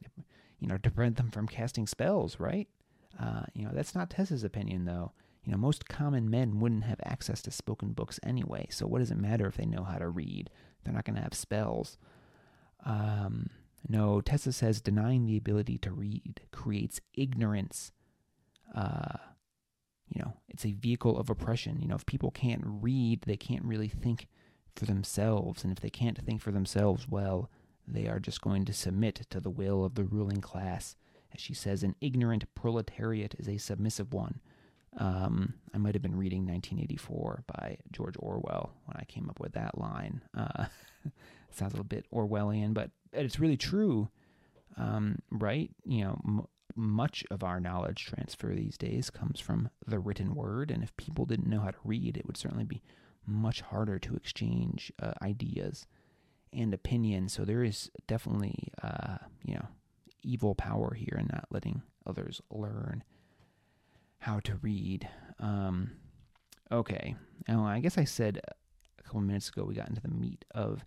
you 0.58 0.68
know 0.68 0.78
to 0.78 0.90
prevent 0.90 1.16
them 1.16 1.30
from 1.30 1.46
casting 1.46 1.86
spells, 1.86 2.40
right? 2.40 2.68
Uh, 3.18 3.42
you 3.54 3.64
know, 3.64 3.70
that's 3.72 3.94
not 3.94 4.10
Tessa's 4.10 4.44
opinion, 4.44 4.84
though. 4.84 5.12
You 5.44 5.52
know, 5.52 5.58
most 5.58 5.88
common 5.88 6.30
men 6.30 6.60
wouldn't 6.60 6.84
have 6.84 7.00
access 7.04 7.42
to 7.42 7.50
spoken 7.50 7.92
books 7.92 8.20
anyway, 8.22 8.68
so 8.70 8.86
what 8.86 8.98
does 8.98 9.10
it 9.10 9.18
matter 9.18 9.46
if 9.46 9.56
they 9.56 9.66
know 9.66 9.84
how 9.84 9.98
to 9.98 10.08
read? 10.08 10.50
They're 10.84 10.94
not 10.94 11.04
going 11.04 11.16
to 11.16 11.22
have 11.22 11.34
spells. 11.34 11.98
Um, 12.84 13.50
no, 13.88 14.20
Tessa 14.20 14.52
says 14.52 14.80
denying 14.80 15.26
the 15.26 15.36
ability 15.36 15.78
to 15.78 15.92
read 15.92 16.40
creates 16.52 17.00
ignorance. 17.14 17.92
Uh, 18.74 19.18
you 20.08 20.22
know, 20.22 20.34
it's 20.48 20.64
a 20.64 20.72
vehicle 20.72 21.18
of 21.18 21.30
oppression. 21.30 21.80
You 21.80 21.88
know, 21.88 21.94
if 21.94 22.06
people 22.06 22.30
can't 22.30 22.62
read, 22.64 23.22
they 23.22 23.36
can't 23.36 23.64
really 23.64 23.88
think 23.88 24.28
for 24.76 24.86
themselves. 24.86 25.62
And 25.62 25.72
if 25.72 25.80
they 25.80 25.90
can't 25.90 26.18
think 26.18 26.40
for 26.40 26.52
themselves, 26.52 27.06
well, 27.08 27.50
they 27.86 28.06
are 28.06 28.20
just 28.20 28.40
going 28.40 28.64
to 28.66 28.72
submit 28.72 29.26
to 29.30 29.40
the 29.40 29.50
will 29.50 29.84
of 29.84 29.94
the 29.94 30.04
ruling 30.04 30.40
class 30.40 30.96
as 31.32 31.40
she 31.40 31.54
says, 31.54 31.82
an 31.82 31.94
ignorant 32.00 32.52
proletariat 32.54 33.34
is 33.38 33.48
a 33.48 33.58
submissive 33.58 34.12
one. 34.12 34.40
Um, 34.98 35.54
I 35.72 35.78
might 35.78 35.94
have 35.94 36.02
been 36.02 36.16
reading 36.16 36.46
1984 36.46 37.44
by 37.46 37.78
George 37.92 38.16
Orwell 38.18 38.72
when 38.86 38.96
I 38.96 39.04
came 39.04 39.30
up 39.30 39.38
with 39.38 39.52
that 39.52 39.78
line. 39.78 40.20
Uh, 40.36 40.66
sounds 41.50 41.72
a 41.72 41.76
little 41.76 41.84
bit 41.84 42.06
Orwellian, 42.12 42.74
but 42.74 42.90
it's 43.12 43.38
really 43.38 43.56
true, 43.56 44.08
um, 44.76 45.20
right? 45.30 45.70
You 45.84 46.04
know, 46.04 46.20
m- 46.26 46.46
much 46.74 47.24
of 47.30 47.42
our 47.44 47.60
knowledge 47.60 48.04
transfer 48.04 48.54
these 48.54 48.76
days 48.76 49.10
comes 49.10 49.38
from 49.38 49.70
the 49.86 49.98
written 49.98 50.34
word, 50.34 50.70
and 50.70 50.82
if 50.82 50.96
people 50.96 51.24
didn't 51.24 51.48
know 51.48 51.60
how 51.60 51.70
to 51.70 51.78
read, 51.84 52.16
it 52.16 52.26
would 52.26 52.36
certainly 52.36 52.64
be 52.64 52.82
much 53.26 53.60
harder 53.60 53.98
to 53.98 54.16
exchange 54.16 54.92
uh, 55.00 55.12
ideas 55.22 55.86
and 56.52 56.74
opinions. 56.74 57.32
So 57.32 57.44
there 57.44 57.62
is 57.62 57.90
definitely, 58.08 58.72
uh, 58.82 59.18
you 59.44 59.54
know, 59.54 59.68
evil 60.22 60.54
power 60.54 60.94
here 60.94 61.16
in 61.18 61.28
not 61.32 61.46
letting 61.50 61.82
others 62.06 62.40
learn 62.50 63.04
how 64.20 64.40
to 64.40 64.56
read. 64.56 65.08
Um, 65.38 65.92
okay. 66.70 67.16
Now, 67.48 67.66
I 67.66 67.80
guess 67.80 67.98
I 67.98 68.04
said 68.04 68.40
a 68.98 69.02
couple 69.02 69.20
minutes 69.20 69.48
ago 69.48 69.64
we 69.64 69.74
got 69.74 69.88
into 69.88 70.00
the 70.00 70.08
meat 70.08 70.44
of 70.54 70.84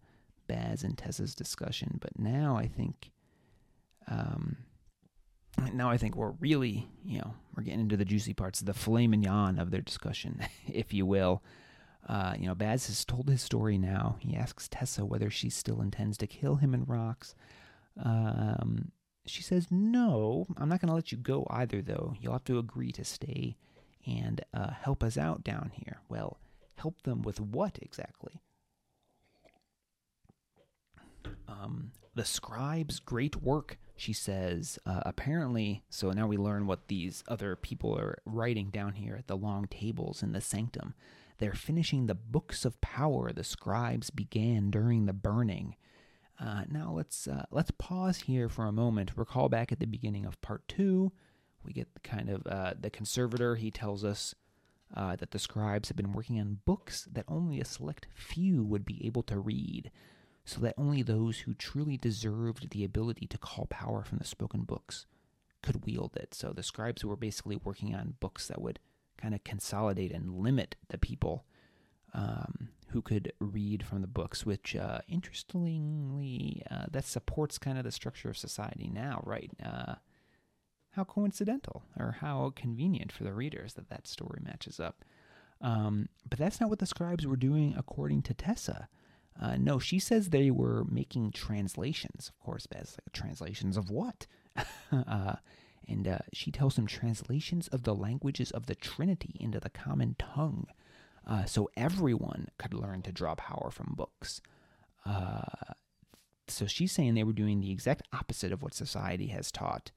Baz 0.47 0.83
and 0.83 0.97
Tessa's 0.97 1.35
discussion, 1.35 1.97
but 2.01 2.17
now 2.17 2.55
I 2.55 2.67
think 2.67 3.11
um, 4.07 4.57
now 5.73 5.89
I 5.89 5.97
think 5.97 6.15
we're 6.15 6.33
really, 6.39 6.87
you 7.05 7.19
know, 7.19 7.33
we're 7.55 7.63
getting 7.63 7.81
into 7.81 7.97
the 7.97 8.05
juicy 8.05 8.33
parts, 8.33 8.59
the 8.59 8.73
filet 8.73 9.07
mignon 9.07 9.59
of 9.59 9.71
their 9.71 9.81
discussion, 9.81 10.41
if 10.67 10.93
you 10.93 11.05
will. 11.05 11.43
Uh, 12.07 12.33
you 12.37 12.47
know, 12.47 12.55
Baz 12.55 12.87
has 12.87 13.05
told 13.05 13.29
his 13.29 13.41
story 13.41 13.77
now. 13.77 14.17
He 14.19 14.35
asks 14.35 14.67
Tessa 14.67 15.05
whether 15.05 15.29
she 15.29 15.49
still 15.49 15.81
intends 15.81 16.17
to 16.17 16.27
kill 16.27 16.55
him 16.55 16.73
in 16.73 16.85
Rox. 16.85 17.33
Um, 18.03 18.91
she 19.25 19.41
says, 19.41 19.67
No, 19.69 20.47
I'm 20.57 20.69
not 20.69 20.81
going 20.81 20.89
to 20.89 20.95
let 20.95 21.11
you 21.11 21.17
go 21.17 21.47
either, 21.49 21.81
though. 21.81 22.13
You'll 22.19 22.33
have 22.33 22.43
to 22.45 22.59
agree 22.59 22.91
to 22.93 23.05
stay 23.05 23.57
and 24.05 24.43
uh, 24.53 24.71
help 24.71 25.03
us 25.03 25.17
out 25.17 25.43
down 25.43 25.71
here. 25.73 26.01
Well, 26.09 26.39
help 26.75 27.01
them 27.03 27.21
with 27.21 27.39
what 27.39 27.79
exactly? 27.81 28.41
Um, 31.47 31.91
the 32.15 32.25
scribe's 32.25 32.99
great 32.99 33.41
work, 33.41 33.77
she 33.95 34.13
says. 34.13 34.77
Uh, 34.85 35.01
apparently, 35.05 35.83
so 35.89 36.11
now 36.11 36.27
we 36.27 36.37
learn 36.37 36.67
what 36.67 36.87
these 36.87 37.23
other 37.27 37.55
people 37.55 37.97
are 37.97 38.19
writing 38.25 38.69
down 38.69 38.93
here 38.93 39.15
at 39.15 39.27
the 39.27 39.37
long 39.37 39.67
tables 39.67 40.21
in 40.21 40.33
the 40.33 40.41
sanctum. 40.41 40.93
They're 41.37 41.53
finishing 41.53 42.05
the 42.05 42.15
books 42.15 42.65
of 42.65 42.79
power 42.81 43.31
the 43.31 43.43
scribes 43.43 44.09
began 44.09 44.69
during 44.69 45.05
the 45.05 45.13
burning. 45.13 45.75
Uh, 46.39 46.63
now 46.69 46.91
let's 46.91 47.27
uh, 47.27 47.45
let's 47.51 47.71
pause 47.71 48.19
here 48.19 48.49
for 48.49 48.65
a 48.65 48.71
moment. 48.71 49.11
Recall 49.15 49.49
back 49.49 49.71
at 49.71 49.79
the 49.79 49.85
beginning 49.85 50.25
of 50.25 50.41
part 50.41 50.67
two, 50.67 51.11
we 51.63 51.73
get 51.73 51.93
the 51.93 51.99
kind 51.99 52.29
of 52.29 52.45
uh, 52.47 52.73
the 52.79 52.89
conservator. 52.89 53.55
He 53.55 53.71
tells 53.71 54.03
us 54.03 54.35
uh, 54.95 55.15
that 55.15 55.31
the 55.31 55.39
scribes 55.39 55.89
have 55.89 55.97
been 55.97 56.13
working 56.13 56.39
on 56.39 56.59
books 56.65 57.07
that 57.11 57.25
only 57.27 57.59
a 57.59 57.65
select 57.65 58.07
few 58.13 58.63
would 58.63 58.85
be 58.85 59.05
able 59.05 59.23
to 59.23 59.39
read, 59.39 59.91
so 60.43 60.59
that 60.61 60.75
only 60.77 61.01
those 61.01 61.39
who 61.39 61.53
truly 61.53 61.97
deserved 61.97 62.71
the 62.71 62.83
ability 62.83 63.27
to 63.27 63.37
call 63.37 63.67
power 63.67 64.03
from 64.03 64.17
the 64.17 64.25
spoken 64.25 64.63
books 64.63 65.05
could 65.61 65.85
wield 65.85 66.15
it. 66.15 66.33
So 66.33 66.51
the 66.51 66.63
scribes 66.63 67.05
were 67.05 67.15
basically 67.15 67.55
working 67.63 67.95
on 67.95 68.15
books 68.19 68.47
that 68.47 68.61
would 68.61 68.79
kind 69.17 69.33
of 69.33 69.43
consolidate 69.43 70.11
and 70.11 70.39
limit 70.39 70.75
the 70.89 70.97
people 70.97 71.45
um, 72.13 72.69
who 72.89 73.01
could 73.01 73.33
read 73.39 73.85
from 73.85 74.01
the 74.01 74.07
books, 74.07 74.45
which 74.45 74.75
uh, 74.75 74.99
interestingly, 75.07 76.63
uh, 76.69 76.85
that 76.91 77.05
supports 77.05 77.57
kind 77.57 77.77
of 77.77 77.83
the 77.83 77.91
structure 77.91 78.29
of 78.29 78.37
society 78.37 78.89
now, 78.93 79.21
right? 79.25 79.51
Uh, 79.63 79.95
how 80.91 81.03
coincidental 81.03 81.83
or 81.97 82.17
how 82.21 82.53
convenient 82.55 83.11
for 83.11 83.23
the 83.23 83.33
readers 83.33 83.73
that 83.73 83.89
that 83.89 84.07
story 84.07 84.39
matches 84.43 84.79
up. 84.79 85.03
Um, 85.59 86.09
but 86.29 86.37
that's 86.37 86.61
not 86.61 86.69
what 86.69 86.79
the 86.79 86.85
scribes 86.85 87.25
were 87.25 87.35
doing 87.35 87.73
according 87.77 88.21
to 88.23 88.33
Tessa. 88.33 88.87
Uh, 89.41 89.57
no, 89.57 89.79
she 89.79 89.97
says 89.97 90.29
they 90.29 90.51
were 90.51 90.83
making 90.83 91.31
translations. 91.31 92.29
Of 92.29 92.39
course, 92.45 92.67
Baz, 92.67 92.97
like 93.03 93.13
translations 93.13 93.77
of 93.77 93.89
what? 93.89 94.27
uh, 94.91 95.35
and 95.87 96.07
uh, 96.07 96.19
she 96.31 96.51
tells 96.51 96.75
them 96.75 96.85
translations 96.85 97.67
of 97.69 97.83
the 97.83 97.95
languages 97.95 98.51
of 98.51 98.67
the 98.67 98.75
Trinity 98.75 99.35
into 99.39 99.59
the 99.59 99.69
common 99.71 100.15
tongue 100.19 100.67
uh, 101.27 101.45
so 101.45 101.69
everyone 101.77 102.49
could 102.57 102.73
learn 102.73 103.01
to 103.03 103.11
draw 103.11 103.35
power 103.35 103.69
from 103.71 103.93
books. 103.95 104.41
Uh, 105.05 105.73
so 106.47 106.65
she's 106.65 106.91
saying 106.91 107.13
they 107.13 107.23
were 107.23 107.33
doing 107.33 107.59
the 107.59 107.71
exact 107.71 108.03
opposite 108.11 108.51
of 108.51 108.61
what 108.61 108.73
society 108.73 109.27
has 109.27 109.51
taught. 109.51 109.91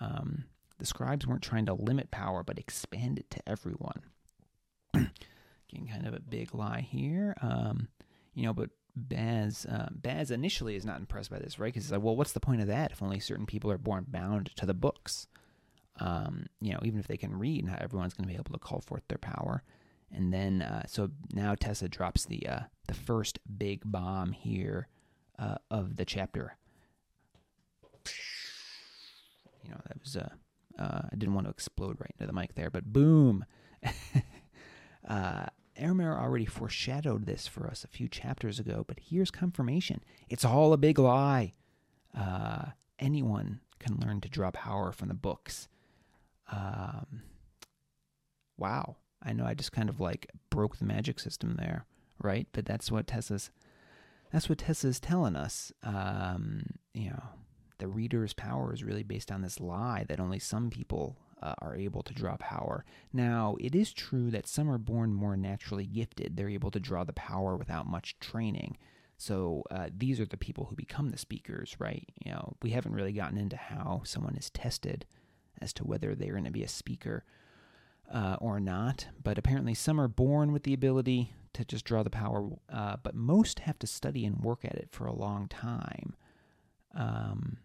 Um, 0.00 0.44
the 0.78 0.86
scribes 0.86 1.26
weren't 1.26 1.42
trying 1.42 1.66
to 1.66 1.74
limit 1.74 2.10
power, 2.10 2.42
but 2.42 2.58
expand 2.58 3.18
it 3.18 3.30
to 3.30 3.48
everyone. 3.48 4.02
Getting 4.94 5.88
kind 5.88 6.06
of 6.06 6.14
a 6.14 6.20
big 6.20 6.54
lie 6.54 6.86
here. 6.88 7.36
Um, 7.42 7.88
you 8.34 8.44
know, 8.44 8.54
but 8.54 8.70
Baz, 8.94 9.66
uh, 9.66 9.88
Baz 9.90 10.30
initially 10.30 10.76
is 10.76 10.86
not 10.86 11.00
impressed 11.00 11.30
by 11.30 11.38
this, 11.38 11.58
right? 11.58 11.66
Because 11.66 11.84
he's 11.84 11.92
like, 11.92 12.02
well, 12.02 12.16
what's 12.16 12.32
the 12.32 12.40
point 12.40 12.60
of 12.60 12.68
that 12.68 12.92
if 12.92 13.02
only 13.02 13.20
certain 13.20 13.46
people 13.46 13.70
are 13.70 13.78
born 13.78 14.06
bound 14.08 14.50
to 14.56 14.66
the 14.66 14.74
books? 14.74 15.26
Um, 16.00 16.46
you 16.60 16.72
know, 16.72 16.78
even 16.84 17.00
if 17.00 17.08
they 17.08 17.16
can 17.16 17.36
read, 17.36 17.66
not 17.66 17.82
everyone's 17.82 18.14
going 18.14 18.28
to 18.28 18.32
be 18.32 18.38
able 18.38 18.52
to 18.52 18.58
call 18.58 18.80
forth 18.80 19.02
their 19.08 19.18
power. 19.18 19.62
And 20.14 20.32
then, 20.32 20.62
uh, 20.62 20.84
so 20.86 21.10
now 21.32 21.54
Tessa 21.54 21.88
drops 21.88 22.24
the 22.24 22.46
uh, 22.46 22.60
the 22.86 22.94
first 22.94 23.38
big 23.58 23.82
bomb 23.84 24.32
here 24.32 24.88
uh, 25.38 25.56
of 25.70 25.96
the 25.96 26.04
chapter. 26.04 26.56
You 29.64 29.70
know, 29.70 29.80
that 29.86 30.00
was 30.00 30.16
uh, 30.16 30.30
uh 30.78 31.02
I 31.12 31.16
didn't 31.16 31.34
want 31.34 31.46
to 31.46 31.50
explode 31.50 31.98
right 32.00 32.14
into 32.18 32.26
the 32.26 32.32
mic 32.32 32.54
there, 32.54 32.70
but 32.70 32.92
boom. 32.92 33.44
uh, 35.08 35.46
already 36.28 36.46
foreshadowed 36.46 37.26
this 37.26 37.46
for 37.46 37.66
us 37.66 37.84
a 37.84 37.88
few 37.88 38.08
chapters 38.08 38.58
ago, 38.58 38.84
but 38.86 38.98
here's 39.00 39.30
confirmation. 39.30 40.02
It's 40.28 40.44
all 40.44 40.72
a 40.72 40.76
big 40.76 40.98
lie. 40.98 41.54
Uh, 42.16 42.66
anyone 42.98 43.60
can 43.78 43.98
learn 43.98 44.20
to 44.20 44.28
draw 44.28 44.50
power 44.50 44.92
from 44.92 45.08
the 45.08 45.14
books. 45.14 45.68
Um, 46.52 47.22
wow. 48.56 48.96
I 49.22 49.32
know 49.32 49.44
I 49.44 49.54
just 49.54 49.72
kind 49.72 49.88
of 49.88 50.00
like 50.00 50.30
broke 50.50 50.78
the 50.78 50.84
magic 50.84 51.20
system 51.20 51.56
there, 51.58 51.86
right? 52.22 52.46
But 52.52 52.66
that's 52.66 52.90
what 52.90 53.06
Tessa's 53.06 53.50
that's 54.32 54.48
what 54.48 54.58
Tessa's 54.58 55.00
telling 55.00 55.36
us. 55.36 55.72
Um, 55.82 56.62
you 56.92 57.10
know, 57.10 57.22
the 57.78 57.88
reader's 57.88 58.34
power 58.34 58.74
is 58.74 58.84
really 58.84 59.02
based 59.02 59.32
on 59.32 59.42
this 59.42 59.60
lie 59.60 60.04
that 60.08 60.20
only 60.20 60.38
some 60.38 60.70
people 60.70 61.16
uh, 61.42 61.54
are 61.60 61.76
able 61.76 62.02
to 62.02 62.12
draw 62.12 62.36
power. 62.36 62.84
Now, 63.12 63.56
it 63.60 63.74
is 63.74 63.92
true 63.92 64.30
that 64.30 64.46
some 64.46 64.68
are 64.70 64.78
born 64.78 65.14
more 65.14 65.36
naturally 65.36 65.86
gifted. 65.86 66.36
They're 66.36 66.48
able 66.48 66.70
to 66.72 66.80
draw 66.80 67.04
the 67.04 67.12
power 67.12 67.56
without 67.56 67.86
much 67.86 68.18
training. 68.18 68.76
So 69.16 69.64
uh, 69.70 69.88
these 69.96 70.20
are 70.20 70.26
the 70.26 70.36
people 70.36 70.66
who 70.66 70.76
become 70.76 71.10
the 71.10 71.18
speakers, 71.18 71.76
right? 71.78 72.08
You 72.24 72.32
know, 72.32 72.54
we 72.62 72.70
haven't 72.70 72.94
really 72.94 73.12
gotten 73.12 73.38
into 73.38 73.56
how 73.56 74.02
someone 74.04 74.36
is 74.36 74.50
tested 74.50 75.06
as 75.60 75.72
to 75.74 75.84
whether 75.84 76.14
they're 76.14 76.32
going 76.32 76.44
to 76.44 76.50
be 76.50 76.62
a 76.62 76.68
speaker 76.68 77.24
uh, 78.12 78.36
or 78.40 78.60
not, 78.60 79.06
but 79.22 79.38
apparently 79.38 79.74
some 79.74 80.00
are 80.00 80.08
born 80.08 80.52
with 80.52 80.62
the 80.62 80.74
ability 80.74 81.32
to 81.54 81.64
just 81.64 81.84
draw 81.84 82.02
the 82.02 82.10
power, 82.10 82.48
uh, 82.72 82.96
but 83.02 83.14
most 83.14 83.60
have 83.60 83.78
to 83.78 83.86
study 83.86 84.24
and 84.24 84.40
work 84.40 84.64
at 84.64 84.74
it 84.74 84.88
for 84.90 85.06
a 85.06 85.14
long 85.14 85.48
time. 85.48 86.14
Um, 86.94 87.58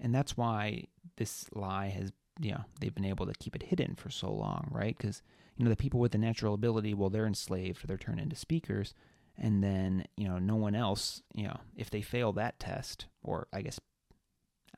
and 0.00 0.14
that's 0.14 0.36
why 0.36 0.84
this 1.16 1.46
lie 1.52 1.88
has, 1.88 2.12
you 2.40 2.52
know, 2.52 2.64
they've 2.80 2.94
been 2.94 3.04
able 3.04 3.26
to 3.26 3.34
keep 3.38 3.54
it 3.54 3.64
hidden 3.64 3.94
for 3.94 4.10
so 4.10 4.32
long, 4.32 4.68
right? 4.70 4.96
Because, 4.96 5.22
you 5.56 5.64
know, 5.64 5.70
the 5.70 5.76
people 5.76 6.00
with 6.00 6.12
the 6.12 6.18
natural 6.18 6.54
ability, 6.54 6.94
well, 6.94 7.10
they're 7.10 7.26
enslaved, 7.26 7.86
they're 7.86 7.98
turned 7.98 8.20
into 8.20 8.36
speakers. 8.36 8.94
And 9.36 9.62
then, 9.62 10.04
you 10.16 10.28
know, 10.28 10.38
no 10.38 10.56
one 10.56 10.74
else, 10.74 11.22
you 11.34 11.44
know, 11.44 11.58
if 11.76 11.90
they 11.90 12.02
fail 12.02 12.32
that 12.32 12.58
test, 12.58 13.06
or 13.22 13.48
I 13.52 13.62
guess, 13.62 13.78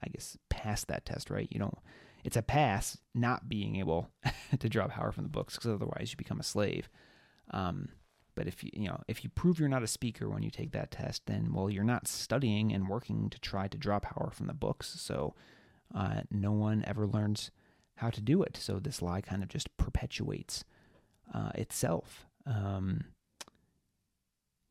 I 0.02 0.08
guess 0.08 0.36
pass 0.50 0.84
that 0.84 1.04
test, 1.04 1.30
right? 1.30 1.48
You 1.50 1.60
don't, 1.60 1.78
it's 2.24 2.36
a 2.36 2.42
pass 2.42 2.98
not 3.14 3.48
being 3.48 3.76
able 3.76 4.10
to 4.58 4.68
draw 4.68 4.86
power 4.88 5.12
from 5.12 5.24
the 5.24 5.30
books 5.30 5.56
because 5.56 5.72
otherwise 5.72 6.10
you 6.10 6.16
become 6.16 6.40
a 6.40 6.44
slave. 6.44 6.88
Um, 7.50 7.88
but 8.34 8.46
if 8.46 8.64
you 8.64 8.70
you 8.72 8.88
know 8.88 9.00
if 9.08 9.24
you 9.24 9.30
prove 9.30 9.58
you're 9.58 9.68
not 9.68 9.82
a 9.82 9.88
speaker 9.88 10.28
when 10.28 10.42
you 10.42 10.50
take 10.50 10.72
that 10.72 10.90
test, 10.90 11.26
then 11.26 11.52
well 11.52 11.68
you're 11.68 11.84
not 11.84 12.08
studying 12.08 12.72
and 12.72 12.88
working 12.88 13.28
to 13.30 13.38
try 13.40 13.68
to 13.68 13.76
draw 13.78 13.98
power 13.98 14.30
from 14.32 14.46
the 14.46 14.54
books. 14.54 14.94
So 14.98 15.34
uh, 15.94 16.22
no 16.30 16.52
one 16.52 16.82
ever 16.86 17.06
learns 17.06 17.50
how 17.96 18.10
to 18.10 18.20
do 18.20 18.42
it. 18.42 18.56
So 18.56 18.78
this 18.78 19.02
lie 19.02 19.20
kind 19.20 19.42
of 19.42 19.48
just 19.48 19.76
perpetuates 19.76 20.64
uh, 21.34 21.50
itself. 21.54 22.26
Um, 22.46 23.04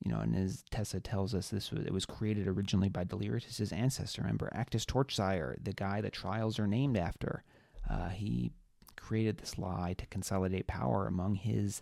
you 0.04 0.12
know, 0.12 0.20
and 0.20 0.36
as 0.36 0.64
Tessa 0.72 1.00
tells 1.00 1.36
us, 1.36 1.50
this 1.50 1.72
was, 1.72 1.86
it 1.86 1.94
was 1.94 2.06
created 2.06 2.48
originally 2.48 2.90
by 2.90 3.04
Delirious' 3.04 3.72
ancestor. 3.72 4.22
Remember, 4.22 4.52
Acktus 4.56 4.86
Torchsire, 4.86 5.56
the 5.64 5.74
guy 5.74 6.02
that 6.02 6.14
trials 6.14 6.58
are 6.60 6.68
named 6.68 6.98
after. 6.98 7.44
Uh, 7.90 8.10
he 8.10 8.52
created 8.96 9.38
this 9.38 9.58
lie 9.58 9.94
to 9.98 10.06
consolidate 10.08 10.68
power 10.68 11.08
among 11.08 11.36
his 11.36 11.82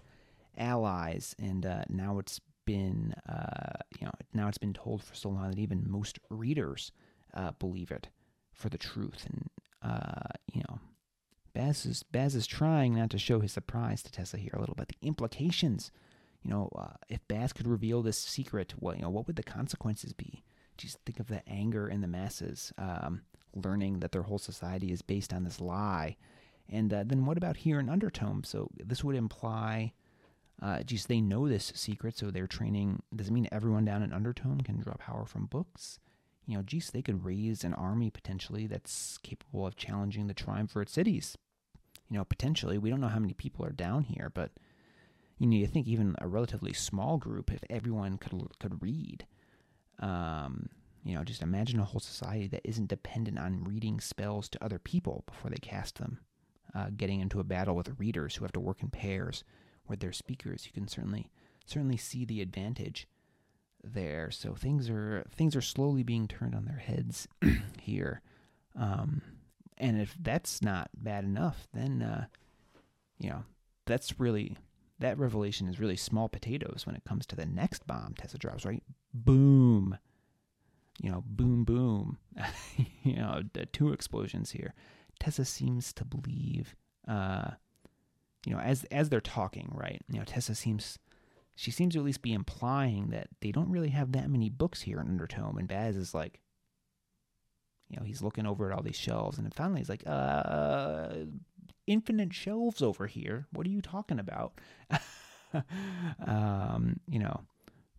allies, 0.57 1.35
and 1.39 1.65
uh, 1.65 1.83
now 1.89 2.19
it's 2.19 2.41
been, 2.65 3.13
uh, 3.27 3.77
you 3.99 4.05
know, 4.05 4.11
now 4.33 4.47
it's 4.47 4.57
been 4.57 4.73
told 4.73 5.03
for 5.03 5.15
so 5.15 5.29
long 5.29 5.49
that 5.49 5.59
even 5.59 5.89
most 5.89 6.19
readers 6.29 6.91
uh, 7.33 7.51
believe 7.59 7.91
it 7.91 8.09
for 8.51 8.69
the 8.69 8.77
truth. 8.77 9.25
And 9.25 9.49
uh, 9.81 10.33
you 10.53 10.61
know, 10.67 10.79
Baz 11.53 11.85
is 11.85 12.03
Baz 12.03 12.35
is 12.35 12.47
trying 12.47 12.95
not 12.95 13.09
to 13.11 13.17
show 13.17 13.39
his 13.39 13.51
surprise 13.51 14.03
to 14.03 14.11
Tessa 14.11 14.37
here 14.37 14.53
a 14.53 14.59
little 14.59 14.75
bit. 14.75 14.89
The 14.89 15.07
implications 15.07 15.91
you 16.43 16.51
know, 16.51 16.69
uh, 16.77 16.93
if 17.09 17.27
Baz 17.27 17.53
could 17.53 17.67
reveal 17.67 18.01
this 18.01 18.17
secret, 18.17 18.73
what 18.77 18.95
you 18.95 19.01
know, 19.01 19.09
what 19.09 19.27
would 19.27 19.35
the 19.35 19.43
consequences 19.43 20.13
be? 20.13 20.43
Just 20.77 20.99
think 21.05 21.19
of 21.19 21.27
the 21.27 21.47
anger 21.47 21.87
in 21.87 22.01
the 22.01 22.07
masses, 22.07 22.71
um, 22.77 23.21
learning 23.53 23.99
that 23.99 24.11
their 24.11 24.23
whole 24.23 24.39
society 24.39 24.91
is 24.91 25.01
based 25.01 25.33
on 25.33 25.43
this 25.43 25.59
lie. 25.59 26.15
And 26.69 26.93
uh, 26.93 27.03
then 27.05 27.25
what 27.25 27.37
about 27.37 27.57
here 27.57 27.79
in 27.79 27.87
Undertome? 27.87 28.45
So 28.45 28.69
this 28.77 29.03
would 29.03 29.15
imply, 29.15 29.93
uh, 30.61 30.83
geez, 30.83 31.07
they 31.07 31.19
know 31.19 31.49
this 31.49 31.73
secret, 31.75 32.17
so 32.17 32.31
they're 32.31 32.47
training. 32.47 33.01
Does 33.13 33.27
it 33.27 33.33
mean 33.33 33.49
everyone 33.51 33.85
down 33.85 34.03
in 34.03 34.11
Undertome 34.11 34.63
can 34.63 34.79
draw 34.79 34.93
power 34.93 35.25
from 35.25 35.47
books? 35.47 35.99
You 36.45 36.55
know, 36.57 36.63
geez, 36.63 36.91
they 36.91 37.01
could 37.01 37.25
raise 37.25 37.63
an 37.63 37.73
army 37.73 38.09
potentially 38.09 38.65
that's 38.67 39.17
capable 39.19 39.67
of 39.67 39.75
challenging 39.75 40.27
the 40.27 40.33
triumvirate 40.33 40.89
cities. 40.89 41.37
You 42.09 42.17
know, 42.17 42.23
potentially. 42.23 42.77
We 42.77 42.89
don't 42.89 43.01
know 43.01 43.07
how 43.07 43.19
many 43.19 43.33
people 43.33 43.65
are 43.65 43.71
down 43.71 44.03
here, 44.03 44.31
but 44.33 44.51
you 45.39 45.47
know, 45.47 45.55
you 45.57 45.67
think 45.67 45.87
even 45.87 46.15
a 46.19 46.27
relatively 46.27 46.73
small 46.73 47.17
group, 47.17 47.51
if 47.51 47.63
everyone 47.69 48.17
could 48.17 48.33
could 48.59 48.81
read, 48.81 49.25
um, 49.99 50.69
You 51.03 51.15
know, 51.15 51.23
just 51.23 51.41
imagine 51.41 51.79
a 51.79 51.85
whole 51.85 52.01
society 52.01 52.47
that 52.47 52.67
isn't 52.67 52.89
dependent 52.89 53.39
on 53.39 53.63
reading 53.63 53.99
spells 54.01 54.49
to 54.49 54.63
other 54.63 54.79
people 54.79 55.23
before 55.27 55.49
they 55.49 55.57
cast 55.57 55.97
them. 55.97 56.19
Uh, 56.75 56.89
getting 56.95 57.19
into 57.21 57.39
a 57.39 57.43
battle 57.43 57.75
with 57.75 57.99
readers 57.99 58.35
who 58.35 58.43
have 58.45 58.51
to 58.51 58.59
work 58.59 58.83
in 58.83 58.89
pairs 58.89 59.43
with 59.87 60.01
their 60.01 60.11
speakers, 60.11 60.65
you 60.67 60.71
can 60.73 60.87
certainly 60.87 61.31
certainly 61.65 61.97
see 61.97 62.25
the 62.25 62.41
advantage 62.41 63.07
there. 63.83 64.29
So 64.31 64.53
things 64.53 64.89
are 64.89 65.25
things 65.31 65.55
are 65.55 65.61
slowly 65.61 66.03
being 66.03 66.27
turned 66.27 66.53
on 66.53 66.65
their 66.65 66.77
heads 66.77 67.27
here. 67.81 68.21
Um, 68.75 69.21
and 69.77 69.99
if 69.99 70.15
that's 70.21 70.61
not 70.61 70.89
bad 70.93 71.23
enough, 71.23 71.67
then 71.73 72.01
uh, 72.01 72.25
you 73.19 73.29
know 73.29 73.43
that's 73.85 74.19
really 74.19 74.57
that 74.99 75.17
revelation 75.17 75.67
is 75.67 75.79
really 75.79 75.95
small 75.95 76.29
potatoes 76.29 76.83
when 76.85 76.95
it 76.95 77.03
comes 77.07 77.25
to 77.27 77.35
the 77.35 77.45
next 77.45 77.87
bomb 77.87 78.13
Tessa 78.17 78.37
drops. 78.37 78.65
Right, 78.65 78.83
boom. 79.13 79.97
You 81.01 81.11
know, 81.11 81.23
boom, 81.25 81.63
boom. 81.63 82.17
you 83.03 83.15
know, 83.15 83.41
the 83.53 83.65
two 83.65 83.93
explosions 83.93 84.51
here. 84.51 84.73
Tessa 85.19 85.45
seems 85.45 85.93
to 85.93 86.05
believe, 86.05 86.75
uh, 87.07 87.51
you 88.45 88.53
know, 88.53 88.59
as 88.59 88.83
as 88.85 89.09
they're 89.09 89.21
talking, 89.21 89.69
right? 89.73 90.01
You 90.09 90.19
know, 90.19 90.25
Tessa 90.25 90.55
seems 90.55 90.99
she 91.55 91.71
seems 91.71 91.93
to 91.93 91.99
at 91.99 92.05
least 92.05 92.21
be 92.21 92.33
implying 92.33 93.09
that 93.09 93.27
they 93.41 93.51
don't 93.51 93.69
really 93.69 93.89
have 93.89 94.13
that 94.13 94.29
many 94.29 94.49
books 94.49 94.81
here 94.81 94.99
in 95.01 95.07
Undertome, 95.07 95.57
and 95.57 95.67
Baz 95.67 95.97
is 95.97 96.13
like, 96.13 96.39
you 97.89 97.97
know, 97.97 98.05
he's 98.05 98.21
looking 98.21 98.45
over 98.45 98.71
at 98.71 98.77
all 98.77 98.83
these 98.83 98.95
shelves, 98.95 99.37
and 99.37 99.53
finally 99.53 99.81
he's 99.81 99.89
like, 99.89 100.03
uh, 100.05 101.15
infinite 101.89 102.33
shelves 102.33 102.81
over 102.81 103.07
here. 103.07 103.47
What 103.51 103.65
are 103.65 103.71
you 103.71 103.81
talking 103.81 104.19
about? 104.19 104.53
um, 106.25 106.99
you 107.07 107.19
know, 107.19 107.41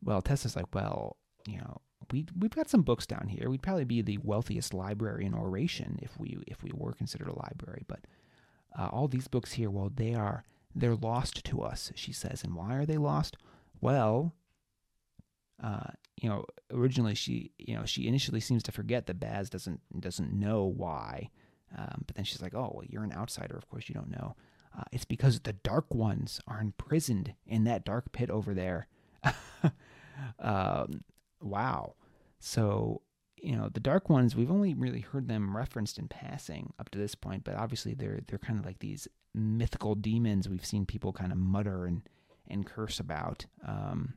well, 0.02 0.22
Tessa's 0.22 0.56
like, 0.56 0.74
well, 0.74 1.16
you 1.46 1.58
know, 1.58 1.80
we 2.12 2.26
we've 2.38 2.54
got 2.54 2.70
some 2.70 2.82
books 2.82 3.06
down 3.06 3.28
here. 3.28 3.50
We'd 3.50 3.62
probably 3.62 3.84
be 3.84 4.02
the 4.02 4.18
wealthiest 4.18 4.72
library 4.72 5.26
in 5.26 5.34
Oration 5.34 5.98
if 6.00 6.18
we 6.18 6.38
if 6.46 6.62
we 6.62 6.70
were 6.72 6.92
considered 6.92 7.28
a 7.28 7.38
library. 7.38 7.84
But 7.86 8.06
uh, 8.78 8.88
all 8.92 9.08
these 9.08 9.28
books 9.28 9.52
here, 9.52 9.70
well, 9.70 9.90
they 9.94 10.14
are 10.14 10.44
they're 10.74 10.94
lost 10.94 11.44
to 11.44 11.62
us. 11.62 11.92
She 11.94 12.12
says, 12.12 12.44
and 12.44 12.54
why 12.54 12.76
are 12.76 12.86
they 12.86 12.96
lost? 12.96 13.36
Well, 13.80 14.34
uh, 15.62 15.90
you 16.16 16.28
know, 16.28 16.44
originally 16.72 17.14
she, 17.14 17.52
you 17.58 17.74
know, 17.74 17.84
she 17.84 18.06
initially 18.06 18.40
seems 18.40 18.62
to 18.64 18.72
forget 18.72 19.06
that 19.06 19.20
Baz 19.20 19.50
doesn't 19.50 19.80
doesn't 20.00 20.32
know 20.32 20.64
why, 20.64 21.30
um, 21.76 22.04
but 22.06 22.16
then 22.16 22.24
she's 22.24 22.42
like, 22.42 22.54
"Oh, 22.54 22.72
well, 22.74 22.84
you're 22.88 23.04
an 23.04 23.12
outsider. 23.12 23.56
Of 23.56 23.68
course, 23.68 23.88
you 23.88 23.94
don't 23.94 24.10
know. 24.10 24.36
Uh, 24.76 24.84
it's 24.92 25.04
because 25.04 25.40
the 25.40 25.52
Dark 25.52 25.94
Ones 25.94 26.40
are 26.46 26.60
imprisoned 26.60 27.34
in 27.46 27.64
that 27.64 27.84
dark 27.84 28.12
pit 28.12 28.30
over 28.30 28.54
there." 28.54 28.88
um, 30.38 31.04
wow. 31.40 31.94
So 32.38 33.02
you 33.42 33.56
know, 33.56 33.68
the 33.72 33.80
Dark 33.80 34.08
Ones. 34.08 34.36
We've 34.36 34.50
only 34.50 34.74
really 34.74 35.00
heard 35.00 35.28
them 35.28 35.56
referenced 35.56 35.98
in 35.98 36.08
passing 36.08 36.72
up 36.78 36.90
to 36.90 36.98
this 36.98 37.14
point, 37.14 37.44
but 37.44 37.54
obviously 37.54 37.94
they're 37.94 38.20
they're 38.26 38.38
kind 38.38 38.58
of 38.58 38.66
like 38.66 38.78
these 38.78 39.08
mythical 39.34 39.94
demons 39.94 40.48
we've 40.48 40.66
seen 40.66 40.84
people 40.84 41.12
kind 41.12 41.32
of 41.32 41.38
mutter 41.38 41.86
and 41.86 42.02
and 42.48 42.66
curse 42.66 42.98
about. 43.00 43.46
Um, 43.66 44.14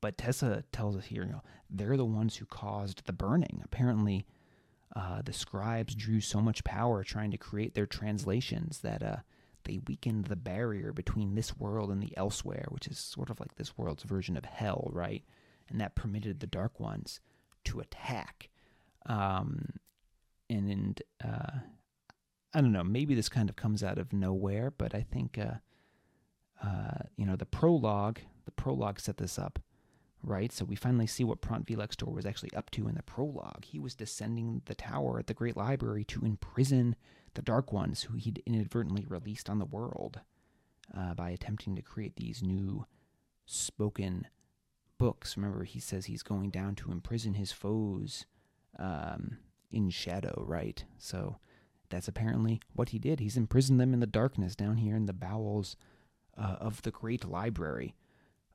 but 0.00 0.18
Tessa 0.18 0.64
tells 0.72 0.96
us 0.96 1.06
here, 1.06 1.24
you 1.24 1.32
know, 1.32 1.42
they're 1.68 1.96
the 1.96 2.04
ones 2.04 2.36
who 2.36 2.46
caused 2.46 3.06
the 3.06 3.12
burning. 3.12 3.62
Apparently, 3.64 4.26
uh, 4.96 5.22
the 5.22 5.32
scribes 5.32 5.94
drew 5.94 6.20
so 6.20 6.40
much 6.40 6.64
power 6.64 7.04
trying 7.04 7.30
to 7.30 7.38
create 7.38 7.74
their 7.74 7.86
translations 7.86 8.80
that 8.80 9.02
uh, 9.02 9.16
they 9.64 9.78
weakened 9.86 10.26
the 10.26 10.36
barrier 10.36 10.92
between 10.92 11.34
this 11.34 11.56
world 11.56 11.90
and 11.90 12.02
the 12.02 12.16
elsewhere, 12.16 12.66
which 12.70 12.88
is 12.88 12.98
sort 12.98 13.30
of 13.30 13.38
like 13.38 13.54
this 13.54 13.76
world's 13.78 14.02
version 14.02 14.36
of 14.36 14.44
hell, 14.44 14.88
right? 14.92 15.22
And 15.68 15.80
that 15.80 15.94
permitted 15.94 16.40
the 16.40 16.46
Dark 16.46 16.80
Ones 16.80 17.20
to 17.64 17.80
attack. 17.80 18.48
Um, 19.06 19.66
and 20.48 20.68
and 20.68 21.02
uh, 21.24 21.58
I 22.52 22.60
don't 22.60 22.72
know, 22.72 22.82
maybe 22.82 23.14
this 23.14 23.28
kind 23.28 23.48
of 23.48 23.56
comes 23.56 23.84
out 23.84 23.98
of 23.98 24.12
nowhere, 24.12 24.72
but 24.76 24.94
I 24.94 25.02
think 25.02 25.38
uh, 25.38 26.66
uh, 26.66 27.04
you 27.16 27.26
know 27.26 27.36
the 27.36 27.46
prologue. 27.46 28.18
The 28.46 28.50
prologue 28.50 28.98
set 28.98 29.18
this 29.18 29.38
up 29.38 29.60
right? 30.22 30.52
So 30.52 30.64
we 30.64 30.76
finally 30.76 31.06
see 31.06 31.24
what 31.24 31.40
Pront 31.40 31.66
Velextor 31.66 32.12
was 32.12 32.26
actually 32.26 32.52
up 32.54 32.70
to 32.72 32.88
in 32.88 32.94
the 32.94 33.02
prologue. 33.02 33.64
He 33.64 33.78
was 33.78 33.94
descending 33.94 34.62
the 34.66 34.74
tower 34.74 35.18
at 35.18 35.26
the 35.26 35.34
Great 35.34 35.56
Library 35.56 36.04
to 36.04 36.24
imprison 36.24 36.96
the 37.34 37.42
Dark 37.42 37.72
Ones 37.72 38.02
who 38.02 38.16
he'd 38.16 38.42
inadvertently 38.46 39.06
released 39.08 39.48
on 39.48 39.58
the 39.58 39.64
world 39.64 40.20
uh, 40.96 41.14
by 41.14 41.30
attempting 41.30 41.76
to 41.76 41.82
create 41.82 42.16
these 42.16 42.42
new 42.42 42.86
spoken 43.46 44.26
books. 44.98 45.36
Remember, 45.36 45.64
he 45.64 45.80
says 45.80 46.06
he's 46.06 46.22
going 46.22 46.50
down 46.50 46.74
to 46.76 46.92
imprison 46.92 47.34
his 47.34 47.52
foes 47.52 48.26
um, 48.78 49.38
in 49.70 49.90
shadow, 49.90 50.44
right? 50.46 50.84
So 50.98 51.38
that's 51.88 52.08
apparently 52.08 52.60
what 52.74 52.90
he 52.90 52.98
did. 52.98 53.20
He's 53.20 53.36
imprisoned 53.36 53.80
them 53.80 53.94
in 53.94 54.00
the 54.00 54.06
darkness 54.06 54.54
down 54.54 54.76
here 54.76 54.96
in 54.96 55.06
the 55.06 55.12
bowels 55.12 55.76
uh, 56.36 56.56
of 56.60 56.82
the 56.82 56.90
Great 56.90 57.24
Library. 57.24 57.94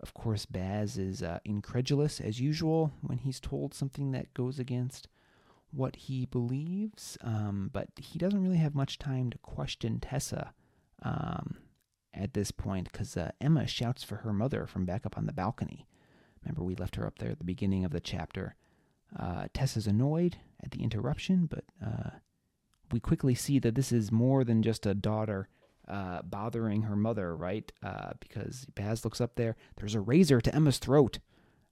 Of 0.05 0.13
course, 0.13 0.45
Baz 0.45 0.99
is 0.99 1.23
uh, 1.23 1.39
incredulous 1.45 2.21
as 2.21 2.39
usual 2.39 2.91
when 3.01 3.17
he's 3.17 3.39
told 3.39 3.73
something 3.73 4.11
that 4.11 4.35
goes 4.35 4.59
against 4.59 5.07
what 5.71 5.95
he 5.95 6.27
believes, 6.27 7.17
um, 7.21 7.71
but 7.73 7.87
he 7.97 8.19
doesn't 8.19 8.43
really 8.43 8.59
have 8.59 8.75
much 8.75 8.99
time 8.99 9.31
to 9.31 9.39
question 9.39 9.99
Tessa 9.99 10.53
um, 11.01 11.57
at 12.13 12.35
this 12.35 12.51
point 12.51 12.91
because 12.91 13.17
uh, 13.17 13.31
Emma 13.41 13.65
shouts 13.65 14.03
for 14.03 14.17
her 14.17 14.31
mother 14.31 14.67
from 14.67 14.85
back 14.85 15.07
up 15.07 15.17
on 15.17 15.25
the 15.25 15.33
balcony. 15.33 15.87
Remember, 16.43 16.63
we 16.63 16.75
left 16.75 16.97
her 16.97 17.07
up 17.07 17.17
there 17.17 17.31
at 17.31 17.39
the 17.39 17.43
beginning 17.43 17.83
of 17.83 17.91
the 17.91 17.99
chapter. 17.99 18.53
Uh, 19.19 19.47
Tessa's 19.55 19.87
annoyed 19.87 20.37
at 20.63 20.69
the 20.69 20.83
interruption, 20.83 21.47
but 21.47 21.63
uh, 21.83 22.11
we 22.91 22.99
quickly 22.99 23.33
see 23.33 23.57
that 23.57 23.73
this 23.73 23.91
is 23.91 24.11
more 24.11 24.43
than 24.43 24.61
just 24.61 24.85
a 24.85 24.93
daughter 24.93 25.49
uh, 25.87 26.21
bothering 26.23 26.83
her 26.83 26.95
mother, 26.95 27.35
right? 27.35 27.71
Uh, 27.83 28.11
because 28.19 28.65
Baz 28.75 29.03
looks 29.03 29.21
up 29.21 29.35
there. 29.35 29.55
There's 29.77 29.95
a 29.95 30.01
razor 30.01 30.41
to 30.41 30.55
Emma's 30.55 30.79
throat. 30.79 31.19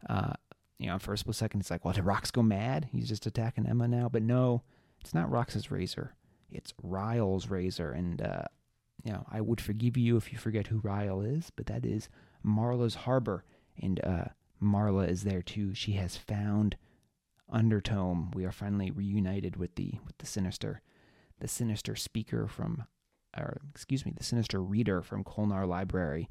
Uh, 0.07 0.34
you 0.78 0.88
know, 0.88 0.99
for 0.99 1.14
a 1.14 1.18
split 1.18 1.36
second, 1.36 1.61
it's 1.61 1.72
like, 1.72 1.86
well, 1.86 1.93
did 1.93 2.03
Rox 2.03 2.32
go 2.32 2.43
mad? 2.43 2.89
He's 2.91 3.07
just 3.07 3.26
attacking 3.26 3.68
Emma 3.68 3.88
now. 3.88 4.09
But 4.09 4.24
no, 4.24 4.64
it's 5.01 5.14
not 5.14 5.32
Rox's 5.32 5.72
razor. 5.72 6.16
It's 6.51 6.74
Ryle's 6.82 7.49
razor. 7.49 7.91
And, 7.91 8.22
uh, 8.22 8.45
you 9.03 9.11
know, 9.11 9.26
I 9.32 9.41
would 9.41 9.61
forgive 9.61 9.97
you 9.97 10.18
if 10.18 10.32
you 10.32 10.38
forget 10.38 10.68
who 10.68 10.80
Ryle 10.80 11.22
is, 11.22 11.51
but 11.55 11.68
that 11.68 11.86
is 11.86 12.09
Marla's 12.45 12.95
harbor. 12.95 13.43
And 13.82 14.03
uh, 14.03 14.26
Marla 14.61 15.07
is 15.07 15.24
there 15.24 15.41
too. 15.41 15.74
She 15.74 15.93
has 15.93 16.18
found 16.18 16.76
Undertome. 17.51 18.34
We 18.34 18.45
are 18.45 18.51
finally 18.51 18.91
reunited 18.91 19.57
with 19.57 19.76
the 19.76 19.99
with 20.05 20.18
the 20.18 20.26
sinister, 20.26 20.82
the 21.39 21.47
sinister 21.47 21.95
speaker 21.95 22.47
from 22.47 22.86
or 23.38 23.61
excuse 23.71 24.05
me, 24.05 24.13
the 24.15 24.23
sinister 24.23 24.61
reader 24.61 25.01
from 25.01 25.23
Kolnar 25.23 25.67
Library. 25.67 26.29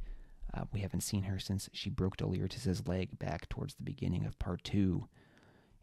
Uh, 0.54 0.64
we 0.72 0.80
haven't 0.80 1.00
seen 1.00 1.24
her 1.24 1.38
since 1.38 1.70
she 1.72 1.88
broke 1.88 2.16
Deliritus's 2.18 2.86
leg 2.86 3.18
back 3.18 3.48
towards 3.48 3.74
the 3.74 3.82
beginning 3.82 4.26
of 4.26 4.38
part 4.38 4.62
two. 4.62 5.08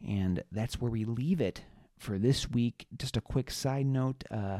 And 0.05 0.43
that's 0.51 0.79
where 0.79 0.91
we 0.91 1.05
leave 1.05 1.41
it 1.41 1.63
for 1.97 2.17
this 2.17 2.49
week. 2.49 2.85
Just 2.97 3.17
a 3.17 3.21
quick 3.21 3.51
side 3.51 3.87
note. 3.87 4.23
Uh, 4.29 4.59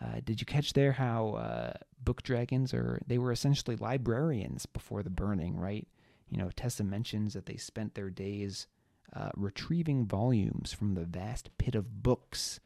uh, 0.00 0.20
did 0.22 0.40
you 0.40 0.46
catch 0.46 0.74
there 0.74 0.92
how 0.92 1.30
uh, 1.30 1.72
book 2.02 2.22
dragons 2.22 2.74
are? 2.74 3.00
They 3.06 3.18
were 3.18 3.32
essentially 3.32 3.76
librarians 3.76 4.66
before 4.66 5.02
the 5.02 5.10
burning, 5.10 5.56
right? 5.56 5.88
You 6.28 6.38
know, 6.38 6.50
Tessa 6.54 6.84
mentions 6.84 7.34
that 7.34 7.46
they 7.46 7.56
spent 7.56 7.94
their 7.94 8.10
days 8.10 8.66
uh, 9.14 9.30
retrieving 9.36 10.04
volumes 10.06 10.72
from 10.72 10.94
the 10.94 11.04
vast 11.04 11.50
pit 11.58 11.74
of 11.74 12.02
books 12.02 12.60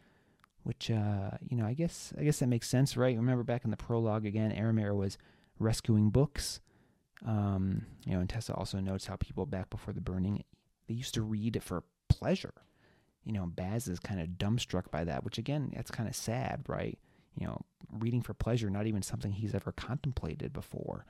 which 0.70 0.88
uh, 0.88 1.30
you 1.48 1.56
know 1.56 1.66
I 1.66 1.74
guess 1.74 2.12
I 2.16 2.22
guess 2.22 2.38
that 2.38 2.47
makes 2.47 2.68
sense, 2.68 2.97
right? 2.97 3.16
Remember 3.16 3.42
back 3.42 3.64
in 3.64 3.72
the 3.72 3.76
prologue 3.76 4.24
again, 4.24 4.52
Aramir 4.52 4.94
was 4.94 5.18
rescuing 5.59 6.10
books. 6.10 6.60
Um, 7.26 7.86
you 8.06 8.12
know, 8.12 8.20
and 8.20 8.30
Tessa 8.30 8.55
also 8.55 8.78
notes 8.78 9.06
how 9.06 9.16
people 9.16 9.47
back 9.47 9.68
before 9.68 9.92
the 9.92 10.01
burning 10.01 10.44
they 10.86 10.94
used 10.94 11.14
to 11.14 11.22
read 11.22 11.60
for 11.60 11.82
pleasure. 12.09 12.55
You 13.24 13.32
know, 13.32 13.47
Baz 13.47 13.88
is 13.88 13.98
kind 13.98 14.20
of 14.20 14.28
dumbstruck 14.38 14.92
by 14.92 15.02
that, 15.02 15.24
which 15.24 15.38
again, 15.38 15.72
that's 15.74 15.90
kind 15.90 16.09
of 16.09 16.14
sad, 16.14 16.62
right? 16.68 16.97
You 17.36 17.48
know, 17.48 17.60
reading 17.92 18.22
for 18.22 18.32
pleasure, 18.32 18.70
not 18.70 18.86
even 18.86 19.02
something 19.02 19.32
he's 19.32 19.56
ever 19.56 19.72
contemplated 19.72 20.52
before. 20.52 21.05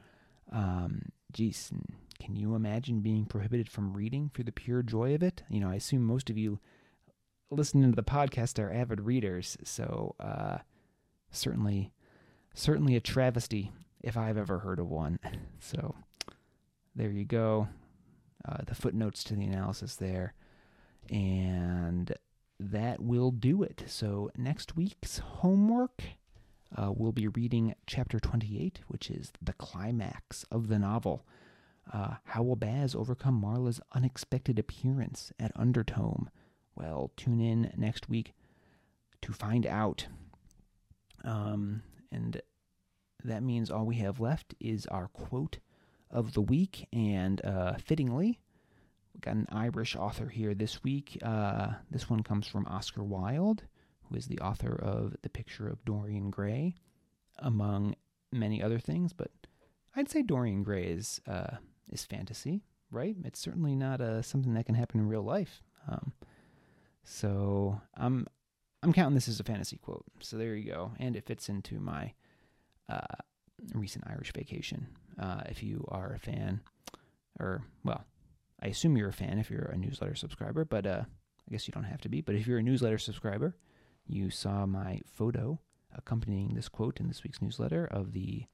Um, 0.50 1.12
geez, 1.34 1.70
can 2.18 2.34
you 2.34 2.54
imagine 2.54 3.00
being 3.00 3.26
prohibited 3.26 3.68
from 3.68 3.92
reading 3.92 4.30
for 4.32 4.42
the 4.42 4.52
pure 4.52 4.82
joy 4.82 5.14
of 5.14 5.22
it? 5.22 5.42
You 5.50 5.60
know, 5.60 5.68
I 5.68 5.74
assume 5.74 6.02
most 6.02 6.30
of 6.30 6.38
you 6.38 6.60
listening 7.50 7.90
to 7.90 7.96
the 7.96 8.02
podcast 8.02 8.62
are 8.62 8.72
avid 8.72 9.00
readers, 9.00 9.56
so 9.64 10.14
uh, 10.20 10.58
certainly, 11.30 11.92
certainly 12.54 12.96
a 12.96 13.00
travesty 13.00 13.72
if 14.00 14.16
I've 14.16 14.38
ever 14.38 14.60
heard 14.60 14.78
of 14.78 14.88
one. 14.88 15.18
So 15.62 15.94
there 16.96 17.10
you 17.10 17.26
go. 17.26 17.68
Uh, 18.48 18.56
the 18.66 18.74
footnotes 18.74 19.22
to 19.24 19.34
the 19.34 19.44
analysis 19.44 19.94
there, 19.96 20.32
and 21.10 22.14
that 22.58 23.00
will 23.02 23.30
do 23.30 23.62
it. 23.62 23.84
So 23.86 24.30
next 24.38 24.74
week's 24.74 25.18
homework. 25.18 26.02
Uh, 26.74 26.92
we'll 26.96 27.12
be 27.12 27.28
reading 27.28 27.74
chapter 27.86 28.18
28, 28.18 28.80
which 28.88 29.10
is 29.10 29.32
the 29.42 29.52
climax 29.52 30.44
of 30.50 30.68
the 30.68 30.78
novel. 30.78 31.26
Uh, 31.92 32.14
how 32.24 32.42
will 32.42 32.56
Baz 32.56 32.94
overcome 32.94 33.38
Marla's 33.40 33.80
unexpected 33.92 34.58
appearance 34.58 35.30
at 35.38 35.54
Undertome? 35.56 36.28
Well, 36.80 37.10
tune 37.16 37.40
in 37.40 37.72
next 37.76 38.08
week 38.08 38.32
to 39.20 39.32
find 39.32 39.66
out. 39.66 40.06
Um, 41.24 41.82
and 42.10 42.40
that 43.22 43.42
means 43.42 43.70
all 43.70 43.84
we 43.84 43.96
have 43.96 44.18
left 44.18 44.54
is 44.60 44.86
our 44.86 45.08
quote 45.08 45.58
of 46.10 46.32
the 46.32 46.40
week. 46.40 46.88
And 46.90 47.44
uh, 47.44 47.74
fittingly, 47.74 48.40
we 49.12 49.20
got 49.20 49.34
an 49.34 49.46
Irish 49.52 49.94
author 49.94 50.28
here 50.28 50.54
this 50.54 50.82
week. 50.82 51.18
Uh, 51.22 51.72
this 51.90 52.08
one 52.08 52.22
comes 52.22 52.46
from 52.46 52.66
Oscar 52.66 53.04
Wilde, 53.04 53.64
who 54.08 54.16
is 54.16 54.26
the 54.26 54.38
author 54.38 54.74
of 54.74 55.14
The 55.20 55.28
Picture 55.28 55.68
of 55.68 55.84
Dorian 55.84 56.30
Gray, 56.30 56.76
among 57.38 57.94
many 58.32 58.62
other 58.62 58.78
things. 58.78 59.12
But 59.12 59.30
I'd 59.94 60.08
say 60.08 60.22
Dorian 60.22 60.62
Gray 60.62 60.84
is 60.84 61.20
uh, 61.28 61.56
is 61.92 62.06
fantasy, 62.06 62.62
right? 62.90 63.16
It's 63.24 63.38
certainly 63.38 63.74
not 63.74 64.00
uh, 64.00 64.22
something 64.22 64.54
that 64.54 64.64
can 64.64 64.76
happen 64.76 65.00
in 65.00 65.08
real 65.08 65.22
life. 65.24 65.62
Um, 65.86 66.12
so 67.04 67.80
I'm 67.96 68.26
I'm 68.82 68.92
counting 68.92 69.14
this 69.14 69.28
as 69.28 69.40
a 69.40 69.44
fantasy 69.44 69.76
quote. 69.76 70.04
So 70.20 70.36
there 70.36 70.54
you 70.54 70.70
go, 70.70 70.92
and 70.98 71.16
it 71.16 71.26
fits 71.26 71.48
into 71.48 71.80
my 71.80 72.14
uh, 72.88 73.16
recent 73.74 74.04
Irish 74.08 74.32
vacation. 74.32 74.86
Uh, 75.18 75.42
if 75.46 75.62
you 75.62 75.84
are 75.88 76.12
a 76.14 76.18
fan, 76.18 76.60
or 77.38 77.62
well, 77.84 78.04
I 78.62 78.68
assume 78.68 78.96
you're 78.96 79.08
a 79.08 79.12
fan 79.12 79.38
if 79.38 79.50
you're 79.50 79.70
a 79.72 79.76
newsletter 79.76 80.14
subscriber, 80.14 80.64
but 80.64 80.86
uh, 80.86 81.02
I 81.06 81.50
guess 81.50 81.66
you 81.66 81.72
don't 81.72 81.84
have 81.84 82.00
to 82.02 82.08
be. 82.08 82.20
But 82.20 82.36
if 82.36 82.46
you're 82.46 82.58
a 82.58 82.62
newsletter 82.62 82.98
subscriber, 82.98 83.56
you 84.06 84.30
saw 84.30 84.66
my 84.66 85.00
photo 85.06 85.58
accompanying 85.94 86.54
this 86.54 86.68
quote 86.68 87.00
in 87.00 87.08
this 87.08 87.22
week's 87.22 87.42
newsletter 87.42 87.84
of 87.84 88.12
the 88.12 88.44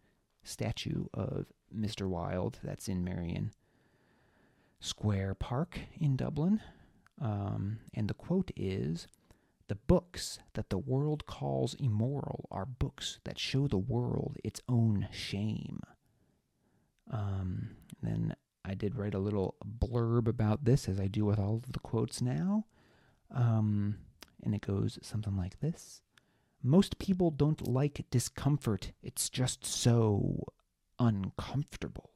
statue 0.42 1.06
of 1.12 1.46
Mr. 1.76 2.08
Wilde 2.08 2.58
that's 2.62 2.88
in 2.88 3.04
Merrion 3.04 3.52
Square 4.80 5.34
Park 5.34 5.78
in 5.98 6.16
Dublin. 6.16 6.60
Um, 7.20 7.78
and 7.94 8.08
the 8.08 8.14
quote 8.14 8.50
is 8.56 9.06
The 9.68 9.74
books 9.74 10.38
that 10.54 10.70
the 10.70 10.78
world 10.78 11.26
calls 11.26 11.74
immoral 11.74 12.46
are 12.50 12.66
books 12.66 13.20
that 13.24 13.38
show 13.38 13.66
the 13.66 13.78
world 13.78 14.36
its 14.44 14.60
own 14.68 15.08
shame. 15.12 15.80
Um, 17.10 17.76
then 18.02 18.34
I 18.64 18.74
did 18.74 18.96
write 18.96 19.14
a 19.14 19.20
little 19.20 19.54
blurb 19.64 20.26
about 20.26 20.64
this, 20.64 20.88
as 20.88 20.98
I 20.98 21.06
do 21.06 21.24
with 21.24 21.38
all 21.38 21.56
of 21.56 21.72
the 21.72 21.78
quotes 21.78 22.20
now. 22.20 22.66
Um, 23.30 23.98
and 24.42 24.54
it 24.54 24.60
goes 24.60 24.98
something 25.02 25.36
like 25.36 25.60
this 25.60 26.02
Most 26.62 26.98
people 26.98 27.30
don't 27.30 27.66
like 27.66 28.04
discomfort, 28.10 28.92
it's 29.02 29.28
just 29.30 29.64
so 29.64 30.44
uncomfortable. 30.98 32.10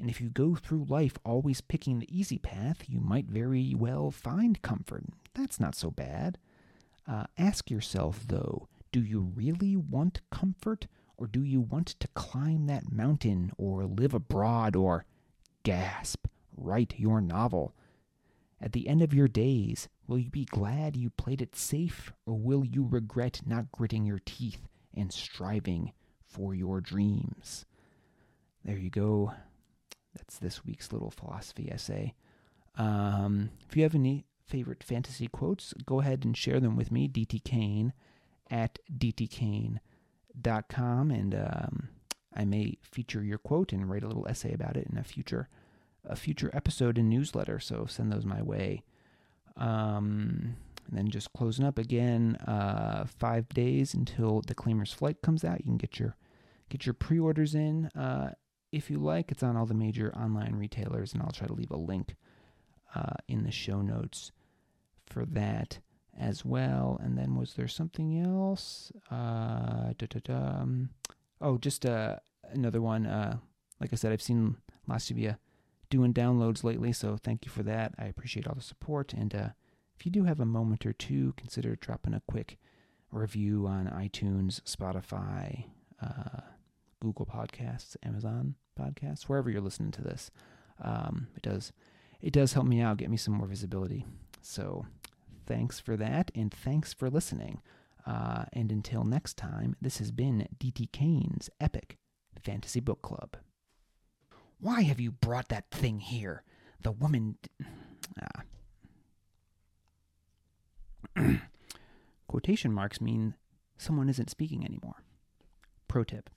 And 0.00 0.08
if 0.08 0.18
you 0.18 0.30
go 0.30 0.54
through 0.54 0.86
life 0.88 1.18
always 1.26 1.60
picking 1.60 1.98
the 1.98 2.18
easy 2.18 2.38
path, 2.38 2.84
you 2.88 3.00
might 3.00 3.26
very 3.26 3.74
well 3.74 4.10
find 4.10 4.62
comfort. 4.62 5.04
That's 5.34 5.60
not 5.60 5.74
so 5.74 5.90
bad. 5.90 6.38
Uh, 7.06 7.24
ask 7.36 7.70
yourself, 7.70 8.24
though, 8.26 8.66
do 8.92 9.02
you 9.02 9.20
really 9.20 9.76
want 9.76 10.22
comfort, 10.30 10.86
or 11.18 11.26
do 11.26 11.42
you 11.42 11.60
want 11.60 11.88
to 12.00 12.08
climb 12.14 12.66
that 12.66 12.90
mountain, 12.90 13.52
or 13.58 13.84
live 13.84 14.14
abroad, 14.14 14.74
or 14.74 15.04
gasp, 15.64 16.26
write 16.56 16.94
your 16.96 17.20
novel? 17.20 17.74
At 18.58 18.72
the 18.72 18.88
end 18.88 19.02
of 19.02 19.12
your 19.12 19.28
days, 19.28 19.88
will 20.06 20.18
you 20.18 20.30
be 20.30 20.46
glad 20.46 20.96
you 20.96 21.10
played 21.10 21.42
it 21.42 21.54
safe, 21.54 22.10
or 22.24 22.34
will 22.34 22.64
you 22.64 22.86
regret 22.88 23.42
not 23.44 23.70
gritting 23.70 24.06
your 24.06 24.20
teeth 24.24 24.66
and 24.94 25.12
striving 25.12 25.92
for 26.24 26.54
your 26.54 26.80
dreams? 26.80 27.66
There 28.64 28.78
you 28.78 28.90
go. 28.90 29.34
That's 30.20 30.38
this 30.38 30.64
week's 30.64 30.92
little 30.92 31.10
philosophy 31.10 31.68
essay. 31.72 32.14
Um, 32.76 33.50
if 33.68 33.76
you 33.76 33.82
have 33.82 33.94
any 33.94 34.26
favorite 34.46 34.84
fantasy 34.84 35.26
quotes, 35.28 35.72
go 35.86 36.00
ahead 36.00 36.24
and 36.24 36.36
share 36.36 36.60
them 36.60 36.76
with 36.76 36.92
me, 36.92 37.08
DT 37.08 37.42
Kane 37.42 37.94
at 38.50 38.78
dtkane.com, 38.92 39.80
and 41.10 41.34
um, 41.34 41.88
I 42.34 42.44
may 42.44 42.76
feature 42.82 43.22
your 43.22 43.38
quote 43.38 43.72
and 43.72 43.88
write 43.88 44.04
a 44.04 44.08
little 44.08 44.28
essay 44.28 44.52
about 44.52 44.76
it 44.76 44.86
in 44.90 44.98
a 44.98 45.04
future 45.04 45.48
a 46.04 46.16
future 46.16 46.50
episode 46.54 46.96
and 46.96 47.10
newsletter. 47.10 47.58
So 47.58 47.86
send 47.86 48.10
those 48.10 48.24
my 48.24 48.42
way. 48.42 48.84
Um, 49.56 50.56
and 50.88 50.98
then 50.98 51.08
just 51.08 51.32
closing 51.32 51.64
up 51.64 51.78
again, 51.78 52.36
uh, 52.46 53.04
five 53.18 53.48
days 53.50 53.94
until 53.94 54.42
the 54.46 54.54
Claimer's 54.54 54.92
Flight 54.92 55.22
comes 55.22 55.44
out. 55.44 55.58
You 55.58 55.64
can 55.64 55.76
get 55.76 55.98
your 55.98 56.16
get 56.68 56.86
your 56.86 56.94
pre-orders 56.94 57.54
in. 57.54 57.86
Uh, 57.88 58.32
if 58.72 58.90
you 58.90 58.98
like. 58.98 59.30
It's 59.30 59.42
on 59.42 59.56
all 59.56 59.66
the 59.66 59.74
major 59.74 60.14
online 60.16 60.54
retailers, 60.56 61.12
and 61.12 61.22
I'll 61.22 61.30
try 61.30 61.46
to 61.46 61.54
leave 61.54 61.70
a 61.70 61.76
link 61.76 62.16
uh, 62.94 63.14
in 63.28 63.44
the 63.44 63.50
show 63.50 63.82
notes 63.82 64.32
for 65.06 65.24
that 65.26 65.78
as 66.18 66.44
well. 66.44 66.98
And 67.02 67.16
then 67.16 67.36
was 67.36 67.54
there 67.54 67.68
something 67.68 68.20
else? 68.20 68.92
Uh, 69.10 69.92
oh, 71.40 71.58
just 71.58 71.86
uh, 71.86 72.16
another 72.52 72.82
one. 72.82 73.06
Uh, 73.06 73.38
like 73.80 73.92
I 73.92 73.96
said, 73.96 74.12
I've 74.12 74.22
seen 74.22 74.56
lots 74.86 75.10
of 75.10 75.18
you 75.18 75.36
doing 75.88 76.14
downloads 76.14 76.62
lately, 76.62 76.92
so 76.92 77.16
thank 77.16 77.44
you 77.44 77.50
for 77.50 77.62
that. 77.64 77.94
I 77.98 78.04
appreciate 78.04 78.46
all 78.46 78.54
the 78.54 78.62
support. 78.62 79.12
And 79.12 79.34
uh, 79.34 79.48
if 79.98 80.06
you 80.06 80.12
do 80.12 80.24
have 80.24 80.40
a 80.40 80.46
moment 80.46 80.86
or 80.86 80.92
two, 80.92 81.34
consider 81.36 81.76
dropping 81.76 82.14
a 82.14 82.22
quick 82.28 82.58
review 83.10 83.66
on 83.66 83.86
iTunes, 83.86 84.60
Spotify, 84.62 85.64
uh, 86.00 86.40
Google 87.00 87.26
Podcasts, 87.26 87.96
Amazon 88.02 88.54
Podcasts, 88.78 89.22
wherever 89.24 89.50
you're 89.50 89.60
listening 89.60 89.90
to 89.92 90.02
this. 90.02 90.30
Um, 90.82 91.28
it 91.36 91.42
does 91.42 91.72
it 92.20 92.32
does 92.32 92.52
help 92.52 92.66
me 92.66 92.80
out, 92.80 92.98
get 92.98 93.10
me 93.10 93.16
some 93.16 93.34
more 93.34 93.46
visibility. 93.46 94.04
So 94.42 94.86
thanks 95.46 95.80
for 95.80 95.96
that, 95.96 96.30
and 96.34 96.52
thanks 96.52 96.92
for 96.92 97.08
listening. 97.08 97.62
Uh, 98.06 98.44
and 98.52 98.70
until 98.70 99.04
next 99.04 99.36
time, 99.36 99.76
this 99.80 99.98
has 99.98 100.10
been 100.10 100.48
DT 100.58 100.92
Kane's 100.92 101.50
Epic 101.60 101.98
Fantasy 102.42 102.80
Book 102.80 103.02
Club. 103.02 103.36
Why 104.58 104.82
have 104.82 105.00
you 105.00 105.10
brought 105.10 105.48
that 105.48 105.70
thing 105.70 106.00
here? 106.00 106.42
The 106.82 106.92
woman. 106.92 107.36
Ah. 108.20 108.42
Quotation 112.28 112.72
marks 112.72 113.00
mean 113.00 113.34
someone 113.76 114.08
isn't 114.08 114.30
speaking 114.30 114.64
anymore. 114.64 115.02
Pro 115.88 116.04
tip 116.04 116.30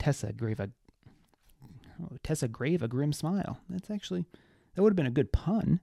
Tessa 0.00 0.32
gave 0.32 0.58
a 0.58 0.70
oh, 2.02 2.16
Tessa 2.24 2.48
gave 2.48 2.82
a 2.82 2.88
grim 2.88 3.12
smile. 3.12 3.60
That's 3.68 3.90
actually 3.90 4.24
that 4.74 4.82
would 4.82 4.90
have 4.92 4.96
been 4.96 5.06
a 5.06 5.10
good 5.10 5.30
pun, 5.30 5.80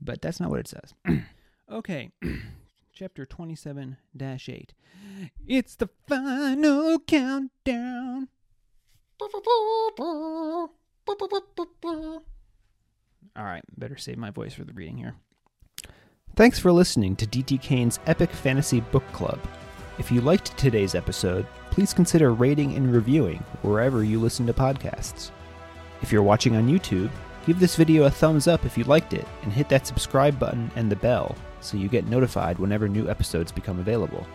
but 0.00 0.22
that's 0.22 0.40
not 0.40 0.50
what 0.50 0.60
it 0.60 0.68
says. 0.68 0.94
okay, 1.70 2.10
chapter 2.94 3.26
twenty-seven 3.26 3.98
eight. 4.22 4.72
It's 5.46 5.74
the 5.74 5.90
final 6.06 7.00
countdown. 7.00 8.28
All 13.36 13.44
right, 13.44 13.64
better 13.76 13.96
save 13.96 14.16
my 14.16 14.30
voice 14.30 14.54
for 14.54 14.64
the 14.64 14.72
reading 14.72 14.96
here. 14.96 15.14
Thanks 16.36 16.58
for 16.58 16.70
listening 16.70 17.16
to 17.16 17.26
DT 17.26 17.60
Kane's 17.60 17.98
Epic 18.06 18.30
Fantasy 18.30 18.80
Book 18.80 19.10
Club. 19.12 19.40
If 19.98 20.12
you 20.12 20.20
liked 20.20 20.56
today's 20.58 20.94
episode, 20.94 21.46
please 21.76 21.92
consider 21.92 22.32
rating 22.32 22.74
and 22.74 22.90
reviewing 22.90 23.36
wherever 23.60 24.02
you 24.02 24.18
listen 24.18 24.46
to 24.46 24.54
podcasts. 24.54 25.30
If 26.00 26.10
you're 26.10 26.22
watching 26.22 26.56
on 26.56 26.70
YouTube, 26.70 27.10
give 27.44 27.60
this 27.60 27.76
video 27.76 28.04
a 28.04 28.10
thumbs 28.10 28.48
up 28.48 28.64
if 28.64 28.78
you 28.78 28.84
liked 28.84 29.12
it 29.12 29.28
and 29.42 29.52
hit 29.52 29.68
that 29.68 29.86
subscribe 29.86 30.38
button 30.38 30.70
and 30.74 30.90
the 30.90 30.96
bell 30.96 31.36
so 31.60 31.76
you 31.76 31.88
get 31.88 32.06
notified 32.06 32.58
whenever 32.58 32.88
new 32.88 33.10
episodes 33.10 33.52
become 33.52 33.78
available. 33.78 34.26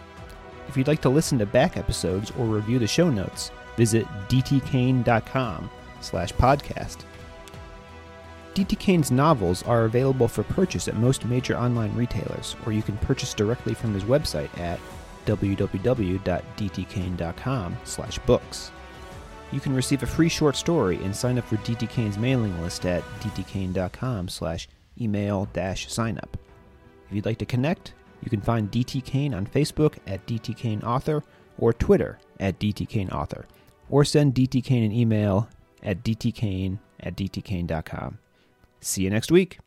If 0.67 0.77
you'd 0.77 0.87
like 0.87 1.01
to 1.01 1.09
listen 1.09 1.39
to 1.39 1.47
back 1.47 1.77
episodes 1.77 2.31
or 2.37 2.45
review 2.45 2.77
the 2.77 2.85
show 2.85 3.09
notes, 3.09 3.49
visit 3.75 4.05
dtkane.com 4.29 5.67
slash 5.99 6.33
podcast. 6.33 7.05
DT 8.53 8.77
Kane's 8.77 9.09
novels 9.09 9.63
are 9.63 9.85
available 9.85 10.27
for 10.27 10.43
purchase 10.43 10.87
at 10.87 10.95
most 10.95 11.25
major 11.25 11.57
online 11.57 11.95
retailers, 11.95 12.55
or 12.67 12.71
you 12.71 12.83
can 12.83 12.97
purchase 12.97 13.33
directly 13.33 13.73
from 13.73 13.95
his 13.95 14.03
website 14.03 14.55
at 14.59 14.79
www.dtkane.com 15.25 17.77
slash 17.83 18.19
books. 18.19 18.71
You 19.51 19.59
can 19.59 19.75
receive 19.75 20.03
a 20.03 20.07
free 20.07 20.29
short 20.29 20.55
story 20.55 21.03
and 21.03 21.15
sign 21.15 21.37
up 21.37 21.45
for 21.45 21.57
DT 21.57 21.89
Kane's 21.89 22.17
mailing 22.17 22.59
list 22.61 22.85
at 22.85 23.03
dtkane.com 23.19 24.29
slash 24.29 24.67
email 24.99 25.47
dash 25.53 25.91
sign 25.91 26.17
up. 26.17 26.37
If 27.09 27.15
you'd 27.15 27.25
like 27.25 27.37
to 27.39 27.45
connect, 27.45 27.93
you 28.23 28.29
can 28.29 28.41
find 28.41 28.71
DT 28.71 29.03
Kane 29.03 29.33
on 29.33 29.45
Facebook 29.45 29.97
at 30.07 30.25
DT 30.25 30.55
Kane 30.55 30.81
Author 30.83 31.23
or 31.57 31.73
Twitter 31.73 32.19
at 32.39 32.59
DT 32.59 32.87
Kane 32.87 33.09
Author, 33.09 33.45
or 33.89 34.05
send 34.05 34.33
DT 34.33 34.63
Kane 34.63 34.83
an 34.83 34.91
email 34.91 35.49
at 35.83 36.03
dtkane 36.03 36.79
at 36.99 37.15
dtkane.com. 37.15 38.17
See 38.79 39.03
you 39.03 39.09
next 39.09 39.31
week. 39.31 39.59